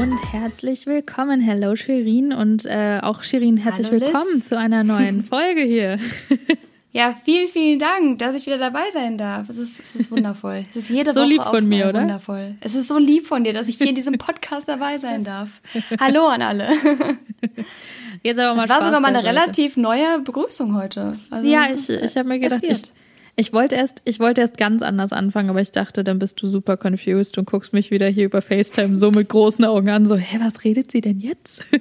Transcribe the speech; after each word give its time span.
und 0.00 0.32
herzlich 0.32 0.86
willkommen. 0.86 1.40
Hello 1.42 1.76
Shirin 1.76 2.32
und 2.32 2.64
äh, 2.64 3.00
auch 3.02 3.22
Shirin, 3.22 3.58
herzlich 3.58 3.88
Hallo, 3.90 4.00
willkommen 4.00 4.36
Liz. 4.36 4.48
zu 4.48 4.56
einer 4.58 4.82
neuen 4.82 5.24
Folge 5.30 5.60
hier. 5.60 5.98
Ja, 6.92 7.14
vielen, 7.22 7.48
vielen 7.48 7.78
Dank, 7.78 8.18
dass 8.18 8.34
ich 8.34 8.46
wieder 8.46 8.56
dabei 8.56 8.84
sein 8.94 9.18
darf. 9.18 9.50
Es 9.50 9.58
ist, 9.58 9.78
es 9.78 9.94
ist 9.96 10.10
wundervoll. 10.10 10.64
Es 10.70 10.76
ist 10.76 10.88
jede 10.90 11.12
So 11.12 11.20
Woche 11.20 11.28
lieb 11.28 11.42
von 11.42 11.68
mir, 11.68 11.88
oder? 11.90 12.00
Wundervoll. 12.00 12.54
Es 12.60 12.74
ist 12.74 12.88
so 12.88 12.96
lieb 12.96 13.26
von 13.26 13.44
dir, 13.44 13.52
dass 13.52 13.68
ich 13.68 13.76
hier 13.76 13.88
in 13.88 13.94
diesem 13.94 14.16
Podcast 14.16 14.68
dabei 14.68 14.96
sein 14.96 15.22
darf. 15.22 15.60
Hallo 16.00 16.26
an 16.28 16.40
alle. 16.40 16.68
Jetzt 18.22 18.38
aber 18.40 18.54
mal 18.54 18.64
Es 18.64 18.70
war 18.70 18.76
Spaß 18.76 18.84
sogar 18.84 19.00
mal 19.00 19.08
eine 19.14 19.22
relativ 19.22 19.76
neue 19.76 20.20
Begrüßung 20.20 20.74
heute. 20.74 21.18
Also, 21.30 21.46
Ja, 21.48 21.66
ich, 21.72 21.90
ich 21.90 22.16
habe 22.16 22.26
mir 22.28 22.38
gedacht, 22.38 22.62
ich. 22.62 22.82
Ich 23.40 23.52
wollte 23.52 23.74
erst, 23.76 24.02
ich 24.04 24.20
wollte 24.20 24.42
erst 24.42 24.58
ganz 24.58 24.82
anders 24.82 25.12
anfangen, 25.12 25.50
aber 25.50 25.60
ich 25.60 25.72
dachte, 25.72 26.04
dann 26.04 26.18
bist 26.18 26.40
du 26.42 26.46
super 26.46 26.76
confused 26.76 27.38
und 27.38 27.46
guckst 27.46 27.72
mich 27.72 27.90
wieder 27.90 28.06
hier 28.08 28.26
über 28.26 28.42
FaceTime 28.42 28.96
so 28.96 29.10
mit 29.10 29.28
großen 29.28 29.64
Augen 29.64 29.88
an, 29.88 30.06
so, 30.06 30.16
hä, 30.16 30.38
was 30.40 30.62
redet 30.64 30.90
sie 30.92 31.00
denn 31.00 31.18
jetzt? 31.18 31.64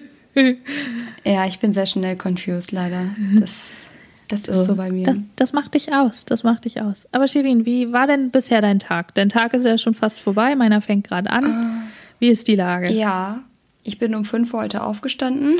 Ja, 1.25 1.45
ich 1.47 1.59
bin 1.59 1.73
sehr 1.73 1.87
schnell 1.87 2.15
confused, 2.15 2.71
leider. 2.71 3.07
Das, 3.37 3.87
das 4.29 4.47
ist 4.47 4.65
so 4.65 4.75
bei 4.75 4.89
mir. 4.89 5.05
Das, 5.05 5.17
das 5.35 5.53
macht 5.53 5.73
dich 5.73 5.91
aus, 5.91 6.23
das 6.23 6.43
macht 6.43 6.63
dich 6.63 6.81
aus. 6.81 7.07
Aber 7.11 7.27
Shirin, 7.27 7.65
wie 7.65 7.91
war 7.91 8.07
denn 8.07 8.29
bisher 8.29 8.61
dein 8.61 8.79
Tag? 8.79 9.13
Dein 9.15 9.27
Tag 9.27 9.53
ist 9.53 9.65
ja 9.65 9.77
schon 9.77 9.95
fast 9.95 10.17
vorbei, 10.17 10.55
meiner 10.55 10.81
fängt 10.81 11.07
gerade 11.07 11.29
an. 11.29 11.89
Wie 12.19 12.29
ist 12.29 12.47
die 12.47 12.55
Lage? 12.55 12.89
Ja, 12.91 13.43
ich 13.83 13.97
bin 13.99 14.15
um 14.15 14.23
5 14.23 14.53
Uhr 14.53 14.61
heute 14.61 14.83
aufgestanden, 14.83 15.57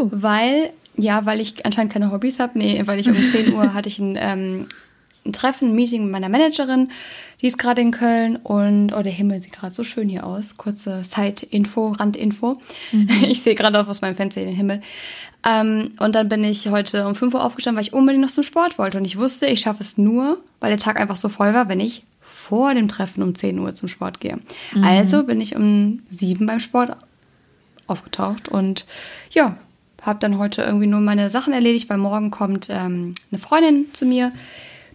Uh. 0.00 0.08
weil, 0.10 0.70
ja, 0.96 1.24
weil 1.24 1.40
ich 1.40 1.64
anscheinend 1.64 1.92
keine 1.92 2.10
Hobbys 2.10 2.40
habe. 2.40 2.58
Nee, 2.58 2.82
weil 2.86 2.98
ich 2.98 3.08
um 3.08 3.16
10 3.16 3.52
Uhr 3.54 3.72
hatte 3.72 3.88
ich 3.88 3.98
ein, 4.00 4.16
ähm, 4.18 4.66
ein 5.26 5.32
Treffen, 5.32 5.70
ein 5.70 5.74
Meeting 5.74 6.04
mit 6.04 6.12
meiner 6.12 6.28
Managerin. 6.28 6.90
Die 7.42 7.46
ist 7.46 7.58
gerade 7.58 7.82
in 7.82 7.90
Köln 7.90 8.36
und, 8.36 8.92
oh, 8.92 9.02
der 9.02 9.12
Himmel 9.12 9.42
sieht 9.42 9.52
gerade 9.52 9.74
so 9.74 9.84
schön 9.84 10.08
hier 10.08 10.24
aus. 10.26 10.56
Kurze 10.56 11.02
Side-Info, 11.04 11.92
Randinfo. 11.92 12.56
Ich 13.28 13.42
sehe 13.42 13.54
gerade 13.54 13.80
auch 13.80 13.88
aus 13.88 14.00
meinem 14.00 14.16
Fenster 14.16 14.40
den 14.40 14.54
Himmel. 14.54 14.80
Ähm, 15.44 15.92
und 15.98 16.14
dann 16.14 16.28
bin 16.28 16.44
ich 16.44 16.68
heute 16.70 17.06
um 17.06 17.14
5 17.14 17.34
Uhr 17.34 17.44
aufgestanden, 17.44 17.76
weil 17.76 17.86
ich 17.86 17.92
unbedingt 17.92 18.24
noch 18.24 18.30
zum 18.30 18.42
Sport 18.42 18.78
wollte. 18.78 18.98
Und 18.98 19.04
ich 19.04 19.18
wusste, 19.18 19.46
ich 19.46 19.60
schaffe 19.60 19.82
es 19.82 19.98
nur, 19.98 20.38
weil 20.60 20.70
der 20.70 20.78
Tag 20.78 20.98
einfach 20.98 21.16
so 21.16 21.28
voll 21.28 21.52
war, 21.52 21.68
wenn 21.68 21.80
ich 21.80 22.02
vor 22.20 22.74
dem 22.74 22.88
Treffen 22.88 23.22
um 23.22 23.34
10 23.34 23.58
Uhr 23.58 23.74
zum 23.74 23.88
Sport 23.88 24.20
gehe. 24.20 24.36
Also 24.82 25.24
bin 25.24 25.40
ich 25.40 25.56
um 25.56 26.02
7 26.08 26.46
beim 26.46 26.60
Sport 26.60 26.96
aufgetaucht 27.86 28.48
und 28.48 28.86
ja, 29.30 29.56
habe 30.02 30.18
dann 30.20 30.38
heute 30.38 30.62
irgendwie 30.62 30.86
nur 30.86 31.00
meine 31.00 31.30
Sachen 31.30 31.52
erledigt, 31.52 31.90
weil 31.90 31.98
morgen 31.98 32.30
kommt 32.30 32.68
ähm, 32.70 33.14
eine 33.30 33.40
Freundin 33.40 33.86
zu 33.92 34.06
mir, 34.06 34.32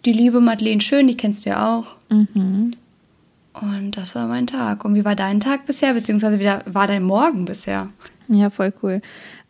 die 0.06 0.14
liebe 0.14 0.42
Madeleine 0.42 0.82
Schön, 0.82 1.08
die 1.08 1.18
kennst 1.18 1.46
du 1.46 1.52
ja 1.52 1.78
auch. 1.78 1.96
Und 3.54 3.98
das 3.98 4.16
war 4.16 4.28
mein 4.28 4.48
Tag. 4.48 4.86
Und 4.86 4.96
wie 4.96 5.06
war 5.06 5.16
dein 5.16 5.40
Tag 5.40 5.66
bisher, 5.66 5.94
beziehungsweise 5.94 6.40
wie 6.40 6.46
war 6.46 6.88
dein 6.88 7.04
Morgen 7.04 7.46
bisher? 7.46 7.90
Ja, 8.28 8.50
voll 8.50 8.74
cool. 8.82 9.02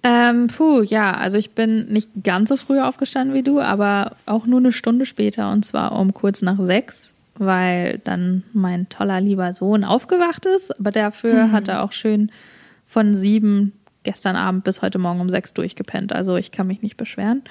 Ähm, 0.04 0.48
puh, 0.48 0.82
ja, 0.82 1.14
also 1.14 1.38
ich 1.38 1.52
bin 1.52 1.86
nicht 1.88 2.10
ganz 2.24 2.50
so 2.50 2.58
früh 2.58 2.80
aufgestanden 2.80 3.36
wie 3.36 3.44
du, 3.44 3.60
aber 3.60 4.16
auch 4.26 4.48
nur 4.48 4.60
eine 4.60 4.72
Stunde 4.72 5.06
später 5.06 5.52
und 5.52 5.64
zwar 5.64 5.92
um 5.92 6.14
kurz 6.14 6.42
nach 6.42 6.60
sechs, 6.60 7.14
weil 7.36 8.00
dann 8.00 8.44
mein 8.54 8.90
toller 8.90 9.22
lieber 9.22 9.54
Sohn 9.54 9.84
aufgewacht 9.84 10.48
ist. 10.48 10.80
Aber 10.80 10.92
dafür 10.92 11.52
hat 11.52 11.68
er 11.68 11.84
auch 11.84 11.92
schön 11.92 12.32
von 12.88 13.14
sieben 13.14 13.74
gestern 14.04 14.36
Abend 14.36 14.64
bis 14.64 14.82
heute 14.82 14.98
Morgen 14.98 15.22
um 15.22 15.30
sechs 15.30 15.54
durchgepennt. 15.54 16.12
Also 16.12 16.36
ich 16.36 16.52
kann 16.52 16.66
mich 16.66 16.82
nicht 16.82 16.98
beschweren. 16.98 17.44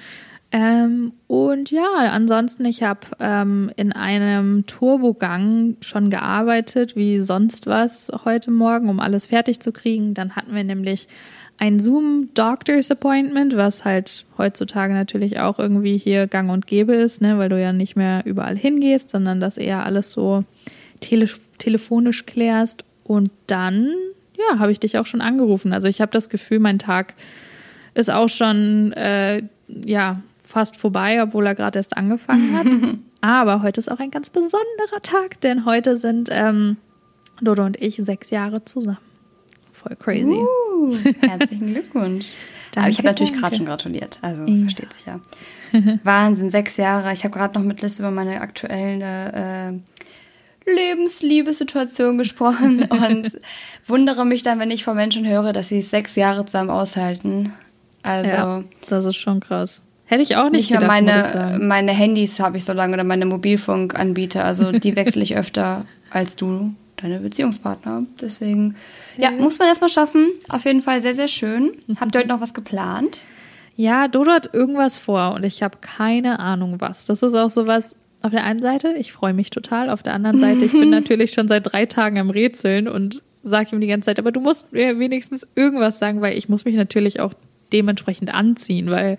Ähm, 0.52 1.12
und 1.28 1.70
ja, 1.70 1.92
ansonsten, 2.10 2.64
ich 2.64 2.82
habe 2.82 3.00
ähm, 3.20 3.70
in 3.76 3.92
einem 3.92 4.66
Turbogang 4.66 5.76
schon 5.80 6.10
gearbeitet, 6.10 6.96
wie 6.96 7.20
sonst 7.20 7.66
was 7.66 8.10
heute 8.24 8.50
Morgen, 8.50 8.88
um 8.88 8.98
alles 8.98 9.26
fertig 9.26 9.60
zu 9.60 9.70
kriegen. 9.70 10.12
Dann 10.14 10.34
hatten 10.34 10.54
wir 10.54 10.64
nämlich 10.64 11.06
ein 11.58 11.78
Zoom 11.78 12.30
Doctor's 12.34 12.90
Appointment, 12.90 13.56
was 13.56 13.84
halt 13.84 14.24
heutzutage 14.38 14.92
natürlich 14.92 15.38
auch 15.38 15.58
irgendwie 15.58 15.98
hier 15.98 16.26
gang 16.26 16.50
und 16.50 16.66
gäbe 16.66 16.94
ist, 16.94 17.22
ne, 17.22 17.38
weil 17.38 17.50
du 17.50 17.60
ja 17.60 17.72
nicht 17.72 17.94
mehr 17.94 18.22
überall 18.24 18.56
hingehst, 18.56 19.10
sondern 19.10 19.38
das 19.38 19.56
eher 19.56 19.84
alles 19.84 20.10
so 20.10 20.44
tele 21.00 21.28
telefonisch 21.58 22.26
klärst. 22.26 22.84
Und 23.04 23.30
dann, 23.46 23.94
ja, 24.36 24.58
habe 24.58 24.72
ich 24.72 24.80
dich 24.80 24.98
auch 24.98 25.06
schon 25.06 25.20
angerufen. 25.20 25.72
Also 25.72 25.86
ich 25.86 26.00
habe 26.00 26.10
das 26.10 26.28
Gefühl, 26.28 26.58
mein 26.58 26.78
Tag 26.78 27.14
ist 27.94 28.10
auch 28.10 28.28
schon 28.28 28.92
äh, 28.94 29.42
ja 29.68 30.22
fast 30.50 30.76
vorbei, 30.76 31.22
obwohl 31.22 31.46
er 31.46 31.54
gerade 31.54 31.78
erst 31.78 31.96
angefangen 31.96 32.56
hat. 32.56 32.66
Aber 33.20 33.62
heute 33.62 33.80
ist 33.80 33.90
auch 33.90 34.00
ein 34.00 34.10
ganz 34.10 34.30
besonderer 34.30 35.00
Tag, 35.02 35.40
denn 35.40 35.64
heute 35.64 35.96
sind 35.96 36.28
ähm, 36.32 36.76
Dodo 37.40 37.64
und 37.64 37.80
ich 37.80 37.96
sechs 37.96 38.30
Jahre 38.30 38.64
zusammen. 38.64 38.98
Voll 39.72 39.96
crazy. 39.96 40.34
Uh, 40.34 40.94
herzlichen 41.20 41.68
Glückwunsch. 41.68 42.32
Danke, 42.72 42.80
Aber 42.80 42.88
ich 42.90 42.98
habe 42.98 43.08
natürlich 43.08 43.32
gerade 43.32 43.56
schon 43.56 43.66
gratuliert, 43.66 44.18
also 44.22 44.44
Ja. 44.44 44.60
versteht 44.60 44.92
sich 44.92 45.06
ja. 45.06 45.20
Wahnsinn, 46.04 46.50
sechs 46.50 46.76
Jahre. 46.76 47.12
Ich 47.12 47.24
habe 47.24 47.36
gerade 47.36 47.58
noch 47.58 47.64
mit 47.64 47.80
Liz 47.80 47.98
über 47.98 48.10
meine 48.10 48.40
aktuelle 48.40 49.80
äh, 50.66 50.70
Lebensliebessituation 50.70 52.18
gesprochen 52.18 52.82
und 52.90 53.38
wundere 53.86 54.24
mich 54.26 54.42
dann, 54.42 54.58
wenn 54.58 54.70
ich 54.70 54.84
von 54.84 54.96
Menschen 54.96 55.26
höre, 55.26 55.52
dass 55.52 55.68
sie 55.68 55.78
es 55.78 55.90
sechs 55.90 56.16
Jahre 56.16 56.44
zusammen 56.44 56.70
aushalten. 56.70 57.52
Also 58.02 58.30
ja, 58.30 58.64
das 58.88 59.04
ist 59.04 59.16
schon 59.16 59.40
krass. 59.40 59.82
Hätte 60.10 60.24
ich 60.24 60.34
auch 60.34 60.50
nicht, 60.50 60.70
nicht 60.70 60.80
mehr 60.80 60.80
gedacht, 60.80 61.36
meine, 61.36 61.58
meine 61.64 61.92
Handys 61.92 62.40
habe 62.40 62.56
ich 62.56 62.64
so 62.64 62.72
lange 62.72 62.94
oder 62.94 63.04
meine 63.04 63.26
Mobilfunkanbieter. 63.26 64.44
Also 64.44 64.72
die 64.78 64.96
wechsle 64.96 65.22
ich 65.22 65.36
öfter 65.36 65.86
als 66.10 66.34
du, 66.34 66.74
deine 66.96 67.20
Beziehungspartner. 67.20 68.02
Deswegen, 68.20 68.74
ja, 69.16 69.30
muss 69.30 69.60
man 69.60 69.68
erstmal 69.68 69.88
schaffen. 69.88 70.26
Auf 70.48 70.64
jeden 70.64 70.82
Fall 70.82 71.00
sehr, 71.00 71.14
sehr 71.14 71.28
schön. 71.28 71.70
Habt 72.00 72.16
ihr 72.16 72.22
heute 72.22 72.28
noch 72.28 72.40
was 72.40 72.54
geplant? 72.54 73.20
Ja, 73.76 74.08
Dodo 74.08 74.32
hat 74.32 74.52
irgendwas 74.52 74.98
vor 74.98 75.34
und 75.34 75.44
ich 75.44 75.62
habe 75.62 75.78
keine 75.80 76.40
Ahnung 76.40 76.80
was. 76.80 77.06
Das 77.06 77.22
ist 77.22 77.36
auch 77.36 77.50
sowas. 77.50 77.94
Auf 78.20 78.32
der 78.32 78.42
einen 78.42 78.60
Seite, 78.60 78.94
ich 78.98 79.12
freue 79.12 79.32
mich 79.32 79.50
total. 79.50 79.90
Auf 79.90 80.02
der 80.02 80.14
anderen 80.14 80.40
Seite, 80.40 80.64
ich 80.64 80.72
bin 80.72 80.90
natürlich 80.90 81.30
schon 81.30 81.46
seit 81.46 81.72
drei 81.72 81.86
Tagen 81.86 82.18
am 82.18 82.30
Rätseln 82.30 82.88
und 82.88 83.22
sage 83.44 83.76
ihm 83.76 83.80
die 83.80 83.86
ganze 83.86 84.06
Zeit, 84.06 84.18
aber 84.18 84.32
du 84.32 84.40
musst 84.40 84.72
mir 84.72 84.98
wenigstens 84.98 85.46
irgendwas 85.54 86.00
sagen, 86.00 86.20
weil 86.20 86.36
ich 86.36 86.48
muss 86.48 86.64
mich 86.64 86.74
natürlich 86.74 87.20
auch 87.20 87.32
dementsprechend 87.72 88.34
anziehen, 88.34 88.90
weil, 88.90 89.18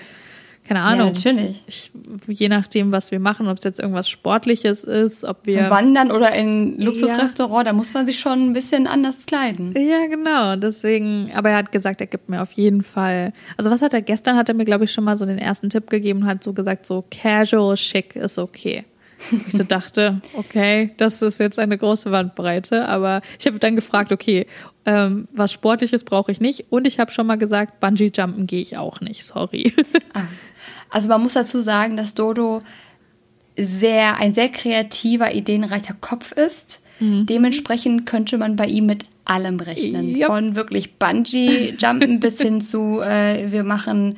keine 0.63 0.81
Ahnung. 0.81 1.07
natürlich. 1.07 1.63
Ich, 1.67 1.91
je 2.27 2.47
nachdem, 2.47 2.91
was 2.91 3.11
wir 3.11 3.19
machen, 3.19 3.47
ob 3.47 3.57
es 3.57 3.63
jetzt 3.63 3.79
irgendwas 3.79 4.09
Sportliches 4.09 4.83
ist, 4.83 5.23
ob 5.23 5.45
wir. 5.45 5.69
Wandern 5.69 6.11
oder 6.11 6.33
in 6.33 6.49
ein 6.49 6.81
Luxusrestaurant, 6.81 7.67
da 7.67 7.73
muss 7.73 7.93
man 7.93 8.05
sich 8.05 8.19
schon 8.19 8.49
ein 8.49 8.53
bisschen 8.53 8.87
anders 8.87 9.25
kleiden. 9.25 9.73
Ja, 9.75 10.05
genau. 10.07 10.55
Deswegen, 10.55 11.31
aber 11.33 11.49
er 11.49 11.57
hat 11.57 11.71
gesagt, 11.71 12.01
er 12.01 12.07
gibt 12.07 12.29
mir 12.29 12.41
auf 12.41 12.51
jeden 12.53 12.83
Fall. 12.83 13.33
Also 13.57 13.69
was 13.69 13.81
hat 13.81 13.93
er 13.93 14.01
gestern? 14.01 14.37
Hat 14.37 14.49
er 14.49 14.55
mir 14.55 14.65
glaube 14.65 14.85
ich 14.85 14.91
schon 14.91 15.03
mal 15.03 15.17
so 15.17 15.25
den 15.25 15.39
ersten 15.39 15.69
Tipp 15.69 15.89
gegeben 15.89 16.21
und 16.21 16.27
hat 16.27 16.43
so 16.43 16.53
gesagt, 16.53 16.85
so 16.85 17.03
casual 17.09 17.75
chic 17.75 18.15
ist 18.15 18.37
okay. 18.37 18.85
Ich 19.47 19.53
so 19.53 19.63
dachte, 19.63 20.21
okay, 20.35 20.91
das 20.97 21.21
ist 21.21 21.39
jetzt 21.39 21.59
eine 21.59 21.77
große 21.77 22.09
Bandbreite, 22.09 22.87
aber 22.87 23.21
ich 23.39 23.45
habe 23.45 23.59
dann 23.59 23.75
gefragt, 23.75 24.11
okay, 24.11 24.47
ähm, 24.85 25.27
was 25.31 25.51
Sportliches 25.51 26.03
brauche 26.03 26.31
ich 26.31 26.41
nicht 26.41 26.65
und 26.69 26.87
ich 26.87 26.99
habe 26.99 27.11
schon 27.11 27.27
mal 27.27 27.37
gesagt, 27.37 27.79
Bungee 27.79 28.11
Jumpen 28.13 28.47
gehe 28.47 28.61
ich 28.61 28.77
auch 28.77 28.99
nicht, 29.01 29.23
sorry. 29.23 29.73
Also 30.91 31.07
man 31.07 31.23
muss 31.23 31.33
dazu 31.33 31.61
sagen, 31.61 31.97
dass 31.97 32.13
Dodo 32.13 32.61
sehr, 33.57 34.17
ein 34.17 34.33
sehr 34.33 34.49
kreativer, 34.49 35.33
ideenreicher 35.33 35.95
Kopf 35.99 36.31
ist. 36.33 36.81
Dementsprechend 37.01 38.05
könnte 38.05 38.37
man 38.37 38.55
bei 38.55 38.67
ihm 38.67 38.85
mit 38.85 39.05
allem 39.25 39.59
rechnen. 39.59 40.15
Jupp. 40.15 40.27
Von 40.27 40.55
wirklich 40.55 40.99
Bungee-Jumpen 40.99 42.19
bis 42.19 42.39
hin 42.39 42.61
zu, 42.61 43.01
äh, 43.01 43.51
wir 43.51 43.63
machen 43.63 44.17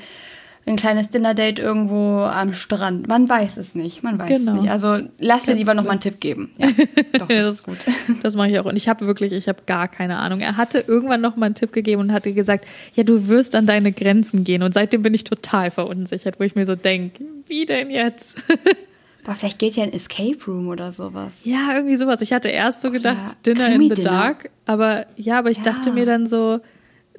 ein 0.66 0.76
kleines 0.78 1.10
Dinner-Date 1.10 1.60
irgendwo 1.60 2.20
am 2.22 2.54
Strand. 2.54 3.08
Man 3.08 3.28
weiß 3.28 3.58
es 3.58 3.76
nicht, 3.76 4.02
man 4.02 4.18
weiß 4.18 4.30
Genau. 4.38 4.54
es 4.56 4.62
nicht. 4.62 4.72
Also 4.72 5.00
lass 5.20 5.44
dir 5.44 5.56
lieber 5.56 5.74
noch 5.74 5.84
mal 5.84 5.92
einen 5.92 6.00
Tipp 6.00 6.20
geben. 6.22 6.52
Ja, 6.58 6.70
doch, 7.20 7.28
das 7.28 7.56
ist 7.56 7.64
gut. 7.66 7.78
Das 8.22 8.36
mache 8.36 8.50
ich 8.50 8.60
auch. 8.60 8.66
Und 8.66 8.78
ich 8.78 8.88
habe 8.88 9.06
wirklich, 9.06 9.34
ich 9.34 9.50
habe 9.50 9.60
gar 9.66 9.88
keine 9.90 10.18
Ahnung. 10.20 10.40
Er 10.40 10.56
hatte 10.56 10.80
irgendwann 10.88 11.20
noch 11.22 11.36
mal 11.36 11.48
einen 11.48 11.56
Tipp 11.56 11.74
gegeben 11.74 12.00
und 12.02 12.14
hatte 12.14 12.32
gesagt, 12.34 12.66
ja, 12.94 13.04
du 13.04 13.28
wirst 13.28 13.56
an 13.56 13.66
deine 13.66 13.92
Grenzen 13.92 14.46
gehen. 14.46 14.64
Und 14.64 14.74
seitdem 14.74 15.02
bin 15.02 15.14
ich 15.14 15.26
total 15.26 15.70
verunsichert, 15.70 16.40
wo 16.40 16.44
ich 16.46 16.56
mir 16.56 16.66
so 16.66 16.76
denke, 16.76 17.24
wie 17.48 17.66
denn 17.66 17.90
jetzt? 17.90 18.38
Aber 19.26 19.36
vielleicht 19.36 19.60
geht 19.60 19.76
ja 19.78 19.84
ein 19.84 19.94
Escape 19.94 20.38
Room 20.48 20.68
oder 20.68 20.92
sowas. 20.92 21.40
ja, 21.46 21.74
irgendwie 21.76 21.96
sowas. 21.96 22.22
Ich 22.22 22.34
hatte 22.34 22.50
erst 22.50 22.82
so 22.82 22.92
gedacht, 22.92 23.20
Ja, 23.22 23.36
Dinner 23.54 23.70
in 23.74 23.96
the. 23.96 24.02
Dark. 24.02 24.50
Aber 24.66 25.06
ja, 25.16 25.40
aber 25.40 25.50
ich 25.50 25.60
Ja. 25.60 25.64
dachte 25.64 25.92
mir 25.92 26.06
dann 26.06 26.28
so, 26.28 26.60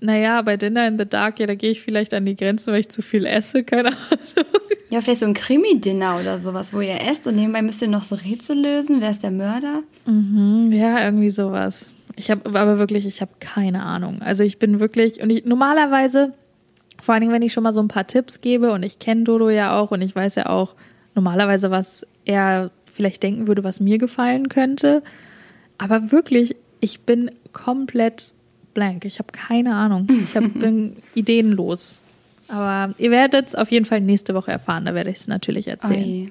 naja, 0.04 0.42
bei 0.42 0.56
Dinner 0.56 0.86
in 0.86 0.98
the 0.98 1.06
Dark, 1.06 1.40
ja, 1.40 1.46
da 1.46 1.54
gehe 1.54 1.70
ich 1.70 1.80
vielleicht 1.80 2.14
an 2.14 2.26
die 2.26 2.36
Grenzen, 2.36 2.72
weil 2.72 2.80
ich 2.80 2.88
zu 2.88 3.02
viel 3.02 3.24
esse, 3.24 3.64
keine 3.64 3.88
Ahnung. 3.88 4.46
Ja, 4.90 5.00
vielleicht 5.00 5.20
so 5.20 5.26
ein 5.26 5.34
Krimi-Dinner 5.34 6.20
oder 6.20 6.38
sowas, 6.38 6.72
wo 6.72 6.80
ihr 6.80 7.00
esst 7.00 7.26
und 7.26 7.36
nebenbei 7.36 7.62
müsst 7.62 7.82
ihr 7.82 7.88
noch 7.88 8.04
so 8.04 8.14
Rätsel 8.14 8.60
lösen. 8.60 9.00
Wer 9.00 9.10
ist 9.10 9.22
der 9.22 9.30
Mörder? 9.30 9.82
Ja, 10.70 11.04
irgendwie 11.04 11.30
sowas. 11.30 11.92
Ich 12.16 12.30
habe 12.30 12.48
aber 12.48 12.78
wirklich, 12.78 13.06
ich 13.06 13.20
habe 13.20 13.32
keine 13.40 13.82
Ahnung. 13.82 14.20
Also 14.22 14.44
ich 14.44 14.58
bin 14.58 14.78
wirklich, 14.78 15.20
und 15.22 15.30
ich, 15.30 15.46
normalerweise, 15.46 16.32
vor 17.00 17.14
allen 17.14 17.22
Dingen, 17.22 17.32
wenn 17.32 17.42
ich 17.42 17.52
schon 17.52 17.64
mal 17.64 17.72
so 17.72 17.80
ein 17.80 17.88
paar 17.88 18.06
Tipps 18.06 18.40
gebe 18.40 18.72
und 18.72 18.82
ich 18.82 18.98
kenne 18.98 19.24
Dodo 19.24 19.48
ja 19.48 19.76
auch 19.76 19.90
und 19.90 20.02
ich 20.02 20.14
weiß 20.14 20.36
ja 20.36 20.46
auch 20.46 20.74
normalerweise, 21.14 21.70
was 21.70 22.06
er 22.24 22.70
vielleicht 22.92 23.22
denken 23.22 23.48
würde, 23.48 23.64
was 23.64 23.80
mir 23.80 23.98
gefallen 23.98 24.48
könnte. 24.48 25.02
Aber 25.78 26.12
wirklich, 26.12 26.56
ich 26.80 27.00
bin 27.00 27.30
komplett 27.52 28.33
blank. 28.74 29.04
Ich 29.04 29.18
habe 29.18 29.32
keine 29.32 29.74
Ahnung. 29.74 30.06
Ich 30.24 30.36
hab, 30.36 30.44
bin 30.54 30.96
ideenlos. 31.14 32.02
Aber 32.48 32.94
ihr 32.98 33.10
werdet 33.10 33.48
es 33.48 33.54
auf 33.54 33.70
jeden 33.70 33.86
Fall 33.86 34.00
nächste 34.00 34.34
Woche 34.34 34.52
erfahren. 34.52 34.84
Da 34.84 34.94
werde 34.94 35.10
ich 35.10 35.16
es 35.16 35.28
natürlich 35.28 35.66
erzählen. 35.68 36.30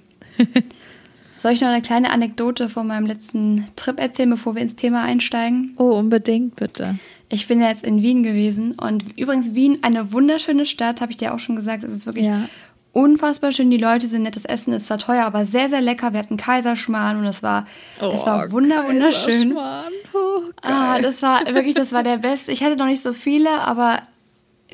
Soll 1.44 1.52
ich 1.52 1.62
noch 1.62 1.68
eine 1.68 1.82
kleine 1.82 2.12
Anekdote 2.12 2.70
von 2.70 2.88
meinem 2.88 3.06
letzten 3.06 3.68
Trip 3.76 4.00
erzählen, 4.00 4.30
bevor 4.30 4.56
wir 4.56 4.62
ins 4.62 4.78
Thema 4.78 5.04
einsteigen? 5.04 5.74
Oh, 5.78 5.92
unbedingt, 5.98 6.56
bitte. 6.56 6.98
Ich 7.28 7.48
bin 7.48 7.60
ja 7.60 7.68
jetzt 7.68 7.84
in 7.84 8.02
Wien 8.02 8.24
gewesen 8.24 8.74
und 8.76 9.18
übrigens 9.18 9.54
Wien, 9.54 9.80
eine 9.82 10.14
wunderschöne 10.14 10.66
Stadt, 10.66 11.02
habe 11.02 11.12
ich 11.12 11.18
dir 11.18 11.34
auch 11.34 11.40
schon 11.40 11.58
gesagt. 11.58 11.84
Es 11.84 11.92
ist 11.92 12.06
wirklich 12.06 12.28
ja. 12.28 12.48
Unfassbar 12.94 13.52
schön. 13.52 13.70
Die 13.70 13.78
Leute 13.78 14.08
sind 14.08 14.24
nett, 14.24 14.36
das 14.36 14.46
Essen 14.46 14.72
ist 14.74 14.88
zwar 14.88 15.00
teuer, 15.00 15.26
aber 15.26 15.46
sehr, 15.46 15.68
sehr 15.68 15.82
lecker. 15.82 16.14
Wir 16.14 16.20
hatten 16.20 16.38
Kaiserschmarrn 16.38 17.18
und 17.18 17.26
es 17.26 17.44
war, 17.44 17.68
oh, 18.00 18.12
es 18.14 18.26
war 18.26 18.52
wunder, 18.52 18.88
wunderschön. 18.88 19.54
Oh, 19.56 20.42
ah, 20.62 21.00
das 21.02 21.22
war 21.22 21.46
wirklich, 21.54 21.76
das 21.76 21.92
war 21.92 22.04
der 22.04 22.18
Beste. 22.18 22.52
Ich 22.52 22.64
hatte 22.64 22.78
noch 22.78 22.86
nicht 22.86 23.02
so 23.02 23.12
viele, 23.12 23.62
aber 23.62 24.04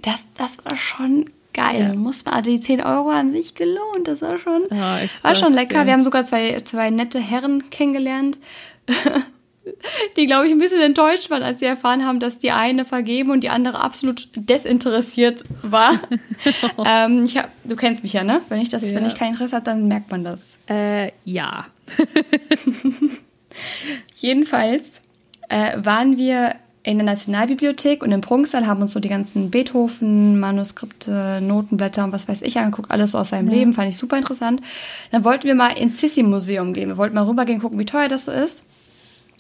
das, 0.02 0.28
das 0.38 0.58
war 0.66 0.78
schon 0.78 1.30
geil. 1.54 1.92
Ja. 1.94 1.96
Muss 1.96 2.26
man, 2.26 2.36
also 2.36 2.52
die 2.52 2.60
10 2.60 2.82
Euro 2.82 3.12
haben 3.12 3.30
sich 3.30 3.56
gelohnt. 3.56 4.06
Das 4.08 4.22
war 4.22 4.38
schon, 4.38 4.64
ja, 4.70 5.00
war 5.22 5.36
schon 5.36 5.54
lecker. 5.54 5.82
Dir. 5.82 5.88
Wir 5.88 5.94
haben 5.94 6.04
sogar 6.04 6.24
zwei, 6.24 6.58
zwei 6.58 6.90
nette 6.90 7.20
Herren 7.20 7.70
kennengelernt, 7.70 8.38
die, 10.18 10.26
glaube 10.26 10.48
ich, 10.48 10.52
ein 10.52 10.60
bisschen 10.60 10.82
enttäuscht 10.82 11.30
waren, 11.30 11.44
als 11.44 11.60
sie 11.60 11.66
erfahren 11.66 12.06
haben, 12.06 12.20
dass 12.20 12.40
die 12.40 12.52
eine 12.52 12.86
vergeben 12.86 13.32
und 13.32 13.44
die 13.44 13.50
andere 13.50 13.82
absolut 13.82 14.30
desinteressiert 14.36 15.44
war. 15.62 16.00
ähm, 16.86 17.24
ich 17.24 17.38
hab, 17.38 17.50
du 17.64 17.76
kennst 17.76 18.04
mich 18.04 18.14
ja, 18.14 18.24
ne? 18.24 18.42
Wenn 18.50 18.62
ich, 18.62 18.70
das, 18.70 18.90
ja. 18.90 18.96
wenn 18.96 19.06
ich 19.06 19.16
kein 19.16 19.32
Interesse 19.32 19.56
habe, 19.56 19.66
dann 19.66 19.88
merkt 19.88 20.12
man 20.12 20.24
das. 20.24 20.42
Äh, 20.70 21.12
ja. 21.26 21.66
Jedenfalls 24.16 25.02
äh, 25.50 25.78
waren 25.84 26.18
wir 26.18 26.56
in 26.84 26.98
der 26.98 27.06
Nationalbibliothek 27.06 28.02
und 28.02 28.12
im 28.12 28.22
Prunksaal 28.22 28.66
haben 28.66 28.82
uns 28.82 28.94
so 28.94 29.00
die 29.00 29.10
ganzen 29.10 29.52
Beethoven-Manuskripte, 29.52 31.40
Notenblätter 31.42 32.06
und 32.06 32.14
was 32.14 32.28
weiß 32.28 32.42
ich 32.42 32.58
angeguckt, 32.58 32.90
alles 32.90 33.12
so 33.12 33.18
aus 33.18 33.30
seinem 33.30 33.50
ja. 33.50 33.56
Leben, 33.56 33.74
fand 33.74 33.90
ich 33.90 33.98
super 33.98 34.18
interessant. 34.18 34.62
Dann 35.12 35.24
wollten 35.24 35.44
wir 35.44 35.56
mal 35.56 35.72
ins 35.72 36.00
Sissi-Museum 36.00 36.74
gehen. 36.74 36.90
Wir 36.90 36.98
wollten 36.98 37.16
mal 37.16 37.26
rübergehen, 37.26 37.60
gucken, 37.60 37.80
wie 37.80 37.86
teuer 37.86 38.08
das 38.08 38.26
so 38.26 38.32
ist. 38.32 38.64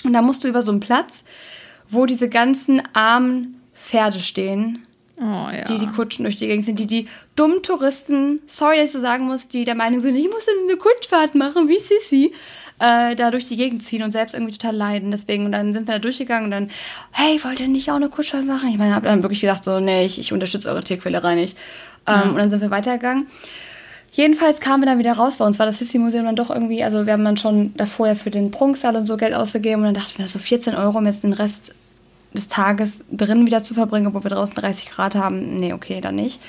Und 0.03 0.13
da 0.13 0.21
musst 0.21 0.43
du 0.43 0.47
über 0.47 0.61
so 0.61 0.71
einen 0.71 0.79
Platz, 0.79 1.23
wo 1.89 2.05
diese 2.05 2.29
ganzen 2.29 2.81
armen 2.93 3.61
Pferde 3.73 4.19
stehen, 4.19 4.85
oh, 5.17 5.49
ja. 5.51 5.63
die 5.65 5.77
die 5.77 5.87
Kutschen 5.87 6.23
durch 6.23 6.35
die 6.35 6.47
Gegend 6.47 6.65
sind, 6.65 6.79
die 6.79 6.87
die 6.87 7.07
dummen 7.35 7.63
Touristen, 7.63 8.41
sorry, 8.45 8.77
dass 8.77 8.89
ich 8.89 8.93
so 8.93 8.99
sagen 8.99 9.25
muss, 9.25 9.47
die 9.47 9.65
der 9.65 9.75
Meinung 9.75 9.99
sind, 9.99 10.15
ich 10.15 10.27
muss 10.29 10.45
eine 10.47 10.77
Kutschfahrt 10.77 11.35
machen 11.35 11.67
wie 11.67 11.79
Sissi, 11.79 12.33
äh, 12.79 13.15
da 13.15 13.31
durch 13.31 13.47
die 13.47 13.57
Gegend 13.57 13.83
ziehen 13.83 14.03
und 14.03 14.11
selbst 14.11 14.33
irgendwie 14.33 14.53
total 14.53 14.75
leiden. 14.75 15.11
Deswegen, 15.11 15.45
und 15.45 15.51
dann 15.51 15.73
sind 15.73 15.87
wir 15.87 15.95
da 15.95 15.99
durchgegangen 15.99 16.45
und 16.45 16.51
dann, 16.51 16.71
hey, 17.11 17.39
wollt 17.43 17.59
ihr 17.59 17.67
nicht 17.67 17.91
auch 17.91 17.95
eine 17.95 18.09
Kutschfahrt 18.09 18.45
machen? 18.45 18.69
Ich 18.69 18.77
meine, 18.77 18.95
habe 18.95 19.07
dann 19.07 19.23
wirklich 19.23 19.41
gedacht, 19.41 19.63
so, 19.63 19.79
nee, 19.79 20.05
ich, 20.05 20.19
ich 20.19 20.31
unterstütze 20.33 20.69
eure 20.69 20.83
Tierquälerei 20.83 21.35
nicht. 21.35 21.57
Ähm, 22.07 22.19
mhm. 22.19 22.29
Und 22.31 22.37
dann 22.37 22.49
sind 22.49 22.61
wir 22.61 22.71
weitergegangen. 22.71 23.27
Jedenfalls 24.11 24.59
kamen 24.59 24.83
wir 24.83 24.87
dann 24.87 24.99
wieder 24.99 25.13
raus. 25.13 25.37
Bei 25.37 25.45
uns 25.45 25.59
war 25.59 25.65
das 25.65 25.77
Sissi-Museum 25.77 26.25
dann 26.25 26.35
doch 26.35 26.49
irgendwie, 26.49 26.83
also 26.83 27.05
wir 27.05 27.13
haben 27.13 27.23
dann 27.23 27.37
schon 27.37 27.73
davor 27.75 28.07
ja 28.07 28.15
für 28.15 28.31
den 28.31 28.51
Prunksaal 28.51 28.95
und 28.95 29.05
so 29.05 29.17
Geld 29.17 29.33
ausgegeben 29.33 29.81
und 29.81 29.85
dann 29.85 29.93
dachten 29.93 30.17
wir, 30.17 30.27
so 30.27 30.39
14 30.39 30.75
Euro, 30.75 30.97
um 30.97 31.05
jetzt 31.05 31.23
den 31.23 31.33
Rest 31.33 31.73
des 32.33 32.47
Tages 32.47 33.03
drin 33.11 33.45
wieder 33.45 33.63
zu 33.63 33.73
verbringen, 33.73 34.07
obwohl 34.07 34.23
wir 34.23 34.31
draußen 34.31 34.55
30 34.55 34.89
Grad 34.89 35.15
haben. 35.15 35.55
Nee, 35.55 35.73
okay, 35.73 36.01
dann 36.01 36.15
nicht. 36.15 36.39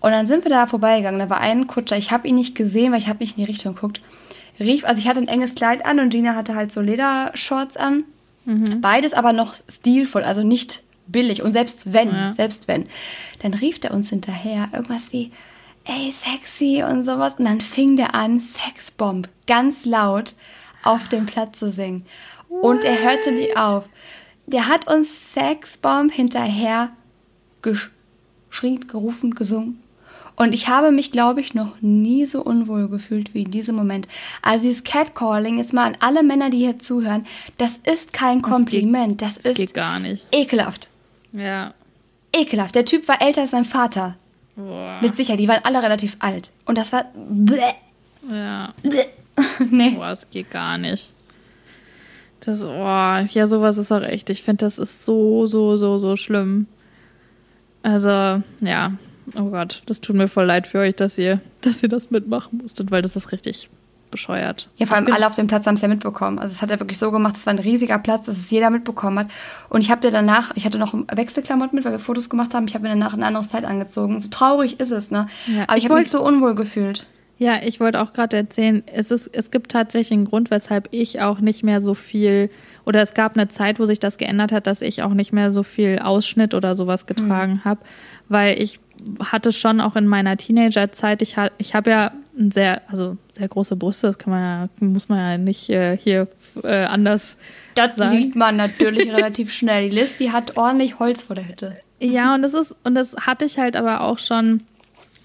Und 0.00 0.12
dann 0.12 0.26
sind 0.26 0.44
wir 0.44 0.50
da 0.50 0.66
vorbeigegangen. 0.66 1.18
Da 1.18 1.30
war 1.30 1.40
ein 1.40 1.66
Kutscher. 1.66 1.96
Ich 1.96 2.12
habe 2.12 2.28
ihn 2.28 2.36
nicht 2.36 2.54
gesehen, 2.54 2.92
weil 2.92 3.00
ich 3.00 3.08
habe 3.08 3.18
nicht 3.18 3.36
in 3.36 3.44
die 3.44 3.50
Richtung 3.50 3.74
geguckt 3.74 4.00
rief, 4.60 4.84
also 4.84 4.98
ich 4.98 5.08
hatte 5.08 5.20
ein 5.20 5.28
enges 5.28 5.54
Kleid 5.54 5.84
an 5.86 6.00
und 6.00 6.10
Gina 6.10 6.34
hatte 6.34 6.54
halt 6.54 6.72
so 6.72 6.80
Ledershorts 6.80 7.76
an. 7.76 8.04
Mhm. 8.44 8.80
Beides 8.80 9.14
aber 9.14 9.32
noch 9.32 9.54
stilvoll, 9.68 10.24
also 10.24 10.42
nicht 10.42 10.82
billig. 11.06 11.42
Und 11.42 11.52
selbst 11.52 11.92
wenn, 11.92 12.10
ja. 12.10 12.32
selbst 12.32 12.68
wenn, 12.68 12.86
dann 13.40 13.54
rief 13.54 13.78
der 13.78 13.92
uns 13.92 14.10
hinterher 14.10 14.68
irgendwas 14.72 15.12
wie, 15.12 15.30
ey, 15.88 16.10
sexy 16.10 16.84
und 16.88 17.02
sowas. 17.02 17.34
Und 17.38 17.46
dann 17.46 17.60
fing 17.60 17.96
der 17.96 18.14
an, 18.14 18.38
Sexbomb, 18.38 19.28
ganz 19.46 19.84
laut 19.84 20.34
auf 20.84 21.08
dem 21.08 21.26
Platz 21.26 21.58
zu 21.58 21.70
singen. 21.70 22.04
What? 22.48 22.62
Und 22.62 22.84
er 22.84 23.02
hörte 23.02 23.32
nicht 23.32 23.56
auf. 23.56 23.88
Der 24.46 24.68
hat 24.68 24.86
uns 24.86 25.32
Sexbomb 25.34 26.12
hinterher 26.12 26.90
geschrien, 27.62 28.86
gerufen, 28.86 29.34
gesungen. 29.34 29.82
Und 30.36 30.52
ich 30.52 30.68
habe 30.68 30.92
mich, 30.92 31.10
glaube 31.10 31.40
ich, 31.40 31.54
noch 31.54 31.80
nie 31.80 32.24
so 32.24 32.44
unwohl 32.44 32.88
gefühlt 32.88 33.34
wie 33.34 33.42
in 33.42 33.50
diesem 33.50 33.74
Moment. 33.74 34.06
Also 34.40 34.68
dieses 34.68 34.84
Catcalling 34.84 35.58
ist 35.58 35.72
mal 35.72 35.86
an 35.86 35.96
alle 35.98 36.22
Männer, 36.22 36.48
die 36.48 36.58
hier 36.58 36.78
zuhören, 36.78 37.26
das 37.56 37.80
ist 37.84 38.12
kein 38.12 38.40
Kompliment. 38.40 39.20
Das, 39.20 39.34
geht, 39.34 39.46
das 39.46 39.58
ist 39.58 39.74
gar 39.74 39.98
nicht. 39.98 40.28
ekelhaft. 40.30 40.88
Ja. 41.32 41.74
Ekelhaft. 42.32 42.76
Der 42.76 42.84
Typ 42.84 43.08
war 43.08 43.20
älter 43.20 43.40
als 43.42 43.50
sein 43.50 43.64
Vater. 43.64 44.16
Boah. 44.58 44.98
Mit 45.00 45.14
Sicherheit. 45.14 45.38
Die 45.38 45.46
waren 45.46 45.64
alle 45.64 45.82
relativ 45.82 46.16
alt. 46.18 46.50
Und 46.64 46.76
das 46.76 46.92
war. 46.92 47.04
Bleh. 47.14 47.74
Ja. 48.28 48.74
Bleh. 48.82 49.06
nee. 49.70 49.90
Boah, 49.90 50.10
es 50.10 50.28
geht 50.28 50.50
gar 50.50 50.78
nicht. 50.78 51.12
Das, 52.40 52.64
oh, 52.64 52.68
ja, 52.68 53.46
sowas 53.46 53.78
ist 53.78 53.92
auch 53.92 54.02
echt. 54.02 54.30
Ich 54.30 54.42
finde, 54.42 54.64
das 54.64 54.78
ist 54.78 55.04
so, 55.04 55.46
so, 55.46 55.76
so, 55.76 55.98
so 55.98 56.16
schlimm. 56.16 56.66
Also, 57.82 58.42
ja, 58.60 58.92
oh 59.36 59.50
Gott, 59.50 59.82
das 59.86 60.00
tut 60.00 60.16
mir 60.16 60.28
voll 60.28 60.46
leid 60.46 60.66
für 60.66 60.80
euch, 60.80 60.96
dass 60.96 61.18
ihr, 61.18 61.40
dass 61.60 61.82
ihr 61.82 61.88
das 61.88 62.10
mitmachen 62.10 62.58
musstet, 62.58 62.90
weil 62.90 63.02
das 63.02 63.14
ist 63.14 63.30
richtig 63.30 63.68
bescheuert. 64.10 64.68
Ja, 64.76 64.86
vor 64.86 64.96
allem 64.96 65.12
alle 65.12 65.26
auf 65.26 65.36
dem 65.36 65.46
Platz 65.46 65.66
haben 65.66 65.74
es 65.74 65.80
ja 65.80 65.88
mitbekommen. 65.88 66.38
Also 66.38 66.52
es 66.52 66.62
hat 66.62 66.70
er 66.70 66.80
wirklich 66.80 66.98
so 66.98 67.10
gemacht, 67.10 67.36
es 67.36 67.46
war 67.46 67.52
ein 67.52 67.58
riesiger 67.58 67.98
Platz, 67.98 68.26
dass 68.26 68.36
es 68.36 68.50
jeder 68.50 68.70
mitbekommen 68.70 69.18
hat. 69.18 69.28
Und 69.68 69.80
ich 69.80 69.90
habe 69.90 70.00
dir 70.00 70.10
danach, 70.10 70.56
ich 70.56 70.64
hatte 70.64 70.78
noch 70.78 70.94
Wechselklamotten 71.12 71.76
mit, 71.76 71.84
weil 71.84 71.92
wir 71.92 71.98
Fotos 71.98 72.30
gemacht 72.30 72.54
haben, 72.54 72.66
ich 72.66 72.74
habe 72.74 72.82
mir 72.84 72.90
danach 72.90 73.14
ein 73.14 73.22
anderes 73.22 73.48
Teil 73.48 73.64
angezogen. 73.64 74.20
So 74.20 74.28
traurig 74.28 74.80
ist 74.80 74.90
es, 74.90 75.10
ne? 75.10 75.28
Ja, 75.46 75.64
Aber 75.64 75.76
ich, 75.76 75.84
ich 75.84 75.90
habe 75.90 76.00
mich 76.00 76.10
so 76.10 76.24
unwohl 76.24 76.54
gefühlt. 76.54 77.06
Ja, 77.38 77.62
ich 77.62 77.78
wollte 77.78 78.00
auch 78.02 78.12
gerade 78.12 78.36
erzählen, 78.36 78.82
es, 78.92 79.12
ist, 79.12 79.28
es 79.32 79.52
gibt 79.52 79.70
tatsächlich 79.70 80.18
einen 80.18 80.24
Grund, 80.24 80.50
weshalb 80.50 80.88
ich 80.90 81.20
auch 81.20 81.38
nicht 81.38 81.62
mehr 81.62 81.80
so 81.80 81.94
viel, 81.94 82.50
oder 82.84 83.00
es 83.00 83.14
gab 83.14 83.36
eine 83.36 83.46
Zeit, 83.46 83.78
wo 83.78 83.84
sich 83.84 84.00
das 84.00 84.18
geändert 84.18 84.50
hat, 84.50 84.66
dass 84.66 84.82
ich 84.82 85.04
auch 85.04 85.14
nicht 85.14 85.32
mehr 85.32 85.52
so 85.52 85.62
viel 85.62 86.00
Ausschnitt 86.00 86.52
oder 86.52 86.74
sowas 86.74 87.06
getragen 87.06 87.52
mhm. 87.52 87.64
habe, 87.64 87.80
weil 88.28 88.60
ich 88.60 88.80
hatte 89.20 89.52
schon 89.52 89.80
auch 89.80 89.94
in 89.94 90.08
meiner 90.08 90.36
Teenagerzeit, 90.36 91.22
ich, 91.22 91.36
ich 91.58 91.76
habe 91.76 91.90
ja 91.90 92.12
sehr, 92.38 92.82
also 92.88 93.16
sehr 93.30 93.48
große 93.48 93.76
Brüste, 93.76 94.06
das 94.06 94.18
kann 94.18 94.32
man 94.32 94.42
ja, 94.42 94.86
muss 94.86 95.08
man 95.08 95.18
ja 95.18 95.38
nicht 95.38 95.68
äh, 95.70 95.96
hier 95.96 96.28
äh, 96.62 96.84
anders. 96.84 97.36
Das 97.74 97.96
sagen. 97.96 98.10
sieht 98.10 98.36
man 98.36 98.56
natürlich 98.56 99.12
relativ 99.14 99.52
schnell. 99.52 99.90
Die 99.90 99.96
Liz, 99.96 100.16
die 100.16 100.32
hat 100.32 100.56
ordentlich 100.56 100.98
Holz 100.98 101.22
vor 101.22 101.36
der 101.36 101.48
Hütte. 101.48 101.76
Ja, 102.00 102.34
und 102.34 102.42
das 102.42 102.54
ist, 102.54 102.76
und 102.84 102.94
das 102.94 103.16
hatte 103.16 103.44
ich 103.44 103.58
halt 103.58 103.76
aber 103.76 104.02
auch 104.02 104.18
schon 104.18 104.62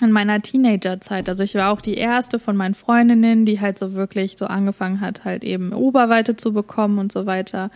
in 0.02 0.12
meiner 0.12 0.42
Teenagerzeit. 0.42 1.30
Also 1.30 1.44
ich 1.44 1.56
war 1.56 1.72
auch 1.72 1.82
die 1.82 1.96
erste 1.96 2.40
von 2.40 2.58
meinen 2.58 2.74
Freundinnen, 2.74 3.46
die 3.46 3.62
halt 3.62 3.78
so 3.78 3.94
wirklich 3.94 4.38
so 4.38 4.46
angefangen 4.46 5.00
hat, 5.00 5.24
halt 5.24 5.44
eben 5.44 5.72
Oberweite 5.72 6.36
zu 6.36 6.52
bekommen 6.52 6.98
und 6.98 7.12
so 7.12 7.26
weiter. 7.26 7.70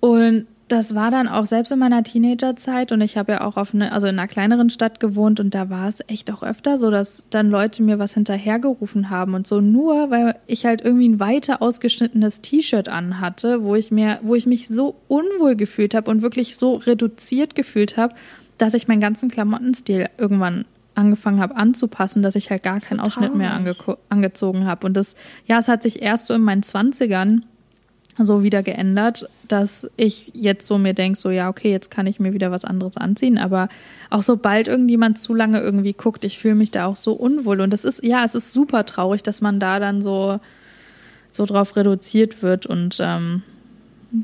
Und 0.00 0.46
das 0.68 0.96
war 0.96 1.12
dann 1.12 1.28
auch 1.28 1.44
selbst 1.44 1.70
in 1.70 1.78
meiner 1.78 2.02
Teenagerzeit 2.02 2.90
und 2.90 3.00
ich 3.00 3.16
habe 3.16 3.32
ja 3.32 3.40
auch 3.42 3.56
auf 3.56 3.72
eine, 3.72 3.92
also 3.92 4.08
in 4.08 4.18
einer 4.18 4.26
kleineren 4.26 4.68
Stadt 4.68 4.98
gewohnt 4.98 5.38
und 5.38 5.54
da 5.54 5.70
war 5.70 5.86
es 5.86 6.00
echt 6.08 6.30
auch 6.32 6.42
öfter 6.42 6.76
so, 6.76 6.90
dass 6.90 7.24
dann 7.30 7.50
Leute 7.50 7.84
mir 7.84 8.00
was 8.00 8.14
hinterhergerufen 8.14 9.08
haben 9.08 9.34
und 9.34 9.46
so 9.46 9.60
nur, 9.60 10.10
weil 10.10 10.36
ich 10.46 10.66
halt 10.66 10.80
irgendwie 10.80 11.08
ein 11.08 11.20
weiter 11.20 11.62
ausgeschnittenes 11.62 12.42
T-Shirt 12.42 12.88
anhatte, 12.88 13.62
wo 13.62 13.76
ich 13.76 13.92
mir, 13.92 14.18
wo 14.22 14.34
ich 14.34 14.46
mich 14.46 14.66
so 14.66 14.96
unwohl 15.06 15.54
gefühlt 15.54 15.94
habe 15.94 16.10
und 16.10 16.22
wirklich 16.22 16.56
so 16.56 16.74
reduziert 16.74 17.54
gefühlt 17.54 17.96
habe, 17.96 18.16
dass 18.58 18.74
ich 18.74 18.88
meinen 18.88 19.00
ganzen 19.00 19.30
Klamottenstil 19.30 20.08
irgendwann 20.18 20.64
angefangen 20.96 21.40
habe 21.40 21.54
anzupassen, 21.54 22.22
dass 22.22 22.34
ich 22.34 22.50
halt 22.50 22.64
gar 22.64 22.80
keinen 22.80 22.98
so 22.98 23.04
Ausschnitt 23.04 23.34
mehr 23.34 23.52
ange 23.52 23.74
angezogen 24.08 24.66
habe. 24.66 24.86
Und 24.86 24.96
das, 24.96 25.14
ja, 25.46 25.58
es 25.58 25.68
hat 25.68 25.82
sich 25.82 26.02
erst 26.02 26.26
so 26.26 26.34
in 26.34 26.40
meinen 26.40 26.62
Zwanzigern 26.62 27.44
so 28.18 28.42
wieder 28.42 28.62
geändert, 28.62 29.28
dass 29.46 29.90
ich 29.96 30.32
jetzt 30.34 30.66
so 30.66 30.78
mir 30.78 30.94
denke, 30.94 31.18
so 31.18 31.30
ja, 31.30 31.48
okay, 31.48 31.70
jetzt 31.70 31.90
kann 31.90 32.06
ich 32.06 32.18
mir 32.18 32.32
wieder 32.32 32.50
was 32.50 32.64
anderes 32.64 32.96
anziehen. 32.96 33.38
Aber 33.38 33.68
auch 34.10 34.22
sobald 34.22 34.68
irgendjemand 34.68 35.18
zu 35.18 35.34
lange 35.34 35.60
irgendwie 35.60 35.92
guckt, 35.92 36.24
ich 36.24 36.38
fühle 36.38 36.54
mich 36.54 36.70
da 36.70 36.86
auch 36.86 36.96
so 36.96 37.12
unwohl. 37.12 37.60
Und 37.60 37.72
das 37.72 37.84
ist, 37.84 38.02
ja, 38.02 38.24
es 38.24 38.34
ist 38.34 38.52
super 38.52 38.86
traurig, 38.86 39.22
dass 39.22 39.40
man 39.40 39.60
da 39.60 39.78
dann 39.78 40.00
so, 40.00 40.40
so 41.30 41.44
drauf 41.44 41.76
reduziert 41.76 42.42
wird. 42.42 42.64
Und 42.64 42.98
ähm, 43.00 43.42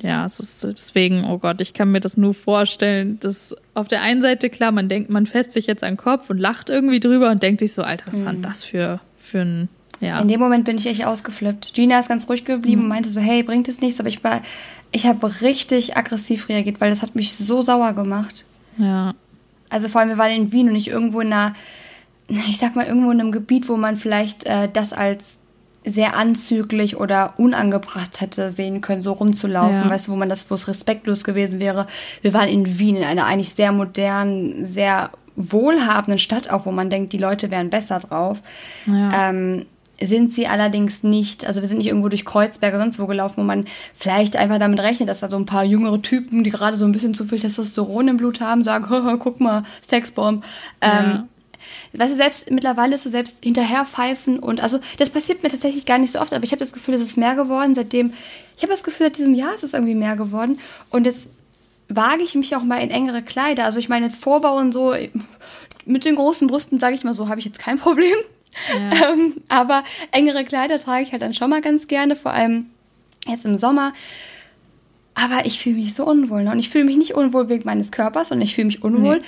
ja, 0.03 0.25
es 0.25 0.41
ist 0.41 0.65
deswegen, 0.65 1.25
oh 1.25 1.39
Gott, 1.39 1.61
ich 1.61 1.75
kann 1.75 1.93
mir 1.93 2.01
das 2.01 2.17
nur 2.17 2.33
vorstellen, 2.33 3.19
dass 3.21 3.55
auf 3.75 3.89
der 3.89 4.01
einen 4.01 4.23
Seite, 4.23 4.49
klar, 4.49 4.73
man 4.73 4.89
denkt, 4.89 5.11
man 5.11 5.27
fässt 5.27 5.53
sich 5.53 5.67
jetzt 5.67 5.85
an 5.85 5.93
den 5.93 5.97
Kopf 5.99 6.31
und 6.31 6.39
lacht 6.39 6.71
irgendwie 6.71 7.01
drüber 7.01 7.31
und 7.31 7.43
denkt 7.43 7.61
sich 7.61 7.75
so, 7.75 7.83
Alter, 7.83 8.07
was 8.11 8.21
mhm. 8.21 8.25
war 8.25 8.33
denn 8.33 8.43
das 8.43 8.65
für, 8.65 9.01
für 9.19 9.41
ein 9.41 9.69
ja. 10.03 10.21
In 10.21 10.27
dem 10.27 10.41
Moment 10.41 10.65
bin 10.65 10.77
ich 10.77 10.87
echt 10.87 11.07
ausgeflippt. 11.07 11.75
Gina 11.75 11.99
ist 11.99 12.09
ganz 12.09 12.29
ruhig 12.29 12.45
geblieben 12.45 12.81
mhm. 12.81 12.85
und 12.87 12.89
meinte 12.89 13.09
so, 13.09 13.21
hey, 13.21 13.43
bringt 13.45 13.69
es 13.69 13.81
nichts, 13.81 14.01
aber 14.01 14.09
ich 14.09 14.23
war, 14.25 14.43
ich 14.91 15.07
habe 15.07 15.27
richtig 15.41 15.97
aggressiv 15.97 16.49
reagiert, 16.49 16.81
weil 16.81 16.91
das 16.91 17.03
hat 17.03 17.15
mich 17.15 17.33
so 17.35 17.63
sauer 17.63 17.93
gemacht. 17.93 18.45
Ja. 18.79 19.15
Also 19.71 19.89
vor 19.89 20.01
allem, 20.01 20.11
wir 20.11 20.19
waren 20.19 20.33
in 20.33 20.51
Wien 20.51 20.67
und 20.67 20.73
nicht 20.73 20.89
irgendwo 20.89 21.21
in 21.21 21.33
einer, 21.33 21.55
ich 22.29 22.59
sag 22.59 22.75
mal, 22.75 22.87
irgendwo 22.87 23.13
in 23.13 23.21
einem 23.21 23.33
Gebiet, 23.33 23.69
wo 23.69 23.77
man 23.77 23.97
vielleicht 23.97 24.45
äh, 24.45 24.69
das 24.71 24.93
als 24.93 25.39
sehr 25.85 26.17
anzüglich 26.17 26.97
oder 26.97 27.35
unangebracht 27.37 28.21
hätte 28.21 28.51
sehen 28.51 28.81
können, 28.81 29.03
so 29.03 29.13
rumzulaufen, 29.13 29.83
Ja. 29.83 29.91
weißt 29.91 30.09
du, 30.09 30.13
wo 30.13 30.17
man 30.17 30.29
das, 30.29 30.51
wo 30.51 30.55
es 30.55 30.69
respektlos 30.69 31.25
gewesen 31.25 31.61
wäre. 31.61 31.87
Wir 32.23 32.35
waren 32.35 32.49
in 32.49 32.79
Wien, 32.79 32.97
in 32.97 33.05
einer 33.05 33.27
eigentlich 33.27 33.51
sehr 33.51 33.73
modernen, 33.73 34.65
sehr 34.65 35.11
wohlhabenden 35.37 36.19
Stadt 36.19 36.51
auch, 36.51 36.67
wo 36.67 36.73
man 36.73 36.91
denkt, 36.91 37.13
die 37.13 37.19
Leute 37.19 37.51
wären 37.51 37.71
besser 37.71 38.01
drauf. 38.01 38.43
Ja. 38.87 39.31
Ähm, 39.31 39.67
sind 40.07 40.33
sie 40.33 40.47
allerdings 40.47 41.03
nicht, 41.03 41.47
also 41.47 41.61
wir 41.61 41.69
sind 41.69 41.79
nicht 41.79 41.87
irgendwo 41.89 42.09
durch 42.09 42.25
Kreuzberg 42.25 42.75
oder 42.75 42.83
sonst 42.83 42.99
wo 42.99 43.07
gelaufen, 43.07 43.35
wo 43.39 43.43
man 43.43 43.67
vielleicht 43.95 44.37
einfach 44.37 44.59
damit 44.59 44.81
rechnet, 44.81 45.09
dass 45.09 45.21
da 45.21 45.29
so 45.29 45.37
ein 45.37 45.47
paar 45.47 45.65
jüngere 45.65 46.01
Typen, 46.01 46.45
die 46.45 46.51
gerade 46.51 46.77
so 46.77 46.85
ein 46.85 46.93
bisschen 46.93 47.15
zu 47.15 47.25
viel 47.25 47.41
Testosteron 47.41 48.09
im 48.09 48.17
Blut 48.17 48.41
haben, 48.41 48.63
sagen, 48.63 48.87
"Haha, 48.91 49.17
guck 49.17 49.41
mal, 49.41 49.63
Sexbomb. 49.83 50.45
Ähm, 50.81 51.25
Weißt 51.95 52.13
du, 52.13 52.17
selbst 52.17 52.51
mittlerweile 52.51 52.95
ist 52.95 53.03
so 53.03 53.11
selbst 53.11 53.45
hinterherpfeifen 53.45 54.39
und 54.39 54.61
also 54.61 54.79
das 54.99 55.11
passiert 55.11 55.43
mir 55.43 55.51
tatsächlich 55.51 55.85
gar 55.85 55.99
nicht 55.99 56.13
so 56.13 56.21
oft, 56.21 56.33
aber 56.33 56.45
ich 56.45 56.51
habe 56.53 56.59
das 56.59 56.73
Gefühl, 56.73 56.95
es 56.95 57.01
ist 57.01 57.17
mehr 57.19 57.35
geworden 57.35 57.75
seitdem, 57.75 58.13
ich 58.57 58.63
habe 58.63 58.73
das 58.73 58.83
Gefühl, 58.83 59.07
seit 59.07 59.19
diesem 59.19 59.35
Jahr 59.35 59.55
ist 59.55 59.63
es 59.63 59.75
irgendwie 59.75 59.95
mehr 59.95 60.17
geworden 60.17 60.59
und 60.91 61.05
jetzt 61.05 61.29
wage 61.89 62.23
ich 62.23 62.35
mich 62.35 62.57
auch 62.57 62.63
mal 62.63 62.79
in 62.79 62.91
engere 62.91 63.23
Kleider. 63.23 63.65
Also 63.65 63.79
ich 63.79 63.89
meine 63.89 64.07
jetzt 64.07 64.23
Vorbau 64.23 64.57
und 64.57 64.73
so, 64.73 64.95
mit 65.85 66.05
den 66.05 66.15
großen 66.15 66.49
Brüsten, 66.49 66.79
sage 66.79 66.95
ich 66.95 67.05
mal 67.05 67.15
so, 67.15 67.29
habe 67.29 67.41
ich 67.41 67.47
jetzt 67.47 67.59
kein 67.59 67.79
Problem. 67.81 68.17
Ähm, 68.75 69.35
aber 69.49 69.83
engere 70.11 70.45
Kleider 70.45 70.79
trage 70.79 71.03
ich 71.03 71.13
halt 71.13 71.23
dann 71.23 71.35
schon 71.35 71.51
mal 71.51 71.61
ganz 71.61 71.89
gerne, 71.89 72.17
vor 72.17 72.33
allem 72.33 72.67
jetzt 73.27 73.45
im 73.45 73.57
Sommer. 73.57 73.93
Aber 75.15 75.45
ich 75.45 75.59
fühle 75.59 75.77
mich 75.77 75.95
so 75.95 76.07
unwohl. 76.07 76.45
Ne? 76.45 76.51
Und 76.53 76.59
ich 76.59 76.71
fühle 76.71 76.85
mich 76.85 76.97
nicht 76.97 77.15
unwohl 77.15 77.49
wegen 77.49 77.65
meines 77.65 77.91
Körpers 77.91 78.33
und 78.33 78.41
ich 78.41 78.55
fühle 78.55 78.67
mich 78.67 78.83
unwohl 78.83 79.21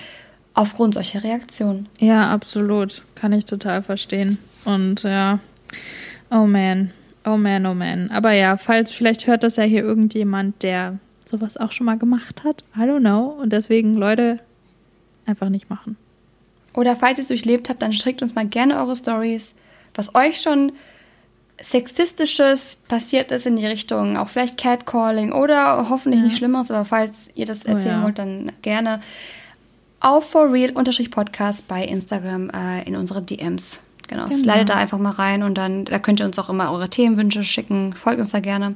aufgrund 0.54 0.94
solcher 0.94 1.22
Reaktionen. 1.22 1.88
Ja, 1.98 2.30
absolut. 2.30 3.02
Kann 3.14 3.32
ich 3.32 3.44
total 3.44 3.82
verstehen. 3.82 4.38
Und 4.64 5.02
ja, 5.02 5.40
oh 6.30 6.46
man, 6.46 6.90
oh 7.26 7.36
man, 7.36 7.66
oh 7.66 7.74
man. 7.74 8.10
Aber 8.10 8.32
ja, 8.32 8.56
falls, 8.56 8.92
vielleicht 8.92 9.26
hört 9.26 9.42
das 9.42 9.56
ja 9.56 9.64
hier 9.64 9.82
irgendjemand, 9.82 10.62
der 10.62 10.98
sowas 11.24 11.56
auch 11.56 11.72
schon 11.72 11.86
mal 11.86 11.98
gemacht 11.98 12.44
hat. 12.44 12.64
I 12.76 12.80
don't 12.80 13.00
know. 13.00 13.36
Und 13.40 13.52
deswegen, 13.52 13.94
Leute, 13.94 14.38
einfach 15.26 15.48
nicht 15.48 15.68
machen. 15.68 15.96
Oder 16.74 16.96
falls 16.96 17.18
ihr 17.18 17.22
es 17.22 17.28
durchlebt 17.28 17.68
habt, 17.68 17.82
dann 17.82 17.92
schickt 17.92 18.20
uns 18.22 18.34
mal 18.34 18.46
gerne 18.46 18.76
eure 18.78 18.96
Stories, 18.96 19.54
was 19.94 20.14
euch 20.14 20.40
schon 20.40 20.72
sexistisches 21.60 22.76
passiert 22.88 23.30
ist 23.30 23.46
in 23.46 23.56
die 23.56 23.66
Richtung, 23.66 24.16
auch 24.16 24.28
vielleicht 24.28 24.58
Catcalling 24.58 25.32
oder 25.32 25.88
hoffentlich 25.88 26.22
nicht 26.22 26.36
Schlimmeres, 26.36 26.70
aber 26.70 26.84
falls 26.84 27.30
ihr 27.34 27.46
das 27.46 27.64
erzählen 27.64 27.94
Oh 27.96 27.98
ja. 27.98 28.04
wollt, 28.04 28.18
dann 28.18 28.52
gerne 28.62 29.00
auf 30.00 30.28
forreal-podcast 30.30 31.66
bei 31.68 31.84
Instagram 31.84 32.50
äh, 32.50 32.82
in 32.86 32.96
unsere 32.96 33.22
DMs. 33.22 33.80
Genau, 34.06 34.24
Genau. 34.24 34.36
slidet 34.36 34.68
da 34.68 34.74
einfach 34.74 34.98
mal 34.98 35.12
rein 35.12 35.42
und 35.42 35.56
dann, 35.56 35.86
da 35.86 35.98
könnt 35.98 36.20
ihr 36.20 36.26
uns 36.26 36.38
auch 36.38 36.50
immer 36.50 36.70
eure 36.70 36.90
Themenwünsche 36.90 37.42
schicken. 37.42 37.94
Folgt 37.94 38.18
uns 38.18 38.32
da 38.32 38.40
gerne. 38.40 38.74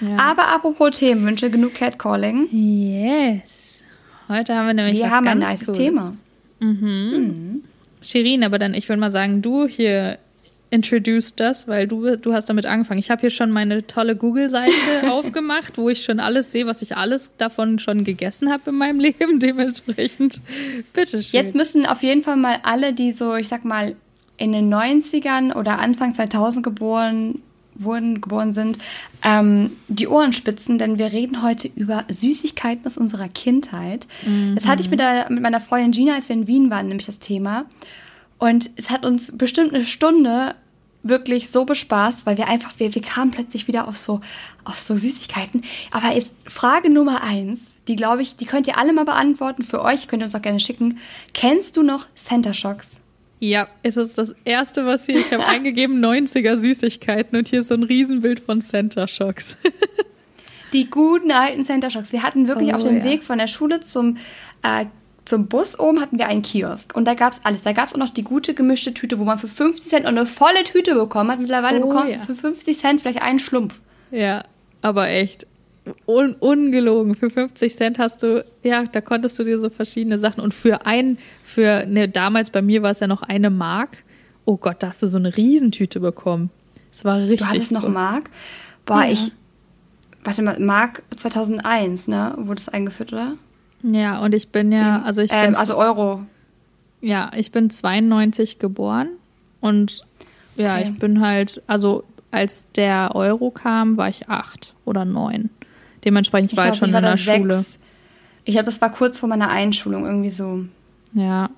Ja. 0.00 0.16
Aber 0.16 0.46
apropos 0.48 0.98
Themenwünsche, 0.98 1.50
genug 1.50 1.74
Catcalling. 1.74 2.48
Yes. 2.50 3.84
Heute 4.28 4.54
haben 4.56 4.68
wir 4.68 4.74
nämlich 4.74 4.96
Wir 4.96 5.04
was 5.06 5.10
haben 5.10 5.28
ein 5.28 5.40
ganz 5.40 5.50
nices 5.52 5.66
Cooles. 5.66 5.78
Thema. 5.78 6.12
Shirin, 8.02 8.44
aber 8.44 8.58
dann, 8.58 8.74
ich 8.74 8.88
würde 8.88 9.00
mal 9.00 9.10
sagen, 9.10 9.42
du 9.42 9.66
hier 9.66 10.18
introduced 10.70 11.38
das, 11.38 11.68
weil 11.68 11.86
du, 11.86 12.16
du 12.16 12.32
hast 12.32 12.48
damit 12.48 12.64
angefangen. 12.64 12.98
Ich 12.98 13.10
habe 13.10 13.20
hier 13.20 13.30
schon 13.30 13.50
meine 13.50 13.86
tolle 13.86 14.16
Google-Seite 14.16 14.72
aufgemacht, 15.10 15.76
wo 15.76 15.90
ich 15.90 16.02
schon 16.02 16.18
alles 16.18 16.50
sehe, 16.50 16.66
was 16.66 16.80
ich 16.80 16.96
alles 16.96 17.36
davon 17.36 17.78
schon 17.78 18.04
gegessen 18.04 18.50
habe 18.50 18.70
in 18.70 18.76
meinem 18.76 18.98
Leben. 19.00 19.38
Dementsprechend, 19.38 20.40
bitteschön. 20.94 21.38
Jetzt 21.38 21.54
müssen 21.54 21.84
auf 21.84 22.02
jeden 22.02 22.22
Fall 22.22 22.36
mal 22.36 22.58
alle, 22.62 22.94
die 22.94 23.12
so, 23.12 23.36
ich 23.36 23.48
sag 23.48 23.64
mal, 23.64 23.94
in 24.38 24.52
den 24.52 24.72
90ern 24.72 25.54
oder 25.54 25.78
Anfang 25.78 26.14
2000 26.14 26.64
geboren 26.64 27.42
wurden, 27.74 28.20
geboren 28.20 28.52
sind, 28.52 28.78
ähm, 29.22 29.70
die 29.88 30.08
Ohren 30.08 30.32
spitzen, 30.32 30.78
denn 30.78 30.98
wir 30.98 31.12
reden 31.12 31.42
heute 31.42 31.70
über 31.74 32.04
Süßigkeiten 32.08 32.86
aus 32.86 32.98
unserer 32.98 33.28
Kindheit. 33.28 34.06
Das 34.54 34.66
hatte 34.66 34.82
ich 34.82 34.90
mit, 34.90 35.00
der, 35.00 35.30
mit 35.30 35.42
meiner 35.42 35.60
Freundin 35.60 35.92
Gina, 35.92 36.14
als 36.14 36.28
wir 36.28 36.36
in 36.36 36.46
Wien 36.46 36.70
waren, 36.70 36.88
nämlich 36.88 37.06
das 37.06 37.18
Thema. 37.18 37.66
Und 38.38 38.70
es 38.76 38.90
hat 38.90 39.04
uns 39.04 39.36
bestimmt 39.36 39.74
eine 39.74 39.84
Stunde 39.84 40.54
wirklich 41.02 41.50
so 41.50 41.64
bespaßt, 41.64 42.26
weil 42.26 42.38
wir 42.38 42.48
einfach, 42.48 42.74
wir, 42.78 42.94
wir 42.94 43.02
kamen 43.02 43.30
plötzlich 43.30 43.68
wieder 43.68 43.88
auf 43.88 43.96
so, 43.96 44.20
auf 44.64 44.78
so 44.78 44.96
Süßigkeiten. 44.96 45.62
Aber 45.90 46.14
jetzt 46.14 46.34
Frage 46.46 46.90
Nummer 46.90 47.22
eins, 47.22 47.60
die 47.88 47.96
glaube 47.96 48.22
ich, 48.22 48.36
die 48.36 48.46
könnt 48.46 48.68
ihr 48.68 48.78
alle 48.78 48.92
mal 48.92 49.04
beantworten 49.04 49.62
für 49.62 49.82
euch, 49.82 50.08
könnt 50.08 50.22
ihr 50.22 50.26
uns 50.26 50.34
auch 50.34 50.42
gerne 50.42 50.60
schicken. 50.60 50.98
Kennst 51.34 51.76
du 51.76 51.82
noch 51.82 52.06
Center 52.14 52.54
Shocks? 52.54 53.01
Ja, 53.44 53.66
es 53.82 53.96
ist 53.96 54.18
das 54.18 54.36
erste, 54.44 54.86
was 54.86 55.04
hier, 55.06 55.16
ich 55.16 55.32
habe 55.32 55.44
eingegeben, 55.46 55.98
90er 55.98 56.56
Süßigkeiten 56.56 57.36
und 57.36 57.48
hier 57.48 57.58
ist 57.60 57.68
so 57.68 57.74
ein 57.74 57.82
Riesenbild 57.82 58.38
von 58.38 58.60
Center 58.60 59.08
Shocks. 59.08 59.56
Die 60.72 60.88
guten 60.88 61.32
alten 61.32 61.64
Center 61.64 61.90
Shocks. 61.90 62.12
Wir 62.12 62.22
hatten 62.22 62.46
wirklich 62.46 62.70
Oh, 62.72 62.76
auf 62.76 62.84
dem 62.84 62.98
ja. 62.98 63.04
Weg 63.04 63.24
von 63.24 63.38
der 63.38 63.48
Schule 63.48 63.80
zum, 63.80 64.16
äh, 64.62 64.84
zum 65.24 65.48
Bus 65.48 65.76
oben 65.80 66.00
hatten 66.00 66.18
wir 66.20 66.28
einen 66.28 66.42
Kiosk. 66.42 66.94
Und 66.94 67.04
da 67.04 67.14
gab 67.14 67.32
es 67.32 67.40
alles. 67.42 67.62
Da 67.62 67.72
gab 67.72 67.88
es 67.88 67.94
auch 67.94 67.98
noch 67.98 68.10
die 68.10 68.22
gute 68.22 68.54
gemischte 68.54 68.94
Tüte, 68.94 69.18
wo 69.18 69.24
man 69.24 69.38
für 69.38 69.48
50 69.48 69.90
Cent 69.90 70.06
eine 70.06 70.24
volle 70.24 70.62
Tüte 70.62 70.94
bekommen 70.94 71.32
hat. 71.32 71.40
Mittlerweile 71.40 71.80
Oh, 71.82 71.88
bekommst 71.88 72.14
ja. 72.14 72.20
du 72.20 72.26
für 72.26 72.34
50 72.36 72.78
Cent 72.78 73.00
vielleicht 73.00 73.22
einen 73.22 73.40
Schlumpf. 73.40 73.80
Ja, 74.12 74.44
aber 74.82 75.08
echt. 75.08 75.48
Un 76.06 76.34
ungelogen. 76.38 77.14
Für 77.14 77.28
50 77.30 77.74
Cent 77.74 77.98
hast 77.98 78.22
du, 78.22 78.44
ja, 78.62 78.84
da 78.84 79.00
konntest 79.00 79.38
du 79.38 79.44
dir 79.44 79.58
so 79.58 79.68
verschiedene 79.70 80.18
Sachen. 80.18 80.40
Und 80.40 80.54
für 80.54 80.86
ein, 80.86 81.18
für, 81.44 81.86
ne, 81.86 82.08
damals 82.08 82.50
bei 82.50 82.62
mir 82.62 82.82
war 82.82 82.90
es 82.92 83.00
ja 83.00 83.06
noch 83.08 83.22
eine 83.22 83.50
Mark. 83.50 83.98
Oh 84.44 84.56
Gott, 84.56 84.76
da 84.82 84.88
hast 84.88 85.02
du 85.02 85.06
so 85.08 85.18
eine 85.18 85.36
Riesentüte 85.36 85.98
bekommen. 86.00 86.50
Es 86.92 87.04
war 87.04 87.18
richtig. 87.18 87.40
Du 87.40 87.46
hattest 87.48 87.72
noch 87.72 87.82
cool. 87.84 87.90
Mark. 87.90 88.30
Boah, 88.86 89.04
Ja. 89.04 89.10
ich. 89.12 89.32
Warte 90.24 90.42
mal, 90.42 90.58
Mark 90.60 91.02
2001, 91.16 92.06
ne? 92.06 92.34
Wurde 92.36 92.60
es 92.60 92.68
eingeführt, 92.68 93.12
oder? 93.12 93.34
Ja, 93.82 94.20
und 94.20 94.34
ich 94.34 94.50
bin 94.50 94.70
ja, 94.70 95.02
also 95.02 95.20
ich 95.20 95.32
ähm, 95.32 95.46
bin, 95.46 95.54
also 95.56 95.76
Euro. 95.76 96.22
ja, 97.00 97.32
ich 97.34 97.50
bin 97.50 97.70
92 97.70 98.60
geboren 98.60 99.08
und 99.60 100.00
ja, 100.56 100.76
Okay. 100.76 100.90
ich 100.92 100.98
bin 101.00 101.20
halt, 101.20 101.60
also 101.66 102.04
als 102.30 102.70
der 102.70 103.16
Euro 103.16 103.50
kam, 103.50 103.96
war 103.96 104.08
ich 104.08 104.28
acht 104.28 104.74
oder 104.84 105.04
neun. 105.04 105.50
Dementsprechend 106.04 106.52
Ich 106.52 106.58
war 106.58 106.70
ich 106.70 106.76
schon 106.76 106.88
in 106.88 106.94
da 106.94 107.00
der 107.00 107.16
Schule. 107.16 107.58
sechs. 107.58 107.78
Ich 108.44 108.54
glaube, 108.54 108.66
das 108.66 108.80
war 108.80 108.90
kurz 108.90 109.18
vor 109.18 109.28
meiner 109.28 109.48
Einschulung, 109.50 110.04
irgendwie 110.04 110.30
so. 110.30 110.64
Ja. 111.14 111.50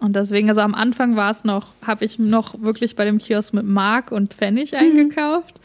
Und 0.00 0.14
deswegen, 0.14 0.48
also 0.50 0.60
am 0.60 0.74
Anfang 0.74 1.16
war 1.16 1.30
es 1.30 1.44
noch, 1.44 1.68
habe 1.86 2.04
ich 2.04 2.18
noch 2.18 2.60
wirklich 2.60 2.96
bei 2.96 3.04
dem 3.06 3.16
Kiosk 3.18 3.54
mit 3.54 3.64
Mark 3.64 4.12
und 4.12 4.34
Pfennig 4.34 4.72
Mhm. 4.72 4.78
eingekauft. 4.78 5.60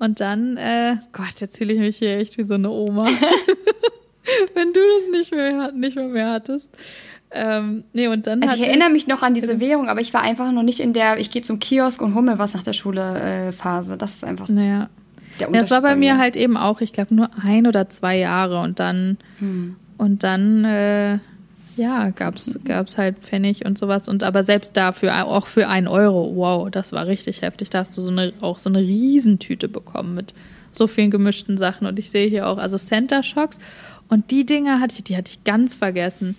Und 0.00 0.20
dann, 0.20 0.56
äh, 0.56 0.96
Gott, 1.12 1.40
jetzt 1.40 1.56
fühle 1.58 1.72
ich 1.74 1.78
mich 1.80 1.96
hier 1.98 2.18
echt 2.18 2.36
wie 2.38 2.42
so 2.42 2.54
eine 2.54 2.70
Oma. 2.70 3.04
Wenn 4.54 4.72
du 4.72 4.80
das 4.98 5.08
nicht 5.12 5.32
mehr, 5.32 5.70
nicht 5.72 5.96
mehr, 5.96 6.08
mehr 6.08 6.30
hattest. 6.32 6.70
Ähm, 7.30 7.84
nee, 7.92 8.08
und 8.08 8.26
dann 8.26 8.42
Also 8.42 8.60
ich 8.60 8.66
erinnere 8.66 8.90
mich 8.90 9.06
noch 9.06 9.22
an 9.22 9.34
diese 9.34 9.60
Währung, 9.60 9.88
aber 9.88 10.00
ich 10.00 10.12
war 10.14 10.22
einfach 10.22 10.50
noch 10.52 10.62
nicht 10.62 10.80
in 10.80 10.92
der, 10.92 11.18
ich 11.18 11.30
gehe 11.30 11.42
zum 11.42 11.58
Kiosk 11.58 12.00
und 12.02 12.14
hole 12.14 12.24
mir 12.24 12.38
was 12.38 12.54
nach 12.54 12.62
der 12.62 12.72
Schule 12.72 13.20
äh, 13.48 13.52
Phase. 13.52 13.96
Das 13.96 14.14
ist 14.14 14.24
einfach 14.24 14.48
Naja. 14.48 14.88
Das 15.38 15.48
war 15.70 15.78
Unterschied 15.78 15.82
bei 15.82 15.96
mir 15.96 16.18
halt 16.18 16.36
eben 16.36 16.56
auch, 16.56 16.80
ich 16.80 16.92
glaube, 16.92 17.14
nur 17.14 17.30
ein 17.42 17.66
oder 17.66 17.88
zwei 17.88 18.16
Jahre. 18.18 18.60
Und 18.60 18.80
dann, 18.80 19.18
Hm. 19.38 19.76
und 19.98 20.22
dann, 20.22 20.64
äh, 20.64 21.18
ja, 21.76 22.10
gab's, 22.10 22.58
gab's 22.64 22.96
halt 22.96 23.18
Pfennig 23.18 23.64
und 23.66 23.76
sowas. 23.76 24.08
Und 24.08 24.22
aber 24.22 24.42
selbst 24.42 24.76
dafür, 24.76 25.26
auch 25.26 25.46
für 25.46 25.68
ein 25.68 25.86
Euro, 25.88 26.32
wow, 26.36 26.70
das 26.70 26.92
war 26.92 27.06
richtig 27.06 27.42
heftig. 27.42 27.70
Da 27.70 27.80
hast 27.80 27.96
du 27.96 28.00
so 28.02 28.10
eine, 28.10 28.32
auch 28.40 28.58
so 28.58 28.70
eine 28.70 28.78
Riesentüte 28.78 29.68
bekommen 29.68 30.14
mit 30.14 30.34
so 30.72 30.86
vielen 30.86 31.10
gemischten 31.10 31.58
Sachen. 31.58 31.86
Und 31.86 31.98
ich 31.98 32.10
sehe 32.10 32.28
hier 32.28 32.46
auch, 32.48 32.58
also 32.58 32.78
Center 32.78 33.22
Shocks. 33.22 33.58
Und 34.08 34.30
die 34.30 34.46
Dinger 34.46 34.80
hatte 34.80 34.94
ich, 34.96 35.04
die 35.04 35.16
hatte 35.16 35.30
ich 35.30 35.44
ganz 35.44 35.74
vergessen. 35.74 36.36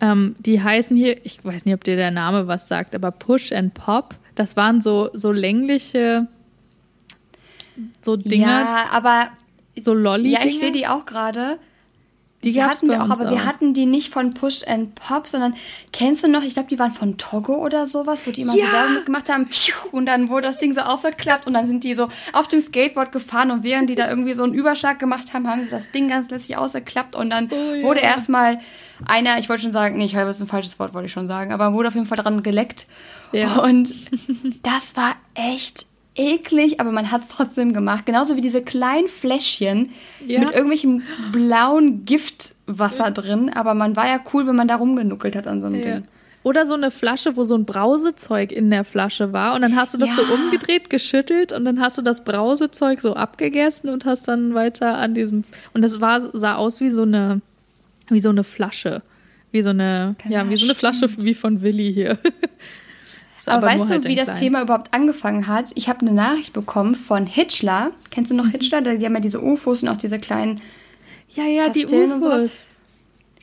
Ähm, 0.00 0.36
die 0.38 0.62
heißen 0.62 0.96
hier, 0.96 1.24
ich 1.24 1.42
weiß 1.42 1.64
nicht, 1.64 1.74
ob 1.74 1.84
dir 1.84 1.96
der 1.96 2.10
Name 2.10 2.46
was 2.46 2.68
sagt, 2.68 2.94
aber 2.94 3.10
Push 3.10 3.52
and 3.52 3.72
Pop. 3.74 4.14
Das 4.34 4.56
waren 4.56 4.82
so, 4.82 5.08
so 5.14 5.32
längliche, 5.32 6.26
so 8.02 8.16
Dinger, 8.16 8.46
Ja, 8.46 8.86
aber 8.90 9.28
so 9.78 9.92
lolli 9.94 10.30
ja, 10.30 10.44
ich 10.44 10.58
sehe 10.58 10.72
die 10.72 10.86
auch 10.86 11.04
gerade. 11.06 11.58
Die, 12.44 12.50
Die, 12.50 12.62
hatten 12.62 12.88
wir 12.88 13.02
auch, 13.02 13.08
aber 13.10 13.30
wir 13.30 13.44
hatten 13.44 13.72
die 13.74 13.86
nicht 13.86 14.12
von 14.12 14.32
Push 14.34 14.68
and 14.68 14.94
Pop, 14.94 15.26
sondern 15.26 15.54
kennst 15.90 16.22
du 16.22 16.28
noch, 16.28 16.42
ich 16.42 16.52
glaube, 16.52 16.68
die 16.68 16.78
waren 16.78 16.92
von 16.92 17.16
Togo 17.16 17.54
oder 17.56 17.86
sowas, 17.86 18.24
wo 18.26 18.30
die 18.30 18.42
immer 18.42 18.54
Ja. 18.54 18.66
so 18.66 18.72
Werbung 18.72 19.04
gemacht 19.06 19.28
haben. 19.30 19.46
Und 19.90 20.06
dann 20.06 20.28
wurde 20.28 20.46
das 20.46 20.58
Ding 20.58 20.72
so 20.72 20.82
aufgeklappt 20.82 21.46
und 21.46 21.54
dann 21.54 21.64
sind 21.64 21.82
die 21.82 21.94
so 21.94 22.08
auf 22.34 22.46
dem 22.46 22.60
Skateboard 22.60 23.10
gefahren 23.10 23.50
und 23.50 23.64
während 23.64 23.88
die 23.90 23.94
da 23.96 24.08
irgendwie 24.08 24.34
so 24.34 24.44
einen 24.44 24.52
Überschlag 24.54 24.98
gemacht 24.98 25.32
haben, 25.34 25.48
haben 25.48 25.62
sie 25.64 25.70
das 25.70 25.90
Ding 25.90 26.08
ganz 26.08 26.30
lässig 26.30 26.56
ausgeklappt 26.56 27.16
und 27.16 27.30
dann 27.30 27.48
Oh 27.50 27.74
ja. 27.74 27.82
wurde 27.82 28.00
erstmal 28.00 28.60
einer, 29.04 29.38
ich 29.38 29.48
wollte 29.48 29.62
schon 29.62 29.72
sagen, 29.72 29.96
nee, 29.96 30.04
ich 30.04 30.14
habe 30.14 30.28
jetzt 30.28 30.40
ein 30.40 30.46
falsches 30.46 30.78
Wort, 30.78 30.94
wollte 30.94 31.06
ich 31.06 31.12
schon 31.12 31.26
sagen, 31.26 31.52
aber 31.52 31.72
wurde 31.72 31.88
auf 31.88 31.94
jeden 31.94 32.06
Fall 32.06 32.18
dran 32.18 32.42
geleckt. 32.42 32.86
Ja. 33.32 33.56
Und 33.60 33.92
das 34.62 34.94
war 34.94 35.14
echt 35.34 35.86
eklig, 36.16 36.80
aber 36.80 36.92
man 36.92 37.10
hat 37.10 37.22
es 37.22 37.28
trotzdem 37.28 37.72
gemacht. 37.72 38.06
Genauso 38.06 38.36
wie 38.36 38.40
diese 38.40 38.62
kleinen 38.62 39.08
Fläschchen 39.08 39.90
Ja. 40.26 40.40
mit 40.40 40.52
irgendwelchem 40.52 41.02
blauen 41.32 42.04
Giftwasser 42.04 43.10
drin. 43.10 43.50
Aber 43.52 43.74
man 43.74 43.96
war 43.96 44.06
ja 44.08 44.20
cool, 44.32 44.46
wenn 44.46 44.56
man 44.56 44.68
da 44.68 44.76
rumgenuckelt 44.76 45.36
hat 45.36 45.46
an 45.46 45.60
so 45.60 45.66
einem 45.68 45.76
Ja. 45.76 45.82
Ding. 45.82 46.02
Oder 46.42 46.64
so 46.64 46.74
eine 46.74 46.92
Flasche, 46.92 47.36
wo 47.36 47.42
so 47.42 47.56
ein 47.56 47.64
Brausezeug 47.64 48.52
in 48.52 48.70
der 48.70 48.84
Flasche 48.84 49.32
war. 49.32 49.54
Und 49.56 49.62
dann 49.62 49.74
hast 49.74 49.94
du 49.94 49.98
das 49.98 50.10
ja. 50.16 50.22
so 50.22 50.32
umgedreht, 50.32 50.90
geschüttelt 50.90 51.52
und 51.52 51.64
dann 51.64 51.80
hast 51.80 51.98
du 51.98 52.02
das 52.02 52.22
Brausezeug 52.22 53.00
so 53.00 53.14
abgegessen 53.14 53.90
und 53.90 54.04
hast 54.04 54.28
dann 54.28 54.54
weiter 54.54 54.96
an 54.96 55.12
diesem. 55.14 55.42
Und 55.74 55.82
das 55.82 56.00
war, 56.00 56.30
sah 56.38 56.54
aus 56.54 56.80
wie 56.80 56.90
so 56.90 57.02
eine, 57.02 57.40
wie 58.10 58.20
so 58.20 58.28
eine 58.30 58.44
Flasche. 58.44 59.02
Wie 59.50 59.60
so 59.62 59.70
eine, 59.70 60.14
ja, 60.24 60.42
ja 60.44 60.50
wie 60.50 60.56
so 60.56 60.66
eine 60.66 60.76
Flasche 60.76 61.08
wie 61.18 61.34
von 61.34 61.62
Willi 61.62 61.92
hier. 61.92 62.16
aber, 63.48 63.68
aber 63.68 63.80
weißt 63.80 64.04
du, 64.04 64.08
wie 64.08 64.14
das 64.14 64.28
klein. 64.28 64.40
Thema 64.40 64.62
überhaupt 64.62 64.92
angefangen 64.92 65.46
hat? 65.46 65.70
Ich 65.74 65.88
habe 65.88 66.00
eine 66.00 66.12
Nachricht 66.12 66.52
bekommen 66.52 66.94
von 66.94 67.26
Hitchler. 67.26 67.92
Kennst 68.10 68.30
du 68.30 68.34
noch 68.34 68.46
mhm. 68.46 68.50
Hitchler? 68.50 68.82
Die 68.82 69.04
haben 69.04 69.14
ja 69.14 69.20
diese 69.20 69.42
UFOs 69.42 69.82
und 69.82 69.88
auch 69.88 69.96
diese 69.96 70.18
kleinen 70.18 70.60
ja, 71.30 71.44
ja, 71.44 71.64
Pastillen 71.64 72.20
die 72.20 72.26
UFOs. 72.26 72.68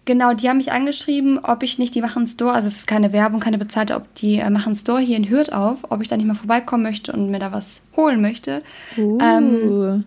Genau, 0.06 0.34
die 0.34 0.50
haben 0.50 0.58
mich 0.58 0.72
angeschrieben, 0.74 1.40
ob 1.40 1.64
ich 1.64 1.80
nicht, 1.80 1.96
die 1.96 2.02
machen 2.02 2.28
Store, 2.28 2.52
also 2.52 2.68
es 2.68 2.76
ist 2.76 2.88
keine 2.88 3.14
Werbung, 3.14 3.40
keine 3.40 3.58
bezahlte, 3.58 3.96
ob 3.96 4.14
die 4.16 4.38
äh, 4.38 4.50
machen 4.50 4.76
Store 4.76 5.00
hier 5.00 5.16
in 5.16 5.30
Hürth 5.30 5.54
auf, 5.54 5.86
ob 5.90 6.02
ich 6.02 6.10
da 6.10 6.18
nicht 6.18 6.26
mal 6.26 6.34
vorbeikommen 6.34 6.84
möchte 6.84 7.14
und 7.14 7.32
mir 7.32 7.40
da 7.40 7.54
was 7.54 7.80
holen 7.96 8.22
möchte. 8.22 8.64
Uh. 8.98 9.18
Ähm, 9.22 10.04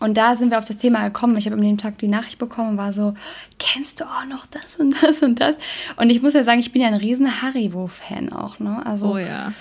und 0.00 0.16
da 0.16 0.34
sind 0.34 0.50
wir 0.50 0.58
auf 0.58 0.66
das 0.66 0.78
Thema 0.78 1.04
gekommen. 1.04 1.36
Ich 1.36 1.46
habe 1.46 1.56
am 1.56 1.62
dem 1.62 1.78
Tag 1.78 1.98
die 1.98 2.08
Nachricht 2.08 2.38
bekommen 2.38 2.70
und 2.70 2.76
war 2.78 2.92
so, 2.92 3.14
kennst 3.58 4.00
du 4.00 4.04
auch 4.04 4.26
noch 4.26 4.46
das 4.46 4.76
und 4.76 5.00
das 5.02 5.22
und 5.22 5.40
das? 5.40 5.56
Und 5.96 6.10
ich 6.10 6.22
muss 6.22 6.32
ja 6.32 6.42
sagen, 6.42 6.58
ich 6.58 6.72
bin 6.72 6.82
ja 6.82 6.88
ein 6.88 6.94
riesen 6.94 7.42
Haribo-Fan 7.42 8.32
auch, 8.32 8.58
ne? 8.58 8.84
Also, 8.84 9.12
oh 9.12 9.18
ja. 9.18 9.52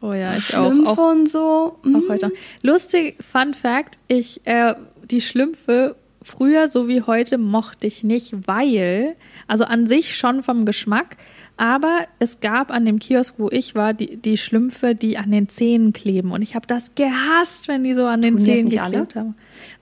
Oh 0.00 0.14
ja, 0.14 0.34
ich 0.34 0.46
Schlümpfe 0.46 0.90
auch. 0.90 0.98
auch 0.98 1.10
und 1.10 1.28
so. 1.28 1.78
Mhm. 1.84 1.96
Auch 1.96 2.08
heute. 2.08 2.32
Lustig, 2.62 3.16
Fun 3.22 3.52
Fact, 3.52 3.98
ich, 4.08 4.40
äh, 4.46 4.74
die 5.10 5.20
Schlümpfe 5.20 5.96
früher 6.22 6.68
so 6.68 6.88
wie 6.88 7.02
heute 7.02 7.38
mochte 7.38 7.86
ich 7.86 8.04
nicht, 8.04 8.46
weil, 8.46 9.16
also 9.46 9.64
an 9.64 9.86
sich 9.86 10.16
schon 10.16 10.42
vom 10.42 10.64
Geschmack, 10.64 11.16
aber 11.60 12.06
es 12.18 12.40
gab 12.40 12.70
an 12.70 12.86
dem 12.86 12.98
Kiosk, 12.98 13.34
wo 13.36 13.50
ich 13.50 13.74
war, 13.74 13.92
die, 13.92 14.16
die 14.16 14.38
Schlümpfe, 14.38 14.94
die 14.94 15.18
an 15.18 15.30
den 15.30 15.50
Zähnen 15.50 15.92
kleben. 15.92 16.32
Und 16.32 16.40
ich 16.40 16.54
habe 16.54 16.66
das 16.66 16.94
gehasst, 16.94 17.68
wenn 17.68 17.84
die 17.84 17.92
so 17.92 18.06
an 18.06 18.22
den 18.22 18.38
Tun 18.38 18.46
Zähnen 18.46 18.70
geklebt 18.70 19.14
alle? 19.14 19.26
haben. 19.26 19.34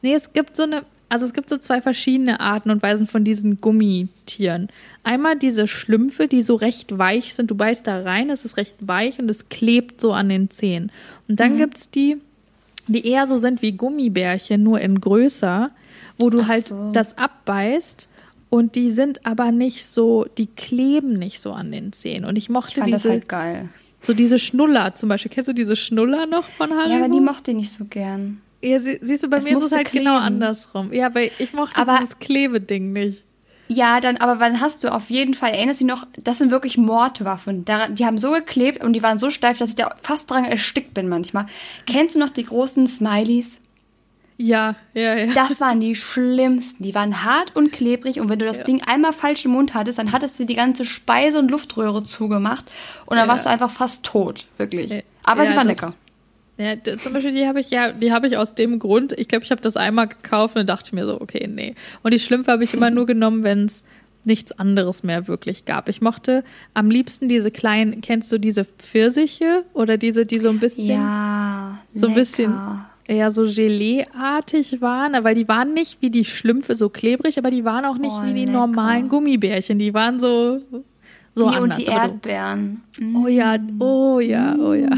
Nee, 0.02 0.12
es 0.12 0.32
gibt 0.32 0.56
so 0.56 0.64
eine, 0.64 0.82
also 1.08 1.24
es 1.24 1.32
gibt 1.32 1.48
so 1.48 1.56
zwei 1.56 1.80
verschiedene 1.80 2.40
Arten 2.40 2.70
und 2.70 2.82
Weisen 2.82 3.06
von 3.06 3.22
diesen 3.22 3.60
Gummitieren. 3.60 4.70
Einmal 5.04 5.36
diese 5.36 5.68
Schlümpfe, 5.68 6.26
die 6.26 6.42
so 6.42 6.56
recht 6.56 6.98
weich 6.98 7.32
sind. 7.32 7.48
Du 7.48 7.54
beißt 7.54 7.86
da 7.86 8.02
rein, 8.02 8.28
es 8.28 8.44
ist 8.44 8.56
recht 8.56 8.74
weich 8.80 9.20
und 9.20 9.28
es 9.28 9.48
klebt 9.48 10.00
so 10.00 10.12
an 10.12 10.28
den 10.28 10.50
Zähnen. 10.50 10.90
Und 11.28 11.38
dann 11.38 11.54
mhm. 11.54 11.58
gibt 11.58 11.76
es 11.76 11.90
die, 11.92 12.16
die 12.88 13.06
eher 13.06 13.28
so 13.28 13.36
sind 13.36 13.62
wie 13.62 13.70
Gummibärchen, 13.70 14.64
nur 14.64 14.80
in 14.80 15.00
größer 15.00 15.70
wo 16.18 16.30
du 16.30 16.40
Ach 16.40 16.48
halt 16.48 16.68
so. 16.68 16.90
das 16.92 17.16
abbeißt 17.16 18.08
und 18.50 18.76
die 18.76 18.90
sind 18.90 19.26
aber 19.26 19.52
nicht 19.52 19.84
so, 19.84 20.26
die 20.38 20.46
kleben 20.46 21.14
nicht 21.14 21.40
so 21.40 21.52
an 21.52 21.70
den 21.70 21.92
Zähnen. 21.92 22.24
Und 22.24 22.36
ich 22.36 22.48
mochte 22.48 22.72
ich 22.72 22.78
fand 22.78 22.88
diese. 22.88 23.08
Das 23.08 23.12
halt 23.12 23.28
geil. 23.28 23.68
So 24.00 24.14
diese 24.14 24.38
Schnuller 24.38 24.94
zum 24.94 25.08
Beispiel. 25.08 25.30
Kennst 25.30 25.48
du 25.48 25.52
diese 25.52 25.76
Schnuller 25.76 26.26
noch 26.26 26.44
von 26.44 26.70
Haribo? 26.70 26.90
Ja, 26.90 27.04
aber 27.04 27.12
die 27.12 27.20
mochte 27.20 27.50
ich 27.50 27.56
nicht 27.56 27.72
so 27.72 27.84
gern. 27.84 28.40
Ja, 28.62 28.80
sie, 28.80 28.98
siehst 29.02 29.22
du, 29.22 29.28
bei 29.28 29.38
es 29.38 29.44
mir 29.44 29.52
ist 29.52 29.64
es 29.64 29.72
halt 29.72 29.90
genau 29.90 29.90
kleben. 29.90 30.04
genau 30.04 30.18
andersrum. 30.18 30.92
Ja, 30.92 31.06
aber 31.06 31.22
ich 31.22 31.52
mochte 31.52 31.80
aber 31.80 31.98
dieses 31.98 32.18
Klebeding 32.18 32.92
nicht. 32.92 33.22
Ja, 33.68 34.00
dann, 34.00 34.16
aber 34.16 34.36
dann 34.36 34.60
hast 34.60 34.82
du 34.82 34.92
auf 34.92 35.10
jeden 35.10 35.34
Fall, 35.34 35.50
erinnerst 35.50 35.80
du 35.80 35.84
dich 35.84 35.94
noch, 35.94 36.06
das 36.16 36.38
sind 36.38 36.50
wirklich 36.50 36.78
Mordwaffen. 36.78 37.66
Die 37.66 38.06
haben 38.06 38.16
so 38.16 38.32
geklebt 38.32 38.82
und 38.82 38.94
die 38.94 39.02
waren 39.02 39.18
so 39.18 39.28
steif, 39.28 39.58
dass 39.58 39.70
ich 39.70 39.76
da 39.76 39.94
fast 40.00 40.30
dran 40.30 40.46
erstickt 40.46 40.94
bin 40.94 41.08
manchmal. 41.08 41.46
Kennst 41.86 42.14
du 42.14 42.18
noch 42.18 42.30
die 42.30 42.44
großen 42.44 42.86
Smileys? 42.86 43.60
Ja, 44.40 44.76
ja, 44.94 45.16
ja. 45.16 45.34
Das 45.34 45.60
waren 45.60 45.80
die 45.80 45.96
schlimmsten. 45.96 46.84
Die 46.84 46.94
waren 46.94 47.24
hart 47.24 47.56
und 47.56 47.72
klebrig 47.72 48.20
und 48.20 48.28
wenn 48.28 48.38
du 48.38 48.46
das 48.46 48.58
ja. 48.58 48.64
Ding 48.64 48.80
einmal 48.82 49.12
falsch 49.12 49.44
im 49.44 49.50
Mund 49.50 49.74
hattest, 49.74 49.98
dann 49.98 50.12
hattest 50.12 50.38
du 50.38 50.44
die 50.44 50.54
ganze 50.54 50.84
Speise- 50.84 51.40
und 51.40 51.50
Luftröhre 51.50 52.04
zugemacht 52.04 52.70
und 53.06 53.16
dann 53.16 53.26
ja. 53.26 53.32
warst 53.32 53.46
du 53.46 53.50
einfach 53.50 53.70
fast 53.70 54.04
tot, 54.04 54.46
wirklich. 54.56 55.04
Aber 55.24 55.42
ja, 55.42 55.50
sie 55.50 55.56
waren 55.56 55.66
lecker. 55.66 55.94
Ja, 56.56 56.74
zum 56.98 57.12
Beispiel 57.12 57.32
die 57.32 57.46
habe 57.46 57.60
ich 57.60 57.70
ja, 57.70 57.92
die 57.92 58.12
habe 58.12 58.28
ich 58.28 58.36
aus 58.36 58.54
dem 58.54 58.78
Grund, 58.78 59.12
ich 59.12 59.28
glaube, 59.28 59.44
ich 59.44 59.50
habe 59.50 59.60
das 59.60 59.76
einmal 59.76 60.08
gekauft 60.08 60.56
und 60.56 60.68
dachte 60.68 60.94
mir 60.94 61.06
so, 61.06 61.20
okay, 61.20 61.48
nee. 61.48 61.74
Und 62.02 62.14
die 62.14 62.18
Schlümpfe 62.18 62.52
habe 62.52 62.64
ich 62.64 62.74
immer 62.74 62.90
nur 62.90 63.06
genommen, 63.06 63.42
wenn 63.42 63.64
es 63.64 63.84
nichts 64.24 64.52
anderes 64.52 65.02
mehr 65.02 65.26
wirklich 65.28 65.64
gab. 65.64 65.88
Ich 65.88 66.00
mochte 66.00 66.44
am 66.74 66.90
liebsten 66.90 67.28
diese 67.28 67.50
kleinen, 67.50 68.00
kennst 68.00 68.30
du 68.30 68.38
diese 68.38 68.64
Pfirsiche 68.64 69.64
oder 69.72 69.96
diese, 69.96 70.26
die 70.26 70.38
so 70.38 70.48
ein 70.48 70.58
bisschen, 70.58 70.86
ja, 70.86 71.78
so 71.94 72.08
ein 72.08 72.14
bisschen 72.14 72.52
eher 73.08 73.30
so 73.30 73.44
Gelee-artig 73.44 74.80
waren, 74.80 75.24
weil 75.24 75.34
die 75.34 75.48
waren 75.48 75.74
nicht 75.74 76.00
wie 76.00 76.10
die 76.10 76.24
Schlümpfe 76.24 76.76
so 76.76 76.88
klebrig, 76.88 77.38
aber 77.38 77.50
die 77.50 77.64
waren 77.64 77.84
auch 77.84 77.98
nicht 77.98 78.16
oh, 78.20 78.24
wie 78.24 78.34
die 78.34 78.44
lecker. 78.44 78.52
normalen 78.58 79.08
Gummibärchen. 79.08 79.78
Die 79.78 79.94
waren 79.94 80.20
so 80.20 80.60
so 81.34 81.50
die 81.50 81.56
anders, 81.56 81.78
und 81.78 81.86
die 81.86 81.90
Erdbeeren. 81.90 82.82
Oh 83.14 83.28
ja, 83.28 83.56
oh 83.78 84.20
ja, 84.20 84.56
oh 84.58 84.72
ja. 84.74 84.90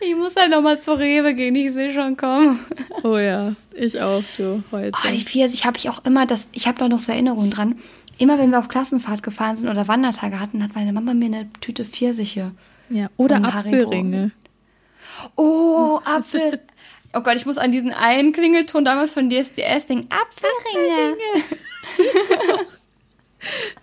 ich 0.00 0.16
muss 0.16 0.34
halt 0.34 0.50
nochmal 0.50 0.80
zur 0.80 0.98
Rewe 0.98 1.34
gehen, 1.34 1.54
ich 1.54 1.72
sehe 1.72 1.92
schon 1.92 2.16
kommen. 2.16 2.58
Oh 3.02 3.18
ja, 3.18 3.52
ich 3.74 4.00
auch, 4.00 4.22
du, 4.36 4.62
heute. 4.72 4.92
Oh, 4.96 5.10
die 5.12 5.20
Pfirsich 5.20 5.64
habe 5.64 5.76
ich 5.76 5.88
auch 5.88 6.04
immer, 6.04 6.26
das, 6.26 6.48
ich 6.52 6.66
habe 6.66 6.78
da 6.78 6.88
noch 6.88 7.00
so 7.00 7.12
Erinnerungen 7.12 7.50
dran. 7.50 7.76
Immer 8.18 8.38
wenn 8.38 8.50
wir 8.50 8.58
auf 8.58 8.68
Klassenfahrt 8.68 9.22
gefahren 9.22 9.58
sind 9.58 9.68
oder 9.68 9.88
Wandertage 9.88 10.40
hatten, 10.40 10.62
hat 10.62 10.74
meine 10.74 10.92
Mama 10.92 11.12
mir 11.12 11.26
eine 11.26 11.48
Tüte 11.60 11.84
Pfirsiche. 11.84 12.52
Ja, 12.88 13.08
oder 13.16 13.44
Apfelringe. 13.44 14.30
Oh, 15.36 16.00
Apfel. 16.04 16.60
Oh 17.12 17.20
Gott, 17.20 17.36
ich 17.36 17.46
muss 17.46 17.58
an 17.58 17.72
diesen 17.72 17.92
einen 17.92 18.32
Klingelton 18.32 18.84
damals 18.84 19.10
von 19.10 19.30
DSDS 19.30 19.86
denken. 19.86 20.08
Apfelringe. 20.10 21.16
Apfelringe. 21.98 22.66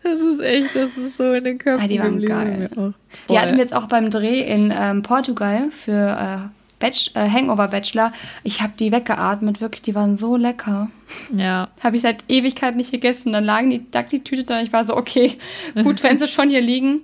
Das 0.04 0.20
ist 0.20 0.40
echt, 0.42 0.76
das 0.76 0.98
ist 0.98 1.18
so 1.18 1.32
in 1.34 1.44
den 1.44 1.58
Köpfen. 1.58 1.86
Ah, 1.86 1.88
die 1.88 2.00
waren 2.00 2.22
geil. 2.22 2.94
Die 3.30 3.40
hatten 3.40 3.54
wir 3.54 3.60
jetzt 3.60 3.74
auch 3.74 3.88
beim 3.88 4.10
Dreh 4.10 4.42
in 4.42 4.74
ähm, 4.76 5.04
Portugal 5.04 5.72
für 5.72 6.52
äh, 6.82 6.86
äh, 6.86 7.30
Hangover 7.30 7.70
Bachelor. 7.70 8.12
Ich 8.44 8.62
habe 8.62 8.74
die 8.78 8.92
weggeatmet, 8.92 9.62
wirklich, 9.62 9.82
die 9.84 9.96
waren 9.96 10.16
so 10.16 10.36
lecker. 10.36 10.90
Ja. 11.34 11.70
Habe 11.82 11.96
ich 11.96 12.02
seit 12.02 12.26
Ewigkeit 12.28 12.76
nicht 12.76 12.92
gegessen. 12.92 13.32
Dann 13.32 13.46
lagen 13.46 13.70
die, 13.70 13.86
lag 13.94 14.08
die 14.10 14.24
Tüte 14.24 14.44
da. 14.44 14.62
Ich 14.62 14.74
war 14.74 14.84
so, 14.84 14.98
okay, 14.98 15.38
gut, 15.84 16.04
wenn 16.04 16.18
sie 16.18 16.28
schon 16.28 16.50
hier 16.50 16.62
liegen. 16.62 17.02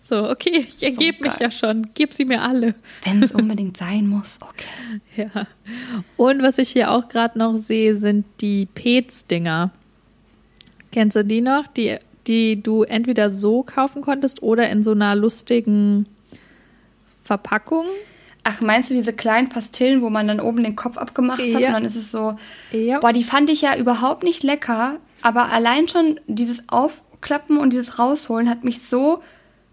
So, 0.00 0.28
okay, 0.28 0.64
ich 0.66 0.82
ergebe 0.82 1.18
so 1.18 1.24
mich 1.24 1.38
ja 1.38 1.50
schon. 1.50 1.88
Gib 1.94 2.14
sie 2.14 2.24
mir 2.24 2.42
alle. 2.42 2.74
Wenn 3.04 3.22
es 3.22 3.32
unbedingt 3.34 3.76
sein 3.76 4.06
muss, 4.06 4.40
okay. 4.42 5.00
Ja. 5.16 5.46
Und 6.16 6.42
was 6.42 6.58
ich 6.58 6.70
hier 6.70 6.90
auch 6.90 7.08
gerade 7.08 7.38
noch 7.38 7.56
sehe, 7.56 7.94
sind 7.94 8.24
die 8.40 8.66
Pets-Dinger. 8.66 9.70
Kennst 10.92 11.16
du 11.16 11.24
die 11.24 11.40
noch? 11.40 11.66
Die, 11.66 11.96
die 12.26 12.62
du 12.62 12.82
entweder 12.82 13.30
so 13.30 13.62
kaufen 13.62 14.02
konntest 14.02 14.42
oder 14.42 14.68
in 14.70 14.82
so 14.82 14.92
einer 14.92 15.14
lustigen 15.14 16.06
Verpackung. 17.24 17.86
Ach, 18.44 18.60
meinst 18.60 18.90
du 18.90 18.94
diese 18.94 19.12
kleinen 19.12 19.50
Pastillen, 19.50 20.00
wo 20.00 20.08
man 20.08 20.26
dann 20.26 20.40
oben 20.40 20.62
den 20.62 20.76
Kopf 20.76 20.96
abgemacht 20.96 21.40
hat 21.40 21.60
ja. 21.60 21.68
und 21.68 21.74
dann 21.74 21.84
ist 21.84 21.96
es 21.96 22.10
so. 22.10 22.36
Ja. 22.72 23.00
Boah, 23.00 23.12
die 23.12 23.24
fand 23.24 23.50
ich 23.50 23.60
ja 23.60 23.76
überhaupt 23.76 24.22
nicht 24.22 24.42
lecker, 24.42 24.98
aber 25.20 25.52
allein 25.52 25.88
schon 25.88 26.18
dieses 26.26 26.62
Aufklappen 26.68 27.58
und 27.58 27.74
dieses 27.74 27.98
Rausholen 27.98 28.48
hat 28.48 28.64
mich 28.64 28.80
so 28.80 29.22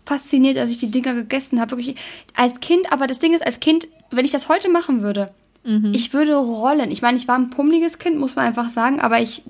fasziniert, 0.05 0.57
als 0.57 0.71
ich 0.71 0.77
die 0.77 0.91
Dinger 0.91 1.13
gegessen 1.13 1.59
habe. 1.59 1.71
Wirklich 1.71 1.95
als 2.35 2.59
Kind, 2.59 2.91
aber 2.91 3.07
das 3.07 3.19
Ding 3.19 3.33
ist, 3.33 3.45
als 3.45 3.59
Kind, 3.59 3.87
wenn 4.11 4.25
ich 4.25 4.31
das 4.31 4.49
heute 4.49 4.69
machen 4.69 5.01
würde, 5.01 5.27
mhm. 5.63 5.91
ich 5.93 6.13
würde 6.13 6.35
rollen. 6.35 6.91
Ich 6.91 7.01
meine, 7.01 7.17
ich 7.17 7.27
war 7.27 7.37
ein 7.37 7.49
pummeliges 7.49 7.99
Kind, 7.99 8.17
muss 8.17 8.35
man 8.35 8.45
einfach 8.45 8.69
sagen, 8.69 8.99
aber 8.99 9.19
ich, 9.19 9.43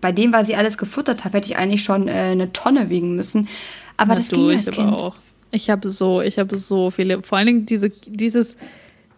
bei 0.00 0.12
dem, 0.12 0.32
was 0.32 0.48
ich 0.48 0.56
alles 0.56 0.78
gefuttert 0.78 1.24
habe, 1.24 1.38
hätte 1.38 1.50
ich 1.50 1.58
eigentlich 1.58 1.82
schon 1.82 2.08
äh, 2.08 2.12
eine 2.12 2.52
Tonne 2.52 2.90
wiegen 2.90 3.14
müssen. 3.14 3.48
Aber 3.96 4.14
Na, 4.14 4.16
das 4.16 4.28
du, 4.28 4.36
ging 4.36 4.56
als 4.56 4.70
Kind. 4.70 4.92
Auch. 4.92 5.16
Ich 5.50 5.70
habe 5.70 5.88
so, 5.90 6.20
ich 6.20 6.38
habe 6.38 6.58
so 6.58 6.90
viele, 6.90 7.22
vor 7.22 7.38
allen 7.38 7.46
Dingen 7.46 7.66
diese, 7.66 7.90
dieses 7.90 8.56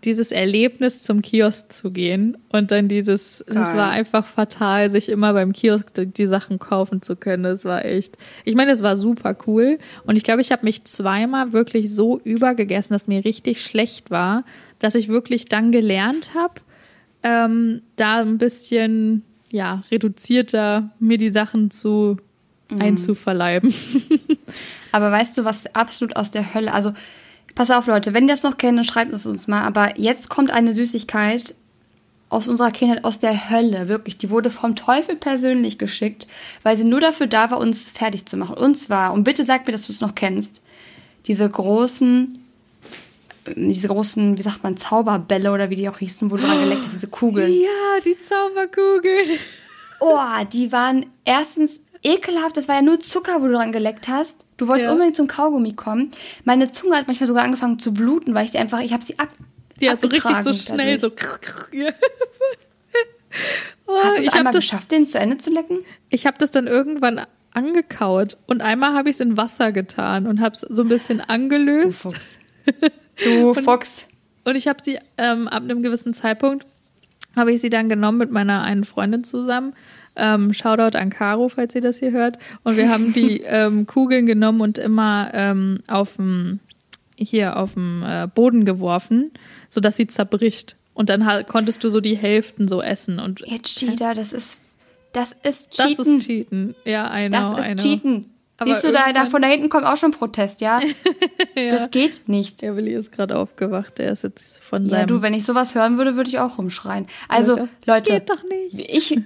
dieses 0.04 0.32
Erlebnis 0.32 1.02
zum 1.02 1.22
Kiosk 1.22 1.72
zu 1.72 1.90
gehen 1.90 2.36
und 2.50 2.70
dann 2.70 2.88
dieses, 2.88 3.40
es 3.40 3.54
war 3.54 3.90
einfach 3.90 4.24
fatal, 4.24 4.90
sich 4.90 5.08
immer 5.08 5.32
beim 5.32 5.52
Kiosk 5.52 5.92
die 5.94 6.26
Sachen 6.26 6.58
kaufen 6.58 7.02
zu 7.02 7.16
können. 7.16 7.42
Das 7.42 7.64
war 7.64 7.84
echt, 7.84 8.16
ich 8.44 8.54
meine, 8.54 8.72
es 8.72 8.82
war 8.82 8.96
super 8.96 9.36
cool 9.46 9.78
und 10.04 10.16
ich 10.16 10.24
glaube, 10.24 10.40
ich 10.40 10.52
habe 10.52 10.64
mich 10.64 10.84
zweimal 10.84 11.52
wirklich 11.52 11.94
so 11.94 12.18
übergegessen, 12.18 12.92
dass 12.94 13.08
mir 13.08 13.24
richtig 13.24 13.62
schlecht 13.62 14.10
war, 14.10 14.44
dass 14.78 14.94
ich 14.94 15.08
wirklich 15.08 15.46
dann 15.46 15.72
gelernt 15.72 16.30
habe, 16.34 16.54
ähm, 17.22 17.82
da 17.96 18.20
ein 18.20 18.38
bisschen 18.38 19.22
ja 19.50 19.82
reduzierter 19.90 20.90
mir 20.98 21.18
die 21.18 21.30
Sachen 21.30 21.70
zu 21.70 22.16
mhm. 22.70 22.80
einzuverleiben. 22.80 23.74
Aber 24.92 25.10
weißt 25.12 25.38
du, 25.38 25.44
was 25.44 25.74
absolut 25.74 26.16
aus 26.16 26.30
der 26.30 26.54
Hölle, 26.54 26.72
also 26.72 26.92
Pass 27.54 27.70
auf, 27.70 27.86
Leute, 27.86 28.14
wenn 28.14 28.24
ihr 28.24 28.34
das 28.34 28.42
noch 28.42 28.58
kennt, 28.58 28.78
dann 28.78 28.84
schreibt 28.84 29.12
es 29.12 29.26
uns 29.26 29.48
mal. 29.48 29.62
Aber 29.62 29.98
jetzt 29.98 30.28
kommt 30.28 30.50
eine 30.50 30.72
Süßigkeit 30.72 31.54
aus 32.30 32.48
unserer 32.48 32.70
Kindheit, 32.70 33.04
aus 33.04 33.18
der 33.18 33.50
Hölle, 33.50 33.88
wirklich. 33.88 34.16
Die 34.16 34.30
wurde 34.30 34.50
vom 34.50 34.76
Teufel 34.76 35.16
persönlich 35.16 35.78
geschickt, 35.78 36.28
weil 36.62 36.76
sie 36.76 36.84
nur 36.84 37.00
dafür 37.00 37.26
da 37.26 37.50
war, 37.50 37.58
uns 37.58 37.90
fertig 37.90 38.26
zu 38.26 38.36
machen. 38.36 38.56
Und 38.56 38.76
zwar, 38.76 39.12
und 39.12 39.24
bitte 39.24 39.44
sag 39.44 39.66
mir, 39.66 39.72
dass 39.72 39.88
du 39.88 39.92
es 39.92 40.00
noch 40.00 40.14
kennst, 40.14 40.62
diese 41.26 41.48
großen, 41.50 42.38
diese 43.56 43.88
großen, 43.88 44.38
wie 44.38 44.42
sagt 44.42 44.62
man, 44.62 44.76
Zauberbälle 44.76 45.50
oder 45.52 45.70
wie 45.70 45.76
die 45.76 45.88
auch 45.88 45.98
hießen, 45.98 46.30
wo 46.30 46.36
du 46.36 46.44
dran 46.44 46.60
geleckt 46.60 46.84
hast, 46.84 46.94
diese 46.94 47.08
Kugeln. 47.08 47.52
Ja, 47.52 48.00
die 48.04 48.16
Zauberkugeln. 48.16 49.38
Oh, 49.98 50.18
die 50.50 50.70
waren 50.72 51.06
erstens 51.24 51.82
ekelhaft. 52.02 52.56
Das 52.56 52.68
war 52.68 52.76
ja 52.76 52.82
nur 52.82 53.00
Zucker, 53.00 53.40
wo 53.42 53.46
du 53.46 53.52
dran 53.54 53.72
geleckt 53.72 54.08
hast. 54.08 54.44
Du 54.56 54.68
wolltest 54.68 54.86
Ja. 54.86 54.92
unbedingt 54.92 55.16
zum 55.16 55.26
Kaugummi 55.26 55.74
kommen. 55.74 56.10
Meine 56.44 56.70
Zunge 56.70 56.96
hat 56.96 57.06
manchmal 57.06 57.26
sogar 57.26 57.44
angefangen 57.44 57.78
zu 57.78 57.92
bluten, 57.92 58.34
weil 58.34 58.44
ich 58.44 58.52
sie 58.52 58.58
einfach, 58.58 58.80
ich 58.80 58.92
habe 58.92 59.04
sie 59.04 59.18
ab. 59.18 59.28
Ja, 59.78 59.96
so 59.96 60.08
richtig 60.08 60.36
so 60.38 60.52
schnell, 60.52 60.98
dadurch. 60.98 61.20
so. 61.20 61.76
Ja. 61.76 61.90
Oh, 63.86 63.96
Hast 64.02 64.18
du 64.18 64.20
es 64.22 64.26
habe 64.28 64.38
einmal 64.38 64.52
das, 64.52 64.62
geschafft, 64.64 64.90
den 64.90 65.06
zu 65.06 65.18
Ende 65.18 65.38
zu 65.38 65.50
lecken? 65.52 65.78
ich 66.10 66.26
hab 66.26 66.38
das 66.38 66.50
dann 66.50 66.66
irgendwann 66.66 67.26
angekaut 67.52 68.36
und 68.46 68.60
einmal 68.60 68.94
habe 68.94 69.08
ich 69.08 69.16
es 69.16 69.20
in 69.20 69.36
Wasser 69.36 69.72
getan 69.72 70.26
und 70.26 70.40
habe 70.40 70.54
es 70.54 70.60
so 70.60 70.82
ein 70.82 70.88
bisschen 70.88 71.20
angelöst. 71.20 72.08
Du 73.24 73.52
Fuchs. 73.54 74.06
Und 74.44 74.54
ich 74.56 74.66
habe 74.68 74.82
sie 74.82 74.98
ähm, 75.18 75.46
ab 75.48 75.62
einem 75.62 75.82
gewissen 75.82 76.14
Zeitpunkt, 76.14 76.66
habe 77.36 77.52
ich 77.52 77.60
sie 77.60 77.68
dann 77.70 77.88
genommen 77.88 78.16
mit 78.18 78.30
meiner 78.30 78.62
einen 78.62 78.84
Freundin 78.84 79.24
zusammen. 79.24 79.74
Ähm, 80.16 80.52
Shoutout 80.52 80.96
an 80.98 81.10
Caro, 81.10 81.48
falls 81.48 81.74
ihr 81.74 81.80
das 81.80 81.98
hier 81.98 82.10
hört. 82.12 82.38
Und 82.64 82.76
wir 82.76 82.88
haben 82.90 83.12
die 83.12 83.40
ähm, 83.46 83.86
Kugeln 83.86 84.26
genommen 84.26 84.60
und 84.60 84.78
immer 84.78 85.30
ähm, 85.32 85.80
auf 85.86 86.16
dem 86.16 86.60
hier 87.16 87.58
auf 87.58 87.74
dem 87.74 88.02
äh, 88.02 88.26
Boden 88.34 88.64
geworfen, 88.64 89.30
sodass 89.68 89.96
sie 89.96 90.06
zerbricht. 90.06 90.76
Und 90.94 91.10
dann 91.10 91.26
halt, 91.26 91.48
konntest 91.48 91.84
du 91.84 91.88
so 91.90 92.00
die 92.00 92.16
Hälften 92.16 92.66
so 92.66 92.82
essen. 92.82 93.18
Und 93.18 93.40
Ihr 93.46 93.60
Cheater, 93.62 94.14
das 94.14 94.32
ist, 94.32 94.58
das 95.12 95.32
ist 95.42 95.78
das 95.78 95.86
Cheaten. 95.88 96.16
ist 96.16 96.26
Cheaten. 96.26 96.74
Ja, 96.84 97.14
I 97.18 97.28
know, 97.28 97.54
Das 97.56 97.66
I 97.66 97.68
ist 97.68 97.72
know. 97.74 97.82
Cheaten. 97.82 98.26
Aber 98.56 98.74
Siehst 98.74 98.84
du, 98.84 98.92
da, 98.92 99.10
da 99.14 99.24
von 99.26 99.40
da 99.40 99.48
hinten 99.48 99.70
kommt 99.70 99.86
auch 99.86 99.96
schon 99.96 100.10
Protest, 100.10 100.60
ja? 100.60 100.80
Das 101.54 101.90
geht 101.90 102.28
nicht. 102.28 102.60
Der 102.62 102.76
Willi 102.76 102.92
ist 102.92 103.10
gerade 103.12 103.36
aufgewacht. 103.38 103.98
Der 103.98 104.12
ist 104.12 104.22
jetzt 104.22 104.62
von 104.62 104.84
Ja, 104.84 104.90
seinem... 104.90 105.06
du, 105.08 105.22
wenn 105.22 105.32
ich 105.34 105.44
sowas 105.44 105.74
hören 105.74 105.96
würde, 105.96 106.16
würde 106.16 106.28
ich 106.28 106.38
auch 106.38 106.58
rumschreien. 106.58 107.06
Also, 107.28 107.54
Das 107.56 107.68
Leute, 107.86 108.12
geht 108.14 108.28
doch 108.30 108.42
nicht. 108.44 108.78
ich, 108.90 109.18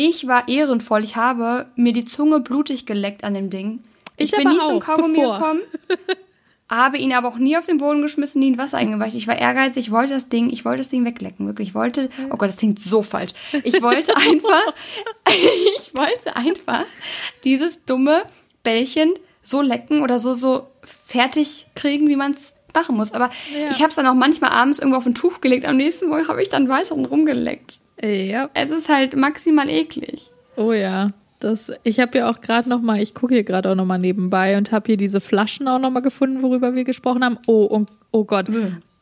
ich 0.00 0.28
war 0.28 0.46
ehrenvoll. 0.46 1.02
Ich 1.02 1.16
habe 1.16 1.66
mir 1.74 1.92
die 1.92 2.04
Zunge 2.04 2.38
blutig 2.38 2.86
geleckt 2.86 3.24
an 3.24 3.34
dem 3.34 3.50
Ding. 3.50 3.80
Ich, 4.16 4.32
Ich 4.32 4.38
bin 4.38 4.48
nie 4.48 4.58
zum 4.58 4.76
auch, 4.76 4.80
Kaugummi 4.80 5.18
bevor. 5.18 5.38
gekommen. 5.38 5.60
habe 6.70 6.98
ihn 6.98 7.12
aber 7.12 7.26
auch 7.26 7.38
nie 7.38 7.56
auf 7.56 7.66
den 7.66 7.78
Boden 7.78 8.02
geschmissen, 8.02 8.38
nie 8.40 8.48
in 8.48 8.58
Wasser 8.58 8.78
eingeweicht. 8.78 9.16
Ich 9.16 9.26
war 9.26 9.36
ehrgeizig, 9.36 9.86
ich 9.86 9.90
wollte 9.90 10.12
das 10.12 10.28
Ding, 10.28 10.50
ich 10.50 10.64
wollte 10.64 10.78
das 10.82 10.90
Ding 10.90 11.04
weglecken, 11.04 11.46
wirklich. 11.46 11.70
Ich 11.70 11.74
wollte, 11.74 12.10
oh 12.30 12.36
Gott, 12.36 12.48
das 12.48 12.58
klingt 12.58 12.78
so 12.78 13.02
falsch. 13.02 13.32
Ich 13.64 13.82
wollte 13.82 14.16
einfach, 14.16 14.74
ich 15.28 15.92
wollte 15.96 16.36
einfach 16.36 16.84
dieses 17.42 17.84
dumme 17.84 18.22
Bällchen 18.62 19.14
so 19.42 19.62
lecken 19.62 20.02
oder 20.02 20.20
so, 20.20 20.32
so 20.32 20.68
fertig 20.84 21.66
kriegen, 21.74 22.08
wie 22.08 22.16
man 22.16 22.32
es 22.32 22.52
machen 22.74 22.96
muss. 22.96 23.12
Aber 23.12 23.30
Ja. 23.52 23.70
ich 23.70 23.78
habe 23.78 23.88
es 23.88 23.96
dann 23.96 24.06
auch 24.06 24.14
manchmal 24.14 24.50
abends 24.50 24.78
irgendwo 24.78 24.98
auf 24.98 25.06
ein 25.06 25.14
Tuch 25.14 25.40
gelegt. 25.40 25.64
Am 25.64 25.76
nächsten 25.76 26.08
Morgen 26.08 26.28
habe 26.28 26.42
ich 26.42 26.48
dann 26.48 26.68
weiter 26.68 26.94
rumgeleckt. 26.94 27.78
Ja, 28.02 28.48
Es 28.54 28.70
ist 28.70 28.88
halt 28.88 29.16
maximal 29.16 29.68
eklig. 29.68 30.30
Oh 30.56 30.72
ja, 30.72 31.10
das, 31.40 31.72
ich 31.82 31.98
habe 32.00 32.18
ja 32.18 32.30
auch 32.30 32.40
gerade 32.40 32.68
noch 32.68 32.80
mal, 32.80 33.00
ich 33.00 33.14
gucke 33.14 33.34
hier 33.34 33.44
gerade 33.44 33.70
auch 33.70 33.74
noch 33.74 33.84
mal 33.84 33.98
nebenbei 33.98 34.56
und 34.56 34.70
habe 34.72 34.86
hier 34.86 34.96
diese 34.96 35.20
Flaschen 35.20 35.66
auch 35.68 35.78
noch 35.78 35.90
mal 35.90 36.00
gefunden, 36.00 36.42
worüber 36.42 36.74
wir 36.74 36.84
gesprochen 36.84 37.24
haben. 37.24 37.38
Oh, 37.46 37.62
und, 37.62 37.90
oh 38.12 38.24
Gott, 38.24 38.48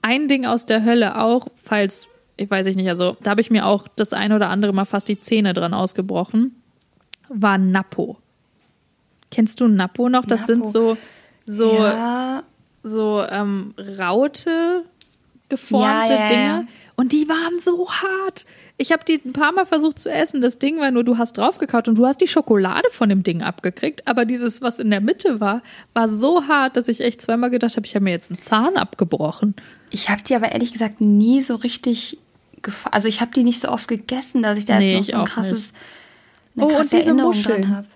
ein 0.02 0.28
Ding 0.28 0.46
aus 0.46 0.64
der 0.66 0.84
Hölle 0.84 1.20
auch, 1.20 1.48
falls, 1.56 2.08
ich 2.36 2.50
weiß 2.50 2.66
ich 2.66 2.76
nicht, 2.76 2.88
also 2.88 3.16
da 3.22 3.30
habe 3.30 3.40
ich 3.40 3.50
mir 3.50 3.66
auch 3.66 3.86
das 3.96 4.12
ein 4.12 4.32
oder 4.32 4.48
andere 4.48 4.72
Mal 4.72 4.84
fast 4.86 5.08
die 5.08 5.20
Zähne 5.20 5.52
dran 5.54 5.74
ausgebrochen, 5.74 6.54
war 7.28 7.58
Nappo. 7.58 8.16
Kennst 9.30 9.60
du 9.60 9.68
Nappo 9.68 10.08
noch? 10.08 10.24
Das 10.24 10.46
sind 10.46 10.60
Nappo. 10.60 10.70
so, 10.70 10.96
so, 11.44 11.74
Ja, 11.74 12.42
so 12.86 13.22
ähm, 13.28 13.74
Raute 13.98 14.82
geformte 15.48 16.12
Ja, 16.12 16.18
ja, 16.20 16.26
Dinge. 16.28 16.40
ja. 16.44 16.64
Und 16.96 17.12
die 17.12 17.28
waren 17.28 17.60
so 17.60 17.88
hart. 17.90 18.46
Ich 18.78 18.92
habe 18.92 19.04
die 19.06 19.20
ein 19.24 19.32
paar 19.32 19.52
Mal 19.52 19.64
versucht 19.66 19.98
zu 19.98 20.10
essen. 20.10 20.40
Das 20.40 20.58
Ding 20.58 20.78
war 20.80 20.90
nur, 20.90 21.02
du 21.04 21.16
hast 21.18 21.34
draufgekaut 21.38 21.88
und 21.88 21.96
du 21.96 22.06
hast 22.06 22.20
die 22.20 22.26
Schokolade 22.28 22.88
von 22.90 23.08
dem 23.08 23.22
Ding 23.22 23.42
abgekriegt. 23.42 24.06
Aber 24.06 24.24
dieses, 24.26 24.60
was 24.60 24.78
in 24.78 24.90
der 24.90 25.00
Mitte 25.00 25.40
war, 25.40 25.62
war 25.94 26.08
so 26.08 26.46
hart, 26.46 26.76
dass 26.76 26.88
ich 26.88 27.00
echt 27.00 27.22
zweimal 27.22 27.50
gedacht 27.50 27.76
habe, 27.76 27.86
ich 27.86 27.94
habe 27.94 28.04
mir 28.04 28.10
jetzt 28.10 28.30
einen 28.30 28.42
Zahn 28.42 28.76
abgebrochen. 28.76 29.54
ich 29.90 30.08
habe 30.10 30.22
die 30.22 30.34
aber 30.34 30.52
ehrlich 30.52 30.72
gesagt 30.72 31.00
nie 31.00 31.40
so 31.42 31.54
richtig 31.56 32.18
Also 32.90 33.08
ich 33.08 33.20
habe 33.20 33.30
die 33.32 33.44
nicht 33.44 33.60
so 33.60 33.68
oft 33.68 33.88
gegessen, 33.88 34.42
dass 34.42 34.58
ich 34.58 34.66
da 34.66 34.78
Nee, 34.78 34.96
jetzt 34.96 35.12
noch 35.12 35.18
so 35.18 35.22
ein 35.22 35.26
krasses, 35.26 35.72
Oh, 36.58 36.64
und 36.64 36.92
diese 36.92 37.04
Erinnerung 37.04 37.32
Muscheln. 37.34 37.62
dran 37.62 37.76
habe. 37.76 37.86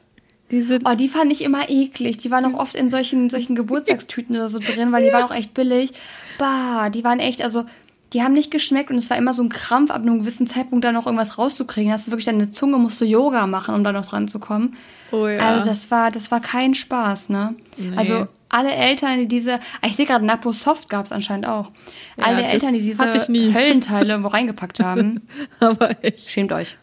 Diese, 0.51 0.79
Oh, 0.85 0.95
die 0.95 1.09
fand 1.09 1.31
ich 1.33 1.43
immer 1.43 1.69
eklig. 1.69 2.19
Die 2.19 2.31
waren 2.31 2.45
auch 2.45 2.59
oft 2.59 2.75
in 2.75 2.91
solchen, 2.91 3.31
solchen 3.31 3.55
Geburtstagstüten 3.55 4.35
oder 4.35 4.49
so 4.49 4.59
drin, 4.59 4.93
weil 4.93 5.05
die 5.05 5.13
waren 5.13 5.25
auch 5.25 5.35
echt 5.35 5.55
billig. 5.55 5.93
Bah, 6.39 6.91
die 6.91 7.05
waren 7.05 7.21
echt, 7.21 7.43
also 7.43 7.65
die 8.13 8.23
haben 8.23 8.33
nicht 8.33 8.51
geschmeckt 8.51 8.91
und 8.91 8.97
es 8.97 9.09
war 9.11 9.17
immer 9.17 9.33
so 9.33 9.43
ein 9.43 9.49
Krampf, 9.51 9.91
ab 9.91 10.03
einem 10.03 10.21
gewissen 10.21 10.47
Zeitpunkt 10.47 10.85
da 10.85 10.91
noch 10.91 11.07
irgendwas 11.07 11.39
rauszukriegen. 11.39 11.93
Hast 11.93 12.07
du 12.09 12.11
wirklich 12.11 12.25
deine 12.25 12.51
Zunge, 12.51 12.79
musst 12.79 13.01
du 13.01 13.05
Yoga 13.05 13.47
machen, 13.47 13.75
um 13.75 13.85
da 13.85 13.93
noch 13.93 14.07
dran 14.07 14.27
zu 14.27 14.41
kommen. 14.41 14.77
Oh 15.13 15.29
ja. 15.29 15.39
Also 15.39 15.65
das 15.65 15.91
war, 15.91 16.11
das 16.11 16.31
war 16.31 16.41
kein 16.41 16.75
Spaß, 16.75 17.29
ne? 17.29 17.55
Also 17.97 18.27
alle 18.49 18.73
Eltern, 18.73 19.21
die 19.21 19.29
diese, 19.29 19.55
ah, 19.81 19.87
ich 19.87 19.97
sehe 19.97 20.07
gerade 20.07 20.25
Napo 20.27 20.53
Soft 20.53 20.91
gab 20.91 21.05
es 21.05 21.13
anscheinend 21.13 21.47
auch. 21.47 21.71
Ja, 22.17 22.25
alle 22.25 22.43
Eltern, 22.43 22.73
die 22.73 22.83
diese 22.83 22.99
hatte 22.99 23.19
ich 23.19 23.29
nie. 23.29 23.55
Höllenteile 23.55 24.11
irgendwo 24.11 24.29
reingepackt 24.29 24.81
haben, 24.81 25.21
aber 25.61 26.03
echt. 26.05 26.31
schämt 26.31 26.53
euch. 26.53 26.77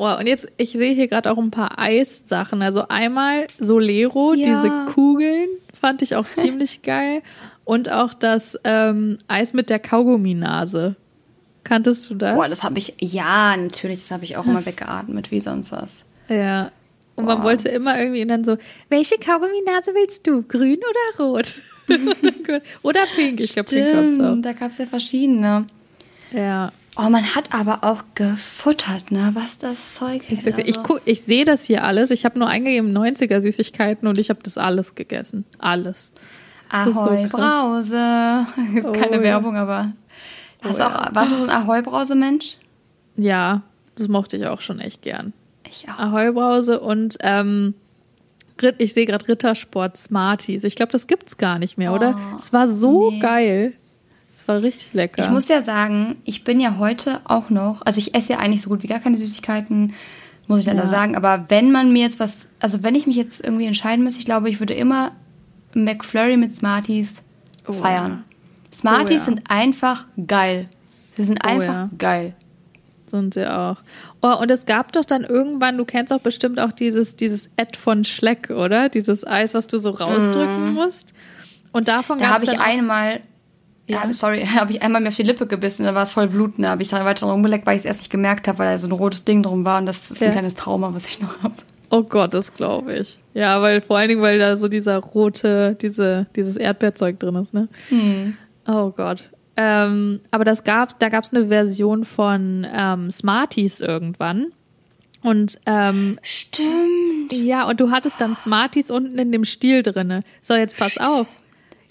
Oh, 0.00 0.16
und 0.16 0.28
jetzt, 0.28 0.48
ich 0.58 0.70
sehe 0.70 0.94
hier 0.94 1.08
gerade 1.08 1.28
auch 1.28 1.38
ein 1.38 1.50
paar 1.50 1.76
Eissachen. 1.78 2.62
Also 2.62 2.86
einmal 2.88 3.48
Solero, 3.58 4.32
Ja. 4.34 4.44
diese 4.44 4.70
Kugeln, 4.94 5.48
fand 5.78 6.02
ich 6.02 6.14
auch 6.14 6.24
ziemlich 6.32 6.82
geil. 6.82 7.22
Und 7.64 7.90
auch 7.90 8.14
das 8.14 8.56
ähm, 8.62 9.18
Eis 9.26 9.54
mit 9.54 9.70
der 9.70 9.80
Kaugumminase. 9.80 10.94
Kanntest 11.64 12.08
du 12.08 12.14
das? 12.14 12.36
Boah, 12.36 12.48
das 12.48 12.62
habe 12.62 12.78
ich, 12.78 12.94
ja, 13.00 13.56
natürlich, 13.56 13.98
das 13.98 14.10
habe 14.12 14.24
ich 14.24 14.36
auch 14.36 14.46
immer 14.46 14.64
weggeatmet, 14.66 15.30
wie 15.32 15.40
sonst 15.40 15.72
was. 15.72 16.04
ja. 16.28 16.70
Und 17.16 17.24
man 17.24 17.38
Boah. 17.38 17.44
wollte 17.46 17.68
immer 17.68 17.98
irgendwie 17.98 18.24
dann 18.24 18.44
so, 18.44 18.56
welche 18.90 19.16
Kaugumminase 19.18 19.92
willst 19.92 20.24
du? 20.28 20.42
Grün 20.44 20.78
oder 20.78 21.24
rot? 21.24 21.56
oder 22.82 23.00
pink? 23.16 23.40
Ich 23.40 23.54
glaube, 23.54 23.68
pink 23.68 23.92
gab's 23.92 24.20
auch. 24.20 24.36
Da 24.40 24.52
gab 24.52 24.70
es 24.70 24.78
ja 24.78 24.84
verschiedene. 24.84 25.66
Ja. 26.30 26.70
Oh, 26.96 27.08
man 27.10 27.34
hat 27.34 27.54
aber 27.54 27.84
auch 27.84 28.02
gefuttert, 28.14 29.10
ne? 29.12 29.30
Was 29.34 29.58
das 29.58 29.94
Zeug 29.94 30.22
Ich, 30.28 30.44
hält. 30.44 30.58
ich, 30.58 30.66
Also, 30.78 30.82
guck, 30.82 31.00
ich 31.04 31.22
sehe 31.22 31.44
das 31.44 31.64
hier 31.64 31.84
alles. 31.84 32.10
Ich 32.10 32.24
habe 32.24 32.38
nur 32.38 32.48
eingegeben 32.48 32.96
90er 32.96 33.40
Süßigkeiten 33.40 34.08
und 34.08 34.18
ich 34.18 34.30
habe 34.30 34.40
das 34.42 34.58
alles 34.58 34.94
gegessen. 34.96 35.44
Alles. 35.58 36.10
Das 36.70 36.84
so 36.92 37.00
Ahoi 37.00 37.28
krass. 37.28 37.40
Brause. 37.40 38.46
Ist 38.78 38.86
Oh, 38.86 38.92
keine 38.92 39.16
ja. 39.16 39.22
Werbung, 39.22 39.56
aber. 39.56 39.92
Hast 40.62 40.78
du 40.80 40.82
ja. 40.82 40.88
auch, 41.08 41.14
warst 41.14 41.32
du 41.32 41.36
so 41.36 41.44
ein 41.44 41.50
Ahoi 41.50 41.82
Brause-Mensch? 41.82 42.56
Ja, 43.16 43.62
das 43.96 44.08
mochte 44.08 44.36
ich 44.36 44.46
auch 44.46 44.60
schon 44.60 44.80
echt 44.80 45.02
gern. 45.02 45.32
Ich 45.70 45.86
auch. 45.88 45.98
Ahoi 46.00 46.32
Brause 46.32 46.80
und 46.80 47.16
ähm, 47.20 47.74
Ritt- 48.60 48.76
ich 48.78 48.92
sehe 48.92 49.06
gerade 49.06 49.28
Rittersport 49.28 49.96
Smarties. 49.96 50.64
Ich 50.64 50.74
glaube, 50.74 50.90
das 50.90 51.06
gibt's 51.06 51.36
gar 51.36 51.60
nicht 51.60 51.78
mehr, 51.78 51.92
oder? 51.92 52.18
Oh, 52.32 52.36
Es 52.36 52.52
war 52.52 52.66
so 52.66 53.12
nee. 53.12 53.20
geil. 53.20 53.72
Es 54.38 54.46
war 54.46 54.62
richtig 54.62 54.92
lecker. 54.94 55.24
Ich 55.24 55.30
muss 55.30 55.48
ja 55.48 55.62
sagen, 55.62 56.14
ich 56.24 56.44
bin 56.44 56.60
ja 56.60 56.78
heute 56.78 57.20
auch 57.24 57.50
noch, 57.50 57.82
also 57.84 57.98
ich 57.98 58.14
esse 58.14 58.34
ja 58.34 58.38
eigentlich 58.38 58.62
so 58.62 58.70
gut 58.70 58.84
wie 58.84 58.86
gar 58.86 59.00
keine 59.00 59.18
Süßigkeiten, 59.18 59.94
muss 60.46 60.60
ich 60.60 60.66
leider 60.66 60.82
Ja. 60.84 60.86
sagen. 60.86 61.16
Aber 61.16 61.46
wenn 61.48 61.72
man 61.72 61.92
mir 61.92 62.02
jetzt 62.02 62.20
was, 62.20 62.48
also 62.60 62.84
wenn 62.84 62.94
ich 62.94 63.08
mich 63.08 63.16
jetzt 63.16 63.42
irgendwie 63.44 63.66
entscheiden 63.66 64.04
müsste, 64.04 64.20
ich 64.20 64.26
glaube, 64.26 64.48
ich 64.48 64.60
würde 64.60 64.74
immer 64.74 65.10
McFlurry 65.74 66.36
mit 66.36 66.54
Smarties 66.54 67.24
Oh, 67.66 67.72
feiern. 67.72 68.22
Smarties 68.72 69.16
Oh, 69.16 69.18
ja. 69.18 69.24
sind 69.24 69.50
einfach 69.50 70.06
geil. 70.28 70.68
Sie 71.16 71.24
sind 71.24 71.40
Oh, 71.44 71.48
einfach 71.48 71.66
ja. 71.74 71.90
geil. 71.98 72.34
Sind 73.06 73.34
sie 73.34 73.52
auch. 73.52 73.78
Oh, 74.22 74.34
und 74.40 74.50
es 74.52 74.66
gab 74.66 74.92
doch 74.92 75.04
dann 75.04 75.24
irgendwann, 75.24 75.76
du 75.78 75.84
kennst 75.84 76.12
auch 76.12 76.20
bestimmt 76.20 76.60
auch 76.60 76.70
dieses, 76.70 77.16
dieses 77.16 77.50
Ed 77.56 77.76
von 77.76 78.04
Schleck, 78.04 78.50
oder? 78.50 78.88
Dieses 78.88 79.26
Eis, 79.26 79.52
was 79.54 79.66
du 79.66 79.78
so 79.78 79.90
rausdrücken 79.90 80.74
musst. 80.74 81.12
Und 81.72 81.88
davon. 81.88 82.18
Da 82.18 82.26
gab 82.26 82.34
habe 82.34 82.44
es 82.44 82.48
ich 82.50 82.54
dann 82.56 82.62
auch- 82.64 82.70
einmal, 82.70 83.20
Ja. 83.88 84.04
ja. 84.04 84.12
sorry, 84.12 84.44
habe 84.54 84.70
ich 84.72 84.82
einmal 84.82 85.00
mir 85.00 85.08
auf 85.08 85.16
die 85.16 85.22
Lippe 85.22 85.46
gebissen, 85.46 85.84
da 85.84 85.94
war 85.94 86.02
es 86.02 86.12
voll 86.12 86.28
bluten. 86.28 86.62
Da 86.62 86.70
habe 86.70 86.82
ich 86.82 86.88
dann 86.88 87.04
weiter 87.04 87.26
rumgeleckt, 87.26 87.66
weil 87.66 87.74
ich 87.74 87.80
es 87.80 87.84
erst 87.86 88.00
nicht 88.00 88.10
gemerkt 88.10 88.46
habe, 88.48 88.58
weil 88.58 88.66
da 88.72 88.78
so 88.78 88.86
ein 88.88 88.92
rotes 88.92 89.24
Ding 89.24 89.42
drum 89.42 89.64
war. 89.64 89.78
Und 89.78 89.86
das 89.86 90.10
ist 90.10 90.20
Ja. 90.20 90.26
ein 90.28 90.32
kleines 90.32 90.54
Trauma, 90.54 90.92
was 90.94 91.06
ich 91.06 91.20
noch 91.20 91.42
habe. 91.42 91.54
Oh 91.90 92.02
Gott, 92.02 92.34
das 92.34 92.52
glaube 92.54 92.94
ich. 92.94 93.18
Ja, 93.34 93.62
weil 93.62 93.80
vor 93.80 93.96
allen 93.96 94.10
Dingen, 94.10 94.20
weil 94.20 94.38
da 94.38 94.56
so 94.56 94.68
dieser 94.68 94.98
rote, 94.98 95.74
diese, 95.80 96.26
dieses 96.36 96.56
Erdbeerzeug 96.56 97.18
drin 97.18 97.34
ist, 97.36 97.54
ne? 97.54 97.68
Oh 98.66 98.90
Gott. 98.90 99.30
Ähm, 99.56 100.20
aber 100.30 100.44
das 100.44 100.62
gab, 100.64 100.98
da 101.00 101.08
gab 101.08 101.24
es 101.24 101.32
eine 101.32 101.48
Version 101.48 102.04
von 102.04 102.66
ähm, 102.72 103.10
Smarties 103.10 103.80
irgendwann. 103.80 104.48
Und 105.22 105.58
ähm, 105.66 106.18
Stimmt. 106.22 107.32
ja, 107.32 107.66
und 107.66 107.80
du 107.80 107.90
hattest 107.90 108.20
dann 108.20 108.36
Smarties 108.36 108.90
unten 108.90 109.18
in 109.18 109.32
dem 109.32 109.44
Stiel 109.44 109.82
drinne. 109.82 110.20
So, 110.42 110.54
jetzt 110.54 110.76
pass 110.76 110.98
auf. 110.98 111.26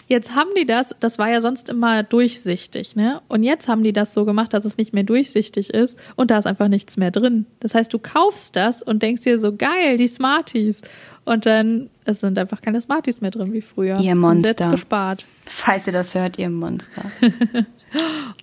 Jetzt 0.08 0.34
haben 0.34 0.48
die 0.58 0.64
das, 0.64 0.96
das 1.00 1.18
war 1.18 1.28
ja 1.28 1.40
sonst 1.40 1.68
immer 1.68 2.02
durchsichtig, 2.02 2.96
ne? 2.96 3.20
Und 3.28 3.42
jetzt 3.42 3.68
haben 3.68 3.84
die 3.84 3.92
das 3.92 4.14
so 4.14 4.24
gemacht, 4.24 4.54
dass 4.54 4.64
es 4.64 4.78
nicht 4.78 4.94
mehr 4.94 5.04
durchsichtig 5.04 5.70
ist 5.70 5.98
und 6.16 6.30
da 6.30 6.38
ist 6.38 6.46
einfach 6.46 6.68
nichts 6.68 6.96
mehr 6.96 7.10
drin. 7.10 7.44
Das 7.60 7.74
heißt, 7.74 7.92
du 7.92 7.98
kaufst 7.98 8.56
das 8.56 8.82
und 8.82 9.02
denkst 9.02 9.22
dir 9.22 9.38
so, 9.38 9.54
geil, 9.54 9.98
die 9.98 10.08
Smarties. 10.08 10.82
Und 11.26 11.44
dann, 11.44 11.90
es 12.06 12.20
sind 12.20 12.38
einfach 12.38 12.62
keine 12.62 12.80
Smarties 12.80 13.20
mehr 13.20 13.30
drin 13.30 13.52
wie 13.52 13.60
früher. 13.60 14.00
Ihr 14.00 14.12
Und 14.12 14.20
Monster. 14.20 14.48
Jetzt 14.48 14.70
gespart. 14.70 15.26
Falls 15.44 15.86
ihr 15.86 15.92
das 15.92 16.14
hört, 16.14 16.38
ihr 16.38 16.48
Monster. 16.48 17.02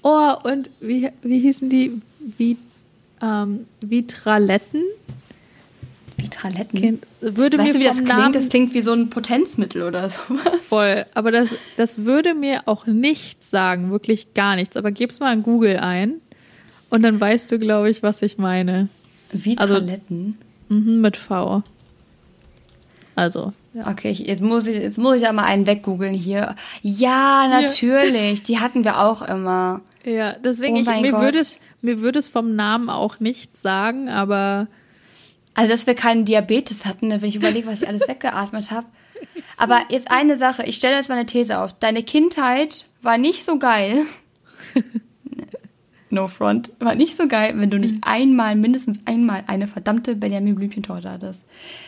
Oh, 0.01 0.33
und 0.43 0.71
wie, 0.79 1.09
wie 1.21 1.39
hießen 1.39 1.69
die? 1.69 2.01
Wie, 2.37 2.57
ähm, 3.21 3.67
Vitraletten? 3.85 4.83
Vitraletten. 6.25 6.79
Kind, 6.79 7.03
würde 7.21 7.57
weißt 7.57 7.67
mir 7.67 7.73
du, 7.73 7.79
wie 7.79 7.83
das 7.85 7.95
klingt? 7.95 8.09
Namen 8.09 8.33
Das 8.33 8.49
klingt 8.49 8.73
wie 8.73 8.81
so 8.81 8.93
ein 8.93 9.09
Potenzmittel 9.09 9.83
oder 9.83 10.07
sowas. 10.09 10.61
voll. 10.67 11.05
Aber 11.13 11.31
das, 11.31 11.49
das 11.77 12.05
würde 12.05 12.33
mir 12.33 12.63
auch 12.65 12.85
nichts 12.87 13.49
sagen, 13.49 13.91
wirklich 13.91 14.33
gar 14.33 14.55
nichts. 14.55 14.75
Aber 14.77 14.91
gib's 14.91 15.19
mal 15.19 15.33
in 15.33 15.43
Google 15.43 15.77
ein 15.77 16.15
und 16.89 17.03
dann 17.03 17.19
weißt 17.19 17.51
du, 17.51 17.59
glaube 17.59 17.89
ich, 17.89 18.03
was 18.03 18.21
ich 18.21 18.37
meine. 18.37 18.89
Vitraletten. 19.31 20.37
Mhm, 20.69 21.01
mit 21.01 21.17
V. 21.17 21.63
Also, 23.15 23.53
ja. 23.73 23.89
Okay, 23.89 24.09
ich, 24.11 24.19
jetzt, 24.19 24.41
muss 24.41 24.67
ich, 24.67 24.77
jetzt 24.77 24.97
muss 24.97 25.17
ich 25.17 25.21
da 25.23 25.33
mal 25.33 25.43
einen 25.45 25.67
weggoogeln 25.67 26.13
hier. 26.13 26.55
Ja, 26.81 27.47
natürlich. 27.49 28.43
Die 28.43 28.59
hatten 28.59 28.83
wir 28.83 28.99
auch 29.01 29.21
immer. 29.21 29.81
Ja, 30.05 30.33
deswegen, 30.33 30.75
Oh 30.75 30.79
ich, 30.79 31.01
mir, 31.01 31.11
Gott. 31.11 31.21
würde 31.21 31.39
es, 31.39 31.59
mir 31.81 32.01
würde 32.01 32.19
es 32.19 32.27
vom 32.27 32.55
Namen 32.55 32.89
auch 32.89 33.19
nichts 33.19 33.61
sagen, 33.61 34.09
aber 34.09 34.67
Also, 35.55 35.71
dass 35.71 35.87
wir 35.87 35.95
keinen 35.95 36.25
Diabetes 36.25 36.85
hatten, 36.85 37.09
wenn 37.09 37.23
ich 37.23 37.35
überlege, 37.35 37.67
was 37.67 37.81
ich 37.81 37.87
alles 37.87 38.07
weggeatmet 38.07 38.71
habe. 38.71 38.85
Aber 39.57 39.81
jetzt 39.89 40.11
eine 40.11 40.35
Sache, 40.37 40.63
ich 40.65 40.75
stelle 40.75 40.95
jetzt 40.97 41.09
mal 41.09 41.15
eine 41.15 41.25
These 41.25 41.57
auf. 41.59 41.73
Deine 41.79 42.03
Kindheit 42.03 42.85
war 43.01 43.17
nicht 43.17 43.43
so 43.43 43.57
geil. 43.57 44.03
No 46.11 46.27
front. 46.29 46.71
War 46.79 46.95
nicht 46.95 47.17
so 47.17 47.27
geil, 47.27 47.53
wenn 47.57 47.69
du 47.69 47.77
nicht 47.77 47.95
einmal, 48.01 48.55
mindestens 48.55 48.99
einmal 49.05 49.43
eine 49.47 49.67
verdammte 49.67 50.15
Benjamin 50.15 50.55
Blümchen-Torte 50.55 51.09
hattest. 51.09 51.43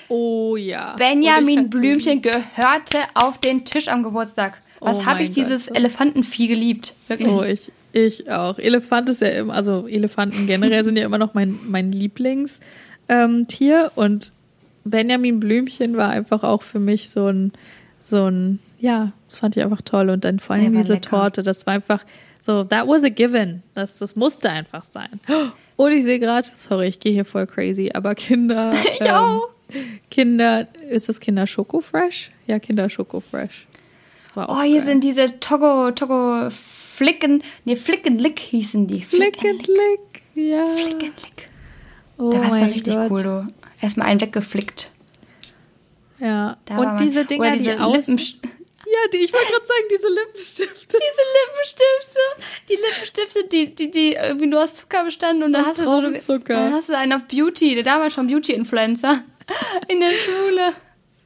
oh 0.09 0.57
ja. 0.57 0.95
Benjamin 0.97 1.65
ich- 1.65 1.69
Blümchen 1.69 2.21
gehörte 2.21 2.97
auf 3.13 3.37
den 3.39 3.63
Tisch 3.63 3.87
am 3.87 4.03
Geburtstag. 4.03 4.61
Was 4.79 4.97
Oh 4.97 5.05
habe 5.05 5.23
ich 5.23 5.31
dieses 5.31 5.67
Gott. 5.67 5.77
Elefantenvieh 5.77 6.47
geliebt? 6.47 6.93
Wirklich. 7.07 7.29
Oh, 7.29 7.41
ich, 7.43 7.71
ich 7.93 8.29
auch. 8.29 8.59
Elefant 8.59 9.07
ist 9.09 9.21
ja 9.21 9.29
immer, 9.29 9.53
also 9.53 9.87
Elefanten 9.87 10.45
generell 10.45 10.83
sind 10.83 10.97
ja 10.97 11.05
immer 11.05 11.19
noch 11.19 11.33
mein, 11.33 11.57
mein 11.67 11.91
Lieblingstier. 11.91 12.65
Ähm, 13.09 13.47
Tier. 13.47 13.91
und 13.95 14.31
Benjamin 14.83 15.39
Blümchen 15.39 15.97
war 15.97 16.09
einfach 16.09 16.43
auch 16.43 16.63
für 16.63 16.79
mich 16.79 17.09
so 17.09 17.27
ein, 17.27 17.51
so 17.99 18.29
ein, 18.29 18.59
ja, 18.79 19.11
das 19.29 19.39
fand 19.39 19.57
ich 19.57 19.63
einfach 19.63 19.81
toll. 19.81 20.09
Und 20.09 20.25
dann 20.25 20.39
vor 20.39 20.55
allem 20.55 20.75
diese 20.75 20.93
lecker. 20.93 21.09
Torte, 21.09 21.43
das 21.43 21.65
war 21.65 21.73
einfach 21.73 22.05
so, 22.41 22.63
that 22.63 22.87
was 22.87 23.03
a 23.03 23.09
given. 23.09 23.63
Das, 23.73 23.97
das 23.97 24.15
musste 24.15 24.49
einfach 24.49 24.83
sein. 24.83 25.19
Und 25.75 25.91
ich 25.91 26.03
sehe 26.03 26.19
gerade, 26.19 26.47
sorry, 26.53 26.87
ich 26.87 26.99
gehe 26.99 27.11
hier 27.11 27.25
voll 27.25 27.45
crazy, 27.45 27.91
aber 27.93 28.15
Kinder. 28.15 28.73
Ich 28.99 29.11
auch. 29.11 29.49
Kinder, 30.09 30.67
ist 30.89 31.09
das 31.09 31.19
Kinder 31.19 31.45
Schoko 31.45 31.81
Fresh? 31.81 32.31
Ja, 32.47 32.57
Kinder 32.57 32.89
Schoko 32.89 33.19
Fresh. 33.19 33.67
Oh, 34.35 34.61
hier 34.61 34.77
geil. 34.77 34.83
sind 34.83 35.03
diese 35.03 35.39
Togo, 35.39 35.91
Togo 35.91 36.49
Flicken, 36.49 37.43
nee, 37.65 37.75
Flickenlick 37.75 38.39
hießen 38.39 38.87
die. 38.87 39.01
Flick 39.01 39.43
and 39.45 39.67
Lick. 39.67 40.21
Ja. 40.35 40.63
Flickenlick. 40.63 41.49
Oh 42.17 42.31
Da 42.31 42.39
warst 42.39 42.61
du 42.61 42.65
richtig 42.65 42.93
Gott. 42.93 43.11
cool, 43.11 43.23
du. 43.23 43.47
Erstmal 43.81 44.07
einen 44.07 44.21
weggeflickt. 44.21 44.91
Ja. 46.19 46.57
Da 46.65 46.77
und 46.77 46.85
man- 46.85 46.97
diese 46.97 47.25
Dinger, 47.25 47.41
oder 47.47 47.51
diese 47.57 47.75
die 47.75 47.79
aus. 47.79 48.07
Ja, 48.07 49.09
die, 49.11 49.17
ich 49.17 49.33
wollte 49.33 49.47
gerade 49.51 49.65
sagen, 49.65 49.83
diese 49.91 50.07
Lippenstifte. 50.07 50.97
Diese 50.97 51.23
Lippenstifte, 51.35 52.19
die 52.69 52.75
Lippenstifte, 52.75 53.43
die, 53.49 53.75
die, 53.75 53.91
die 53.91 54.13
irgendwie 54.13 54.45
nur 54.47 54.63
aus 54.63 54.75
Zucker 54.75 55.03
bestanden 55.03 55.43
und 55.43 55.51
dann 55.53 55.65
hast 55.65 55.77
du 55.77 55.83
so, 55.83 55.89
Traubenzucker. 56.01 56.53
dann 56.53 56.73
hast 56.73 56.87
du 56.87 56.97
einen 56.97 57.11
auf 57.11 57.23
Beauty, 57.27 57.75
der 57.75 57.83
damals 57.83 58.13
schon 58.13 58.27
Beauty-Influencer 58.27 59.23
in 59.89 59.99
der 59.99 60.11
Schule. 60.11 60.73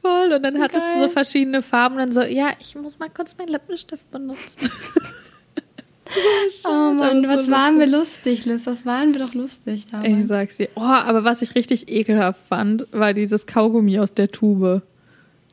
Voll. 0.00 0.32
Und 0.32 0.42
dann 0.42 0.60
hattest 0.60 0.86
du 0.86 0.90
Geil. 0.92 1.02
so 1.04 1.08
verschiedene 1.08 1.62
Farben 1.62 1.94
und 1.94 2.00
dann 2.00 2.12
so, 2.12 2.22
ja, 2.22 2.50
ich 2.58 2.74
muss 2.74 2.98
mal 2.98 3.08
kurz 3.10 3.36
meinen 3.38 3.48
Lippenstift 3.48 4.10
benutzen. 4.10 4.68
Oh 6.66 6.92
Mann, 6.94 7.26
was 7.28 7.44
so 7.46 7.50
waren 7.50 7.78
wir 7.78 7.86
lustig, 7.86 8.44
Liz? 8.44 8.66
Was 8.66 8.84
waren 8.86 9.14
wir 9.14 9.20
doch 9.20 9.34
lustig 9.34 9.86
Ich 9.86 9.90
damals? 9.90 10.28
sag's 10.28 10.56
dir. 10.58 10.68
Oh, 10.74 10.80
aber 10.82 11.24
was 11.24 11.42
ich 11.42 11.54
richtig 11.54 11.88
ekelhaft 11.90 12.40
fand, 12.48 12.86
war 12.92 13.12
dieses 13.14 13.46
Kaugummi 13.46 13.98
aus 13.98 14.14
der 14.14 14.30
Tube. 14.30 14.82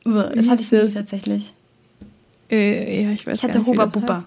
Das 0.03 0.49
hatte 0.49 0.61
ich 0.61 0.71
nie 0.71 0.87
tatsächlich. 0.93 1.53
Äh, 2.51 3.03
ja, 3.03 3.09
ich 3.11 3.25
weiß 3.27 3.37
Ich 3.37 3.43
hatte 3.43 3.65
Huba 3.65 3.85
Bubba. 3.85 4.25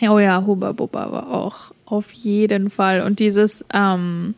Ja, 0.00 0.12
Oh 0.12 0.18
ja, 0.18 0.44
Huba 0.44 0.72
Bubba 0.72 1.12
war 1.12 1.30
auch 1.30 1.72
auf 1.86 2.12
jeden 2.12 2.70
Fall. 2.70 3.02
Und 3.02 3.18
dieses, 3.20 3.64
ähm, 3.72 4.34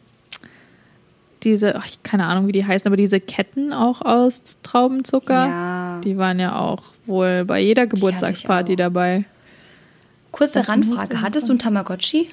diese, 1.43 1.77
ach, 1.77 1.87
ich 1.87 2.03
keine 2.03 2.27
Ahnung, 2.27 2.47
wie 2.47 2.53
die 2.53 2.65
heißen, 2.67 2.87
aber 2.87 2.97
diese 2.97 3.21
Ketten 3.21 3.73
auch 3.73 4.03
aus 4.03 4.59
Traubenzucker, 4.63 5.47
Ja. 5.47 6.01
die 6.05 6.19
waren 6.19 6.39
ja 6.39 6.59
auch 6.59 6.83
wohl 7.07 7.45
bei 7.47 7.61
jeder 7.61 7.87
Geburtstagsparty 7.87 8.77
dabei. 8.77 9.25
Kurze 10.33 10.61
Das 10.61 10.69
Randfrage. 10.69 11.21
Hattest 11.23 11.49
du 11.49 11.53
einen 11.53 11.59
Tamagotchi? 11.59 12.31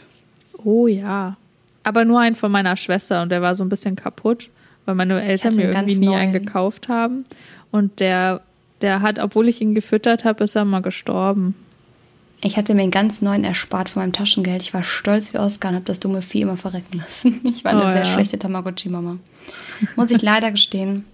Oh 0.63 0.87
ja. 0.87 1.37
Aber 1.83 2.05
nur 2.05 2.19
einen 2.19 2.35
von 2.35 2.51
meiner 2.51 2.75
Schwester 2.75 3.21
und 3.21 3.29
der 3.29 3.41
war 3.41 3.55
so 3.55 3.63
ein 3.63 3.69
bisschen 3.69 3.95
kaputt, 3.95 4.49
weil 4.85 4.95
meine 4.95 5.21
Eltern 5.21 5.55
mir 5.55 5.71
irgendwie 5.71 5.95
nie 5.95 6.07
neuen. 6.07 6.19
einen 6.19 6.33
gekauft 6.33 6.89
haben. 6.89 7.23
Und 7.71 7.99
der, 7.99 8.41
der 8.81 9.01
hat, 9.01 9.19
obwohl 9.19 9.47
ich 9.47 9.61
ihn 9.61 9.73
gefüttert 9.75 10.25
habe, 10.25 10.43
ist 10.43 10.55
er 10.55 10.65
mal 10.65 10.81
gestorben. 10.81 11.55
Ich 12.41 12.55
hatte 12.57 12.75
mir 12.75 12.83
einen 12.83 12.91
ganz 12.91 13.21
neuen 13.21 13.43
erspart 13.43 13.89
von 13.89 14.03
meinem 14.03 14.13
Taschengeld. 14.13 14.61
Ich 14.61 14.73
war 14.73 14.83
stolz 14.83 15.33
wie 15.33 15.39
Oscar 15.39 15.69
und 15.69 15.75
habe 15.75 15.85
das 15.85 15.99
dumme 15.99 16.21
Vieh 16.21 16.41
immer 16.41 16.57
verrecken 16.57 16.99
lassen. 16.99 17.41
Ich 17.45 17.63
war 17.63 17.71
eine 17.71 17.83
Oh 17.83 17.87
sehr 17.87 17.97
ja. 17.97 18.05
schlechte 18.05 18.37
Tamagotchi-Mama. 18.37 19.17
Muss 19.95 20.11
ich 20.11 20.21
leider 20.21 20.51
gestehen. 20.51 21.05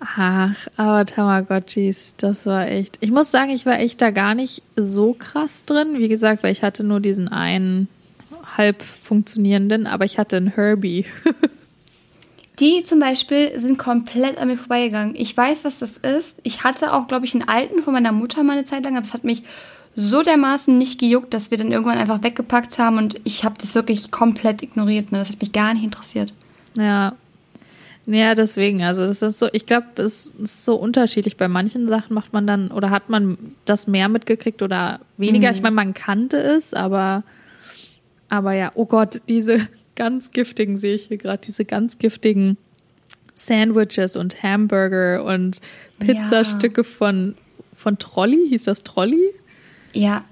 Ach, 0.00 0.66
aber 0.76 1.04
Tamagotchis, 1.04 2.14
das 2.16 2.46
war 2.46 2.66
echt. 2.68 2.96
Ich 3.00 3.10
muss 3.10 3.30
sagen, 3.30 3.50
ich 3.50 3.66
war 3.66 3.78
echt 3.78 4.00
da 4.00 4.10
gar 4.10 4.34
nicht 4.34 4.62
so 4.74 5.12
krass 5.12 5.66
drin. 5.66 5.98
Wie 5.98 6.08
gesagt, 6.08 6.42
weil 6.42 6.52
ich 6.52 6.62
hatte 6.62 6.82
nur 6.84 7.00
diesen 7.00 7.28
einen 7.28 7.86
halb 8.56 8.82
funktionierenden, 8.82 9.86
aber 9.86 10.06
ich 10.06 10.18
hatte 10.18 10.38
einen 10.38 10.54
Herbie. 10.54 11.04
Die 12.60 12.84
zum 12.84 12.98
Beispiel 12.98 13.58
sind 13.58 13.78
komplett 13.78 14.36
an 14.36 14.48
mir 14.48 14.56
vorbeigegangen. 14.56 15.14
Ich 15.16 15.34
weiß, 15.34 15.64
was 15.64 15.78
das 15.78 15.96
ist. 15.96 16.38
Ich 16.42 16.62
hatte 16.62 16.92
auch, 16.92 17.06
glaube 17.06 17.24
ich, 17.24 17.34
einen 17.34 17.48
alten 17.48 17.80
von 17.82 17.94
meiner 17.94 18.12
Mutter 18.12 18.42
mal 18.42 18.52
eine 18.52 18.66
Zeit 18.66 18.84
lang, 18.84 18.96
aber 18.96 19.04
es 19.04 19.14
hat 19.14 19.24
mich 19.24 19.42
so 19.96 20.22
dermaßen 20.22 20.76
nicht 20.76 21.00
gejuckt, 21.00 21.32
dass 21.32 21.50
wir 21.50 21.58
dann 21.58 21.72
irgendwann 21.72 21.98
einfach 21.98 22.22
weggepackt 22.22 22.78
haben 22.78 22.98
und 22.98 23.20
ich 23.24 23.44
habe 23.44 23.56
das 23.58 23.74
wirklich 23.74 24.10
komplett 24.10 24.62
ignoriert. 24.62 25.10
Ne? 25.10 25.18
Das 25.18 25.30
hat 25.30 25.40
mich 25.40 25.52
gar 25.52 25.72
nicht 25.72 25.84
interessiert. 25.84 26.34
Ja. 26.76 27.14
Ja, 28.12 28.34
deswegen, 28.34 28.82
also 28.82 29.06
das 29.06 29.22
ist 29.22 29.38
so, 29.38 29.46
ich 29.52 29.66
glaube, 29.66 29.86
es 30.02 30.32
ist 30.42 30.64
so 30.64 30.74
unterschiedlich. 30.74 31.36
Bei 31.36 31.46
manchen 31.46 31.86
Sachen 31.86 32.12
macht 32.12 32.32
man 32.32 32.44
dann 32.44 32.72
oder 32.72 32.90
hat 32.90 33.08
man 33.08 33.38
das 33.66 33.86
mehr 33.86 34.08
mitgekriegt 34.08 34.62
oder 34.62 34.98
weniger. 35.16 35.50
Ich 35.52 35.62
meine, 35.62 35.76
man 35.76 35.94
kannte 35.94 36.38
es, 36.38 36.74
aber, 36.74 37.22
aber 38.28 38.52
ja, 38.54 38.72
oh 38.74 38.86
Gott, 38.86 39.20
diese 39.28 39.68
ganz 39.94 40.32
giftigen, 40.32 40.76
sehe 40.76 40.96
ich 40.96 41.04
hier 41.04 41.18
gerade, 41.18 41.40
diese 41.46 41.64
ganz 41.64 41.98
giftigen 41.98 42.56
Sandwiches 43.34 44.16
und 44.16 44.42
Hamburger 44.42 45.22
und 45.24 45.60
Pizzastücke 46.00 46.82
von, 46.82 47.36
von 47.76 47.96
Trolli, 47.98 48.48
hieß 48.48 48.64
das 48.64 48.82
Trolli? 48.82 49.32
Ja, 49.92 50.24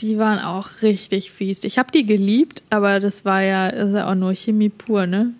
Die 0.00 0.18
waren 0.18 0.38
auch 0.38 0.82
richtig 0.82 1.30
fies. 1.32 1.64
Ich 1.64 1.78
habe 1.78 1.90
die 1.90 2.04
geliebt, 2.06 2.62
aber 2.70 3.00
das 3.00 3.24
war 3.24 3.42
ja, 3.42 3.68
ist 3.68 3.94
ja 3.94 4.08
auch 4.10 4.14
nur 4.14 4.34
Chemie 4.34 4.68
pur, 4.68 5.06
ne? 5.06 5.32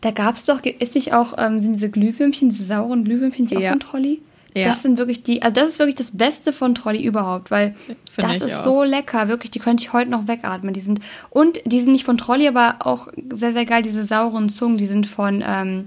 Da 0.00 0.10
gab 0.10 0.36
es 0.36 0.44
doch, 0.46 0.62
ist 0.64 0.94
nicht 0.94 1.12
auch, 1.12 1.34
ähm, 1.38 1.58
sind 1.60 1.74
diese 1.74 1.90
Glühwürmchen, 1.90 2.48
diese 2.48 2.64
sauren 2.64 3.04
Glühwürmchen 3.04 3.46
auch 3.48 3.60
Ja. 3.60 3.70
von 3.70 3.80
Trolli? 3.80 4.20
Ja. 4.54 4.64
Das 4.64 4.82
sind 4.82 4.98
wirklich 4.98 5.22
die, 5.22 5.42
also 5.42 5.54
das 5.54 5.68
ist 5.68 5.78
wirklich 5.78 5.94
das 5.94 6.10
Beste 6.16 6.52
von 6.52 6.74
Trolli 6.74 7.04
überhaupt, 7.04 7.52
weil 7.52 7.74
Finde 8.12 8.32
das 8.32 8.40
ist 8.40 8.54
auch. 8.56 8.64
so 8.64 8.82
lecker, 8.82 9.28
wirklich, 9.28 9.52
die 9.52 9.60
könnte 9.60 9.82
ich 9.84 9.92
heute 9.92 10.10
noch 10.10 10.26
wegatmen. 10.26 10.74
Die 10.74 10.80
sind, 10.80 10.98
und 11.30 11.60
die 11.66 11.80
sind 11.80 11.92
nicht 11.92 12.04
von 12.04 12.18
Trolli, 12.18 12.48
aber 12.48 12.76
auch 12.80 13.06
sehr, 13.32 13.52
sehr 13.52 13.64
geil, 13.64 13.82
diese 13.82 14.02
sauren 14.02 14.48
Zungen, 14.48 14.76
die 14.76 14.86
sind 14.86 15.06
von, 15.06 15.44
ähm, 15.46 15.86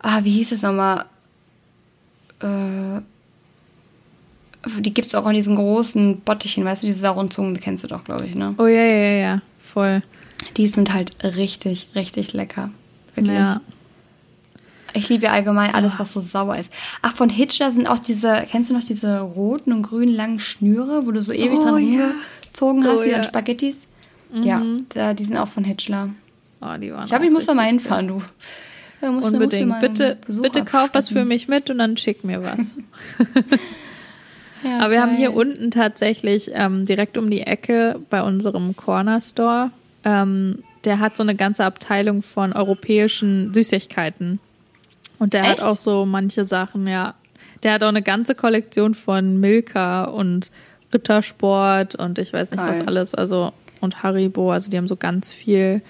ah, 0.00 0.20
wie 0.24 0.30
hieß 0.32 0.50
es 0.52 0.62
nochmal? 0.62 1.04
Äh, 2.40 3.00
die 4.80 4.94
gibt 4.94 5.08
es 5.08 5.14
auch 5.14 5.26
in 5.28 5.34
diesen 5.34 5.56
großen 5.56 6.20
Bottichen, 6.20 6.64
weißt 6.64 6.82
du, 6.82 6.86
diese 6.86 7.00
sauren 7.00 7.30
Zungen, 7.30 7.54
die 7.54 7.60
kennst 7.60 7.84
du 7.84 7.88
doch, 7.88 8.02
glaube 8.04 8.26
ich, 8.26 8.34
ne? 8.34 8.54
Oh 8.58 8.66
ja, 8.66 8.82
ja, 8.82 8.96
ja, 8.96 9.12
ja, 9.20 9.42
voll. 9.62 10.02
Die 10.56 10.66
sind 10.66 10.92
halt 10.92 11.12
richtig, 11.36 11.88
richtig 11.94 12.32
lecker. 12.32 12.70
Wirklich. 13.14 13.36
Ja. 13.36 13.60
Ich 14.94 15.08
liebe 15.08 15.24
ja 15.24 15.32
allgemein 15.32 15.74
alles, 15.74 15.98
was 15.98 16.12
so 16.12 16.20
sauer 16.20 16.56
ist. 16.58 16.72
Ach, 17.00 17.14
von 17.14 17.30
Hitcher 17.30 17.70
sind 17.70 17.86
auch 17.86 17.98
diese, 17.98 18.44
kennst 18.50 18.68
du 18.70 18.74
noch 18.74 18.84
diese 18.84 19.20
roten 19.20 19.72
und 19.72 19.82
grünen 19.82 20.14
langen 20.14 20.38
Schnüre, 20.38 21.06
wo 21.06 21.12
du 21.12 21.22
so 21.22 21.32
ewig 21.32 21.58
Oh, 21.60 21.62
dran 21.62 21.78
ja. 21.92 22.06
rumgezogen 22.08 22.84
hast, 22.84 23.00
Oh, 23.00 23.04
wie 23.04 23.10
ja. 23.10 23.16
an 23.18 23.24
Spaghettis? 23.24 23.86
Ja, 24.34 24.62
da, 24.90 25.14
die 25.14 25.24
sind 25.24 25.36
auch 25.38 25.48
von 25.48 25.64
Hitchler. 25.64 26.10
Oh, 26.60 26.76
die 26.80 26.92
waren 26.92 27.04
Ich 27.04 27.10
glaube, 27.10 27.24
ich 27.26 27.32
muss 27.32 27.46
da 27.46 27.54
mal 27.54 27.64
hinfahren, 27.66 28.08
du. 28.08 28.22
Ja, 29.00 29.10
musst 29.10 29.28
du- 29.32 29.38
musst 29.38 29.52
du 29.52 29.62
Unbedingt. 29.62 29.80
Bitte, 29.80 30.18
Besuch 30.26 30.42
bitte 30.42 30.64
kauf 30.64 30.90
was 30.92 31.08
für 31.08 31.24
mich 31.24 31.48
mit 31.48 31.70
und 31.70 31.78
dann 31.78 31.96
schick 31.96 32.22
mir 32.24 32.42
was. 32.42 32.76
Ja, 34.64 34.78
Aber 34.78 34.92
wir 34.92 35.00
haben 35.02 35.10
geil. 35.10 35.18
hier 35.18 35.34
unten 35.34 35.70
tatsächlich 35.72 36.50
ähm, 36.54 36.84
direkt 36.86 37.18
um 37.18 37.28
die 37.30 37.40
Ecke 37.40 37.98
bei 38.10 38.22
unserem 38.22 38.76
Corner 38.76 39.20
Store, 39.20 39.72
ähm, 40.04 40.62
der 40.84 40.98
hat 40.98 41.16
so 41.16 41.22
eine 41.22 41.34
ganze 41.34 41.64
Abteilung 41.64 42.22
von 42.22 42.52
europäischen 42.52 43.52
Süßigkeiten. 43.54 44.40
Und 45.18 45.34
der 45.34 45.42
Echt? 45.42 45.50
hat 45.50 45.62
auch 45.62 45.76
so 45.76 46.04
manche 46.06 46.44
Sachen, 46.44 46.86
ja. 46.86 47.14
Der 47.62 47.74
hat 47.74 47.84
auch 47.84 47.88
eine 47.88 48.02
ganze 48.02 48.34
Kollektion 48.34 48.94
von 48.94 49.38
Milka 49.38 50.04
und 50.04 50.50
Rittersport 50.92 51.94
und 51.94 52.18
ich 52.18 52.32
weiß 52.32 52.50
nicht 52.50 52.60
was 52.60 52.78
Geil. 52.78 52.88
alles, 52.88 53.14
also 53.14 53.52
und 53.80 54.02
Haribo, 54.02 54.52
also 54.52 54.70
die 54.70 54.76
haben 54.76 54.88
so 54.88 54.96
ganz 54.96 55.30
viel 55.30 55.82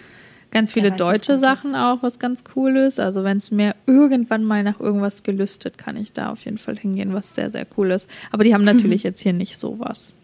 Ganz 0.52 0.74
viele 0.74 0.90
was 0.90 0.98
deutsche 0.98 1.38
Sachen 1.38 1.74
auch, 1.74 2.02
was 2.02 2.18
ganz 2.18 2.44
cool 2.54 2.76
ist. 2.76 3.00
Also 3.00 3.24
wenn 3.24 3.38
es 3.38 3.50
mir 3.50 3.74
irgendwann 3.86 4.44
mal 4.44 4.62
nach 4.62 4.78
irgendwas 4.80 5.22
gelüstet, 5.22 5.78
kann 5.78 5.96
ich 5.96 6.12
da 6.12 6.30
auf 6.30 6.44
jeden 6.44 6.58
Fall 6.58 6.76
hingehen, 6.76 7.14
was 7.14 7.34
sehr, 7.34 7.48
sehr 7.50 7.66
cool 7.78 7.90
ist. 7.90 8.08
Aber 8.30 8.44
die 8.44 8.52
haben 8.52 8.64
natürlich 8.66 9.02
jetzt 9.02 9.22
hier 9.22 9.32
nicht 9.32 9.58
sowas. 9.58 10.14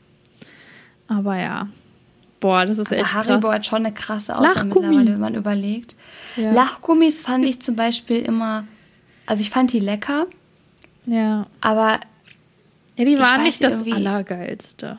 Aber 1.09 1.39
ja. 1.39 1.69
Boah, 2.41 2.65
das 2.67 2.79
ist 2.79 2.89
Aber 2.93 3.01
echt 3.01 3.15
Haribo 3.15 3.41
krass. 3.49 3.55
hat 3.55 3.67
schon 3.67 3.85
eine 3.87 3.93
krasse 3.93 4.37
Auswahl 4.37 4.65
mittlerweile, 4.67 5.13
wenn 5.13 5.21
man 5.21 5.35
überlegt. 5.35 5.97
Ja. 6.37 6.53
Lachgummis 6.53 7.23
fand 7.23 7.45
ich 7.45 7.61
zum 7.61 7.75
Beispiel 7.77 8.19
immer, 8.23 8.65
also 9.27 9.41
ich 9.41 9.51
fand 9.51 9.73
die 9.73 9.81
lecker, 9.81 10.27
Ja. 11.07 11.47
aber 11.61 11.99
Ja, 12.97 13.05
die 13.05 13.19
waren 13.19 13.43
nicht 13.43 13.63
das 13.65 13.83
Allergeilste. 13.91 14.99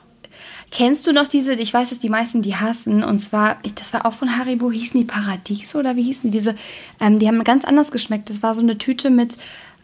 kennst 0.71 1.08
du 1.08 1.13
noch 1.13 1.28
diese, 1.28 1.54
ich 1.54 1.73
weiß, 1.73 1.89
dass 1.91 1.99
die 1.99 2.10
meisten 2.10 2.41
die 2.41 2.56
hassen, 2.56 3.04
und 3.04 3.19
zwar, 3.19 3.58
das 3.75 3.93
war 3.93 4.06
auch 4.06 4.13
von 4.13 4.38
Haribo, 4.38 4.69
hießen 4.71 4.99
die 4.99 5.06
Paradiso 5.06 5.80
oder 5.80 5.95
wie 5.95 6.04
hießen 6.04 6.32
diese? 6.32 6.56
Ähm, 6.99 7.19
die 7.19 7.28
haben 7.28 7.43
ganz 7.45 7.63
anders 7.65 7.89
geschmeckt. 7.91 8.30
Das 8.30 8.43
war 8.43 8.54
so 8.54 8.62
eine 8.62 8.78
Tüte 8.78 9.10
mit, 9.10 9.36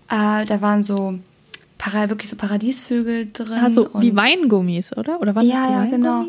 äh, 0.10 0.44
da 0.46 0.62
waren 0.62 0.84
so, 0.84 1.20
Para, 1.78 2.08
wirklich 2.10 2.30
so 2.30 2.36
Paradiesvögel 2.38 3.30
drin. 3.34 3.60
Also 3.62 3.90
die 4.02 4.16
Weingummis, 4.16 4.96
oder? 4.96 5.20
Oder 5.22 5.36
waren 5.36 5.46
Ja, 5.46 5.60
das 5.60 5.68
die 5.68 5.74
ja, 5.74 5.86
genau. 5.86 6.26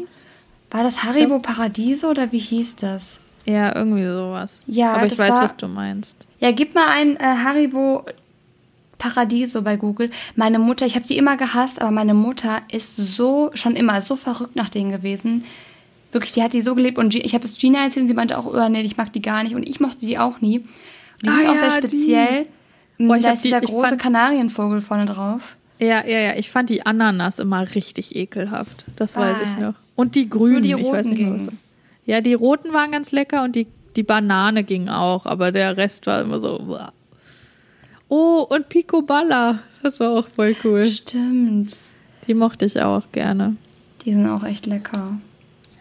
War 0.70 0.82
das 0.82 1.04
Haribo 1.04 1.38
Paradiso 1.38 2.08
oder 2.10 2.32
wie 2.32 2.38
hieß 2.38 2.76
das? 2.76 3.18
Ja, 3.44 3.74
irgendwie 3.74 4.08
sowas. 4.08 4.64
Ja, 4.66 4.94
Aber 4.94 5.06
ich 5.06 5.16
weiß, 5.18 5.34
war- 5.34 5.42
was 5.44 5.56
du 5.56 5.68
meinst. 5.68 6.26
Ja, 6.40 6.50
gib 6.50 6.74
mal 6.74 6.88
ein 6.88 7.16
äh, 7.16 7.20
Haribo 7.22 8.04
Paradiso 8.98 9.62
bei 9.62 9.76
Google. 9.76 10.10
Meine 10.36 10.58
Mutter, 10.58 10.86
ich 10.86 10.96
habe 10.96 11.06
die 11.06 11.16
immer 11.18 11.36
gehasst, 11.36 11.80
aber 11.80 11.90
meine 11.90 12.14
Mutter 12.14 12.62
ist 12.70 12.96
so, 12.96 13.50
schon 13.54 13.76
immer 13.76 14.00
so 14.00 14.16
verrückt 14.16 14.56
nach 14.56 14.68
denen 14.70 14.90
gewesen. 14.90 15.44
Wirklich, 16.12 16.32
die 16.32 16.42
hat 16.42 16.54
die 16.54 16.62
so 16.62 16.74
geliebt 16.74 16.98
und 16.98 17.14
ich 17.14 17.34
habe 17.34 17.44
es 17.44 17.58
Gina 17.58 17.84
erzählt 17.84 18.02
und 18.04 18.08
sie 18.08 18.14
meinte 18.14 18.38
auch, 18.38 18.46
oh 18.46 18.68
nee, 18.70 18.80
ich 18.80 18.96
mag 18.96 19.12
die 19.12 19.20
gar 19.22 19.42
nicht 19.42 19.54
und 19.54 19.68
ich 19.68 19.80
mochte 19.80 20.00
die 20.06 20.18
auch 20.18 20.40
nie. 20.40 20.58
Und 20.60 20.66
die 21.24 21.28
Ah 21.28 21.32
sind 21.32 21.46
auch 21.48 21.54
ja, 21.54 21.70
sehr 21.70 21.80
die. 21.82 21.88
speziell. 21.88 22.46
Mm, 22.98 23.08
Boah, 23.08 23.16
ich 23.16 23.24
da 23.24 23.32
ist 23.32 23.44
die- 23.44 23.48
dieser 23.48 23.60
große 23.60 23.96
Kanarienvogel 23.98 24.80
vorne 24.80 25.04
drauf. 25.04 25.56
Ja, 25.78 26.06
ja, 26.06 26.18
ja. 26.20 26.34
Ich 26.36 26.50
fand 26.50 26.70
die 26.70 26.84
Ananas 26.86 27.38
immer 27.38 27.74
richtig 27.74 28.16
ekelhaft. 28.16 28.84
Das 28.96 29.16
weiß 29.16 29.38
ich 29.42 29.48
Ah. 29.62 29.68
noch. 29.68 29.74
Und 29.94 30.14
die 30.14 30.28
grünen. 30.28 30.62
die 30.62 30.72
ich 30.72 30.86
weiß 30.90 31.06
nicht 31.08 31.30
was 31.30 31.48
Ja, 32.06 32.20
die 32.20 32.34
roten 32.34 32.72
waren 32.72 32.90
ganz 32.92 33.12
lecker 33.12 33.42
und 33.42 33.56
die, 33.56 33.66
die 33.96 34.02
Banane 34.02 34.64
ging 34.64 34.88
auch, 34.88 35.26
aber 35.26 35.52
der 35.52 35.76
Rest 35.76 36.06
war 36.06 36.20
immer 36.22 36.40
so. 36.40 36.60
uah. 36.60 36.92
Oh, 38.08 38.46
und 38.48 38.68
Picoballa. 38.68 39.60
Das 39.82 40.00
war 40.00 40.10
auch 40.10 40.28
voll 40.28 40.54
cool. 40.64 40.86
Stimmt. 40.86 41.78
Die 42.26 42.34
mochte 42.34 42.64
ich 42.64 42.80
auch 42.80 43.02
gerne. 43.12 43.56
Die 44.04 44.12
sind 44.12 44.28
auch 44.28 44.44
echt 44.44 44.66
lecker. 44.66 45.18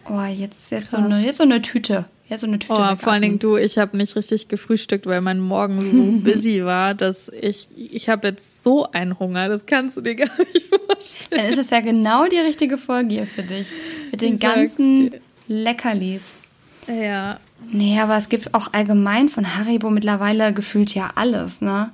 Oh, 0.08 0.20
jetzt, 0.22 0.70
jetzt, 0.70 0.90
so 0.90 0.96
eine, 0.98 1.20
jetzt 1.20 1.38
so 1.38 1.42
eine 1.44 1.62
Tüte. 1.62 2.04
Jetzt 2.28 2.40
so 2.40 2.46
eine 2.46 2.58
Tüte. 2.58 2.74
Oh, 2.74 2.96
vor 2.96 3.12
allen. 3.12 3.22
Dingen 3.22 3.38
du, 3.38 3.56
ich 3.56 3.78
habe 3.78 3.96
nicht 3.96 4.16
richtig 4.16 4.48
gefrühstückt, 4.48 5.06
weil 5.06 5.20
mein 5.20 5.38
Morgen 5.38 5.80
so 5.92 6.02
busy 6.24 6.64
war, 6.64 6.94
dass 6.94 7.28
ich, 7.28 7.68
ich 7.76 8.08
habe 8.08 8.28
jetzt 8.28 8.62
so 8.62 8.90
einen 8.90 9.18
Hunger, 9.18 9.48
das 9.48 9.66
kannst 9.66 9.96
du 9.96 10.00
dir 10.00 10.16
gar 10.16 10.30
nicht 10.52 10.66
vorstellen. 10.86 11.42
Dann 11.42 11.52
ist 11.52 11.58
es 11.58 11.70
ja 11.70 11.80
genau 11.80 12.26
die 12.26 12.38
richtige 12.38 12.78
Folge 12.78 13.14
hier 13.14 13.26
für 13.26 13.42
dich. 13.44 13.68
Mit 14.10 14.22
den 14.22 14.34
Ich 14.34 14.40
ganzen. 14.40 15.10
Leckerlis. 15.46 16.34
Ja, 16.88 17.38
Nee, 17.70 17.98
aber 18.00 18.16
es 18.16 18.28
gibt 18.28 18.54
auch 18.54 18.72
allgemein 18.72 19.28
von 19.28 19.56
Haribo 19.56 19.90
mittlerweile 19.90 20.52
gefühlt 20.52 20.94
ja 20.94 21.12
alles, 21.14 21.60
ne? 21.60 21.90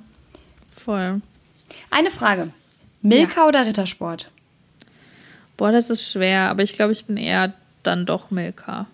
voll. 0.75 1.21
Eine 1.89 2.11
Frage. 2.11 2.51
Milka 3.01 3.47
oder 3.47 3.65
Rittersport? 3.65 4.29
Boah, 5.55 5.71
das 5.71 5.89
ist 5.89 6.11
schwer, 6.11 6.49
aber 6.49 6.63
ich 6.63 6.73
glaube, 6.73 6.91
ich 6.91 7.05
bin 7.05 7.15
eher 7.15 7.53
dann 7.83 8.05
doch 8.05 8.31
Milka. 8.31 8.87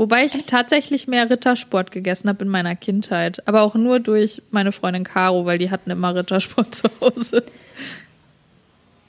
Wobei 0.00 0.24
ich 0.24 0.32
tatsächlich 0.46 1.08
mehr 1.08 1.28
Rittersport 1.28 1.90
gegessen 1.92 2.30
habe 2.30 2.42
in 2.44 2.48
meiner 2.48 2.74
Kindheit. 2.74 3.46
Aber 3.46 3.60
auch 3.60 3.74
nur 3.74 4.00
durch 4.00 4.40
meine 4.50 4.72
Freundin 4.72 5.04
Caro, 5.04 5.44
weil 5.44 5.58
die 5.58 5.70
hatten 5.70 5.90
immer 5.90 6.14
Rittersport 6.14 6.74
zu 6.74 6.88
Hause. 7.02 7.44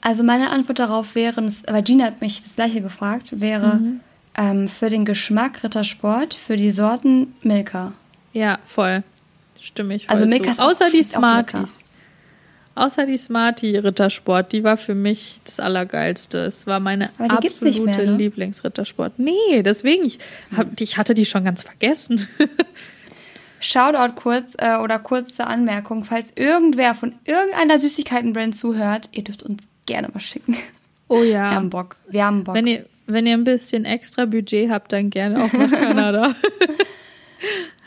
Also 0.02 0.22
meine 0.22 0.50
Antwort 0.50 0.80
darauf 0.80 1.14
wäre, 1.14 1.42
aber 1.66 1.80
Gina 1.80 2.04
hat 2.04 2.20
mich 2.20 2.42
das 2.42 2.56
gleiche 2.56 2.82
gefragt, 2.82 3.40
wäre 3.40 3.76
Mhm. 3.76 4.00
ähm, 4.36 4.68
für 4.68 4.90
den 4.90 5.06
Geschmack 5.06 5.64
Rittersport, 5.64 6.34
für 6.34 6.58
die 6.58 6.70
Sorten 6.70 7.34
Milka. 7.42 7.92
Ja, 8.34 8.58
voll. 8.66 9.02
Stimme 9.60 9.94
ich 9.94 10.06
voll 10.06 10.12
Also 10.12 10.24
zu. 10.24 10.28
Milka 10.28 10.50
ist 10.50 10.60
auch- 10.60 10.66
Außer 10.70 10.90
die. 10.90 11.02
Smarties. 11.02 11.70
Außer 12.74 13.04
die 13.04 13.18
Smartie 13.18 13.76
Rittersport, 13.76 14.52
die 14.52 14.64
war 14.64 14.76
für 14.76 14.94
mich 14.94 15.36
das 15.44 15.60
Allergeilste. 15.60 16.38
Es 16.38 16.66
war 16.66 16.80
meine 16.80 17.10
absolute 17.18 17.80
mehr, 17.80 18.06
ne? 18.06 18.16
Lieblingsrittersport. 18.16 19.18
Nee, 19.18 19.62
deswegen, 19.62 20.04
ich, 20.04 20.18
hab, 20.56 20.80
ich 20.80 20.96
hatte 20.96 21.14
die 21.14 21.26
schon 21.26 21.44
ganz 21.44 21.62
vergessen. 21.62 22.26
Shoutout 23.60 24.14
kurz 24.14 24.54
äh, 24.58 24.78
oder 24.78 24.98
kurze 24.98 25.46
Anmerkung, 25.46 26.04
falls 26.04 26.32
irgendwer 26.34 26.94
von 26.94 27.14
irgendeiner 27.24 27.78
Süßigkeitenbrand 27.78 28.56
zuhört, 28.56 29.08
ihr 29.12 29.24
dürft 29.24 29.42
uns 29.42 29.68
gerne 29.86 30.08
was 30.12 30.24
schicken. 30.24 30.56
Oh 31.08 31.20
Wir 31.20 31.28
ja. 31.28 31.50
haben 31.50 31.68
Bock. 31.68 31.94
Wir 32.08 32.24
haben 32.24 32.42
Bock. 32.42 32.54
Wenn 32.54 32.66
ihr, 32.66 32.86
wenn 33.06 33.26
ihr 33.26 33.34
ein 33.34 33.44
bisschen 33.44 33.84
extra 33.84 34.24
Budget 34.24 34.70
habt, 34.70 34.92
dann 34.92 35.10
gerne 35.10 35.44
auch 35.44 35.52
nach 35.52 35.70
Kanada. 35.70 36.34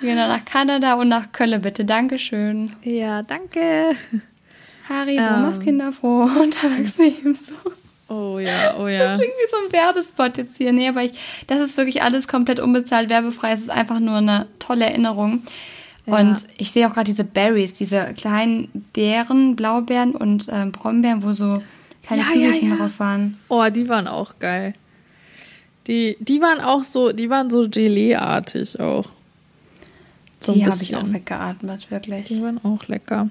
Genau, 0.02 0.28
nach 0.28 0.43
Kanada 0.43 0.95
und 0.95 1.08
nach 1.08 1.32
Köln 1.32 1.62
bitte. 1.62 1.86
Dankeschön. 1.86 2.76
ja, 2.84 3.24
danke. 3.24 3.95
Haribo, 4.88 5.21
Ähm. 5.21 5.41
macht 5.41 5.62
Kinder 5.62 5.91
froh 5.91 6.24
und 6.41 6.63
Erwachsene 6.63 7.08
ebenso. 7.08 7.54
Oh 8.08 8.38
ja, 8.38 8.76
oh 8.78 8.86
Das 8.86 8.91
ja. 8.93 9.13
klingt 9.15 9.34
wie 9.34 9.50
so 9.50 9.58
ein 9.65 9.71
Werbespot 9.71 10.38
jetzt 10.38 10.58
hier. 10.58 10.71
Nee, 10.71 10.89
aber 10.89 11.04
ich, 11.04 11.12
das 11.48 11.60
ist 11.60 11.76
wirklich 11.76 12.04
alles 12.04 12.28
komplett 12.28 12.60
unbezahlt, 12.60 13.10
werbefrei. 13.10 13.52
Es 13.52 13.62
ist 13.62 13.71
einfach 13.71 14.00
nur 14.00 14.17
eine 14.17 14.45
tolle 14.60 14.86
Erinnerung. 14.86 15.41
Ja. 16.06 16.19
Und 16.19 16.45
ich 16.58 16.71
sehe 16.71 16.88
auch 16.88 16.93
gerade 16.93 17.06
diese 17.06 17.24
Berries, 17.24 17.74
diese 17.74 18.13
kleinen 18.15 18.86
Beeren, 18.93 19.56
Blaubeeren 19.56 20.12
und 20.12 20.45
ähm, 20.52 20.71
Brombeeren, 20.71 21.24
wo 21.24 21.34
so 21.34 21.63
kleine 22.04 22.21
Ja, 22.21 22.28
ja, 22.28 22.34
Kügelchen 22.34 22.69
ja. 22.69 22.76
drauf 22.76 23.00
waren. 23.00 23.39
Oh, 23.50 23.63
die 23.69 23.89
waren 23.89 24.08
auch 24.08 24.38
geil. 24.39 24.76
Die, 25.88 26.15
die 26.19 26.41
waren 26.41 26.62
auch 26.62 26.84
so, 26.84 27.12
die 27.12 27.30
waren 27.32 27.50
so 27.50 27.67
Gelee-artig 27.67 28.80
auch. 28.80 29.06
So 30.41 30.54
Die 30.54 30.63
habe 30.65 30.78
ich 30.80 30.95
auch 30.95 31.12
weggeatmet, 31.12 31.89
wirklich. 31.89 32.26
Die 32.28 32.41
waren 32.43 32.63
auch 32.63 32.88
lecker. 32.88 33.30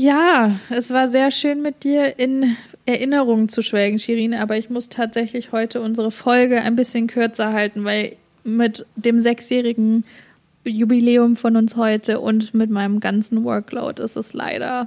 Ja, 0.00 0.60
es 0.70 0.92
war 0.92 1.08
sehr 1.08 1.32
schön 1.32 1.60
mit 1.60 1.82
dir 1.82 2.20
in 2.20 2.56
Erinnerungen 2.86 3.48
zu 3.48 3.62
schwelgen, 3.62 3.98
Shirin, 3.98 4.32
aber 4.32 4.56
ich 4.56 4.70
muss 4.70 4.88
tatsächlich 4.88 5.50
heute 5.50 5.80
unsere 5.80 6.12
Folge 6.12 6.60
ein 6.60 6.76
bisschen 6.76 7.08
kürzer 7.08 7.52
halten, 7.52 7.82
weil 7.82 8.14
mit 8.44 8.86
dem 8.94 9.18
sechsjährigen 9.18 10.04
Jubiläum 10.64 11.34
von 11.34 11.56
uns 11.56 11.74
heute 11.74 12.20
und 12.20 12.54
mit 12.54 12.70
meinem 12.70 13.00
ganzen 13.00 13.42
Workload 13.42 14.00
ist 14.00 14.14
es 14.14 14.34
leider, 14.34 14.86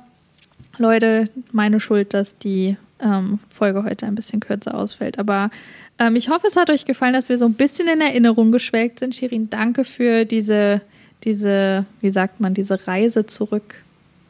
Leute, 0.77 1.29
meine 1.51 1.81
Schuld, 1.81 2.13
dass 2.13 2.37
die 2.37 2.77
ähm, 3.01 3.39
Folge 3.49 3.83
heute 3.83 4.05
ein 4.05 4.15
bisschen 4.15 4.39
kürzer 4.39 4.75
ausfällt. 4.75 5.19
Aber 5.19 5.51
ähm, 5.99 6.15
ich 6.15 6.29
hoffe, 6.29 6.47
es 6.47 6.55
hat 6.55 6.69
euch 6.69 6.85
gefallen, 6.85 7.11
dass 7.11 7.27
wir 7.27 7.37
so 7.37 7.47
ein 7.47 7.55
bisschen 7.55 7.89
in 7.89 7.99
Erinnerung 7.99 8.53
geschwelgt 8.53 8.99
sind. 8.99 9.13
Shirin, 9.13 9.49
danke 9.49 9.83
für 9.83 10.23
diese, 10.23 10.79
diese, 11.25 11.85
wie 11.99 12.11
sagt 12.11 12.39
man, 12.39 12.53
diese 12.53 12.87
Reise 12.87 13.25
zurück 13.25 13.75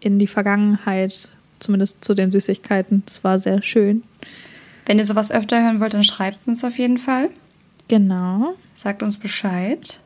in 0.02 0.20
die 0.20 0.28
Vergangenheit, 0.28 1.32
zumindest 1.60 2.04
zu 2.04 2.14
den 2.14 2.32
Süßigkeiten. 2.32 3.04
Es 3.08 3.24
war 3.24 3.40
sehr 3.40 3.62
schön. 3.62 4.04
Wenn 4.86 5.00
ihr 5.00 5.06
sowas 5.06 5.32
öfter 5.32 5.64
hören 5.64 5.80
wollt, 5.80 5.94
dann 5.94 6.04
schreibt 6.04 6.42
es 6.42 6.48
uns 6.48 6.64
auf 6.64 6.78
jeden 6.78 6.98
Fall. 6.98 7.30
Genau. 7.88 8.56
Sagt 8.76 9.04
uns 9.04 9.18
Bescheid. 9.18 10.02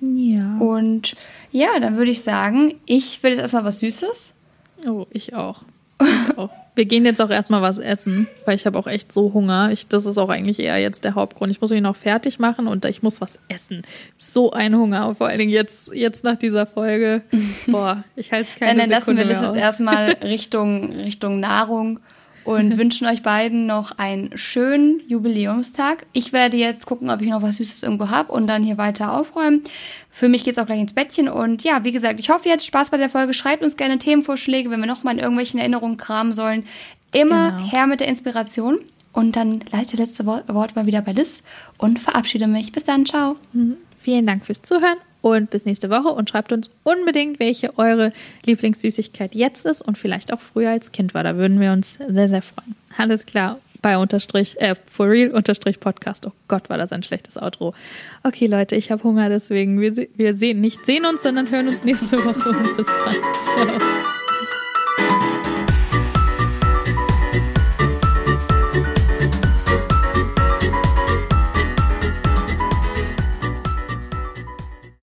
Ja. 0.00 0.56
Und 0.58 1.16
ja, 1.50 1.78
dann 1.80 1.96
würde 1.96 2.10
ich 2.10 2.22
sagen, 2.22 2.74
ich 2.86 3.22
will 3.22 3.32
jetzt 3.32 3.40
erstmal 3.40 3.64
was 3.64 3.80
Süßes. 3.80 4.34
Oh, 4.86 5.06
ich 5.10 5.34
auch. 5.34 5.62
Auch. 6.36 6.50
Wir 6.74 6.84
gehen 6.86 7.04
jetzt 7.04 7.20
auch 7.20 7.30
erstmal 7.30 7.62
was 7.62 7.78
essen, 7.78 8.26
weil 8.44 8.54
ich 8.54 8.64
habe 8.64 8.78
auch 8.78 8.86
echt 8.86 9.12
so 9.12 9.32
Hunger. 9.34 9.70
Ich, 9.72 9.88
das 9.88 10.06
ist 10.06 10.18
auch 10.18 10.28
eigentlich 10.28 10.60
eher 10.60 10.78
jetzt 10.78 11.04
der 11.04 11.14
Hauptgrund. 11.14 11.50
Ich 11.50 11.60
muss 11.60 11.70
mich 11.70 11.82
noch 11.82 11.96
fertig 11.96 12.38
machen 12.38 12.66
und 12.66 12.84
ich 12.84 13.02
muss 13.02 13.20
was 13.20 13.38
essen. 13.48 13.82
So 14.18 14.52
ein 14.52 14.74
Hunger, 14.74 15.14
vor 15.14 15.28
allen 15.28 15.38
Dingen 15.38 15.50
jetzt, 15.50 15.92
jetzt 15.92 16.24
nach 16.24 16.36
dieser 16.36 16.66
Folge. 16.66 17.22
Boah, 17.66 18.04
ich 18.16 18.32
halte 18.32 18.50
es 18.50 18.58
keine 18.58 18.80
Dann, 18.80 18.88
dann 18.88 18.90
lassen 18.90 19.16
wir 19.16 19.24
das 19.24 19.42
jetzt 19.42 19.56
erstmal 19.56 20.12
Richtung, 20.22 20.92
Richtung 20.92 21.40
Nahrung 21.40 22.00
und 22.44 22.76
wünschen 22.78 23.06
euch 23.06 23.22
beiden 23.22 23.66
noch 23.66 23.98
einen 23.98 24.36
schönen 24.36 25.00
Jubiläumstag. 25.08 26.06
Ich 26.12 26.32
werde 26.32 26.56
jetzt 26.56 26.86
gucken, 26.86 27.10
ob 27.10 27.22
ich 27.22 27.28
noch 27.28 27.42
was 27.42 27.56
Süßes 27.56 27.82
irgendwo 27.82 28.08
habe 28.08 28.32
und 28.32 28.46
dann 28.46 28.62
hier 28.62 28.78
weiter 28.78 29.12
aufräumen. 29.12 29.62
Für 30.10 30.28
mich 30.28 30.44
geht 30.44 30.52
es 30.52 30.58
auch 30.58 30.66
gleich 30.66 30.80
ins 30.80 30.92
Bettchen. 30.92 31.28
Und 31.28 31.64
ja, 31.64 31.84
wie 31.84 31.92
gesagt, 31.92 32.20
ich 32.20 32.30
hoffe, 32.30 32.48
ihr 32.48 32.52
hattet 32.52 32.66
Spaß 32.66 32.90
bei 32.90 32.96
der 32.96 33.08
Folge. 33.08 33.34
Schreibt 33.34 33.62
uns 33.62 33.76
gerne 33.76 33.98
Themenvorschläge, 33.98 34.70
wenn 34.70 34.80
wir 34.80 34.86
nochmal 34.86 35.14
in 35.14 35.20
irgendwelchen 35.20 35.60
Erinnerungen 35.60 35.96
kramen 35.96 36.32
sollen. 36.32 36.64
Immer 37.12 37.52
Genau. 37.52 37.70
her 37.70 37.86
mit 37.86 38.00
der 38.00 38.08
Inspiration. 38.08 38.78
Und 39.12 39.34
dann 39.36 39.60
lasse 39.72 39.84
ich 39.84 39.90
das 39.90 40.00
letzte 40.00 40.26
Wort, 40.26 40.48
Wort 40.48 40.76
mal 40.76 40.86
wieder 40.86 41.02
bei 41.02 41.12
Liz 41.12 41.42
und 41.78 41.98
verabschiede 41.98 42.46
mich. 42.46 42.70
Bis 42.72 42.84
dann, 42.84 43.04
ciao. 43.06 43.36
Vielen 43.98 44.26
Dank 44.26 44.46
fürs 44.46 44.62
Zuhören 44.62 44.96
und 45.22 45.50
bis 45.50 45.64
nächste 45.64 45.90
Woche 45.90 46.08
und 46.08 46.30
schreibt 46.30 46.52
uns 46.52 46.70
unbedingt, 46.82 47.40
welche 47.40 47.76
eure 47.78 48.12
Lieblingssüßigkeit 48.46 49.34
jetzt 49.34 49.66
ist 49.66 49.82
und 49.82 49.98
vielleicht 49.98 50.32
auch 50.32 50.40
früher 50.40 50.70
als 50.70 50.92
Kind 50.92 51.14
war. 51.14 51.22
Da 51.22 51.36
würden 51.36 51.60
wir 51.60 51.72
uns 51.72 51.98
sehr, 52.08 52.28
sehr 52.28 52.42
freuen. 52.42 52.74
Alles 52.96 53.26
klar. 53.26 53.58
bei 53.82 53.96
unterstrich, 53.96 54.60
äh, 54.60 54.74
for 54.74 55.08
real 55.08 55.30
unterstrich 55.30 55.80
Podcast. 55.80 56.26
Oh 56.26 56.32
Gott, 56.48 56.68
war 56.68 56.76
das 56.76 56.92
ein 56.92 57.02
schlechtes 57.02 57.40
Outro. 57.40 57.74
Okay, 58.22 58.46
Leute, 58.46 58.76
ich 58.76 58.90
habe 58.90 59.02
Hunger, 59.04 59.30
deswegen 59.30 59.80
wir, 59.80 59.94
wir 60.16 60.34
sehen, 60.34 60.60
nicht 60.60 60.84
sehen 60.84 61.06
uns, 61.06 61.22
sondern 61.22 61.50
hören 61.50 61.68
uns 61.68 61.82
nächste 61.82 62.18
Woche 62.18 62.50
und 62.50 62.76
bis 62.76 62.86
dann. 62.86 63.16
Ciao. 63.42 64.19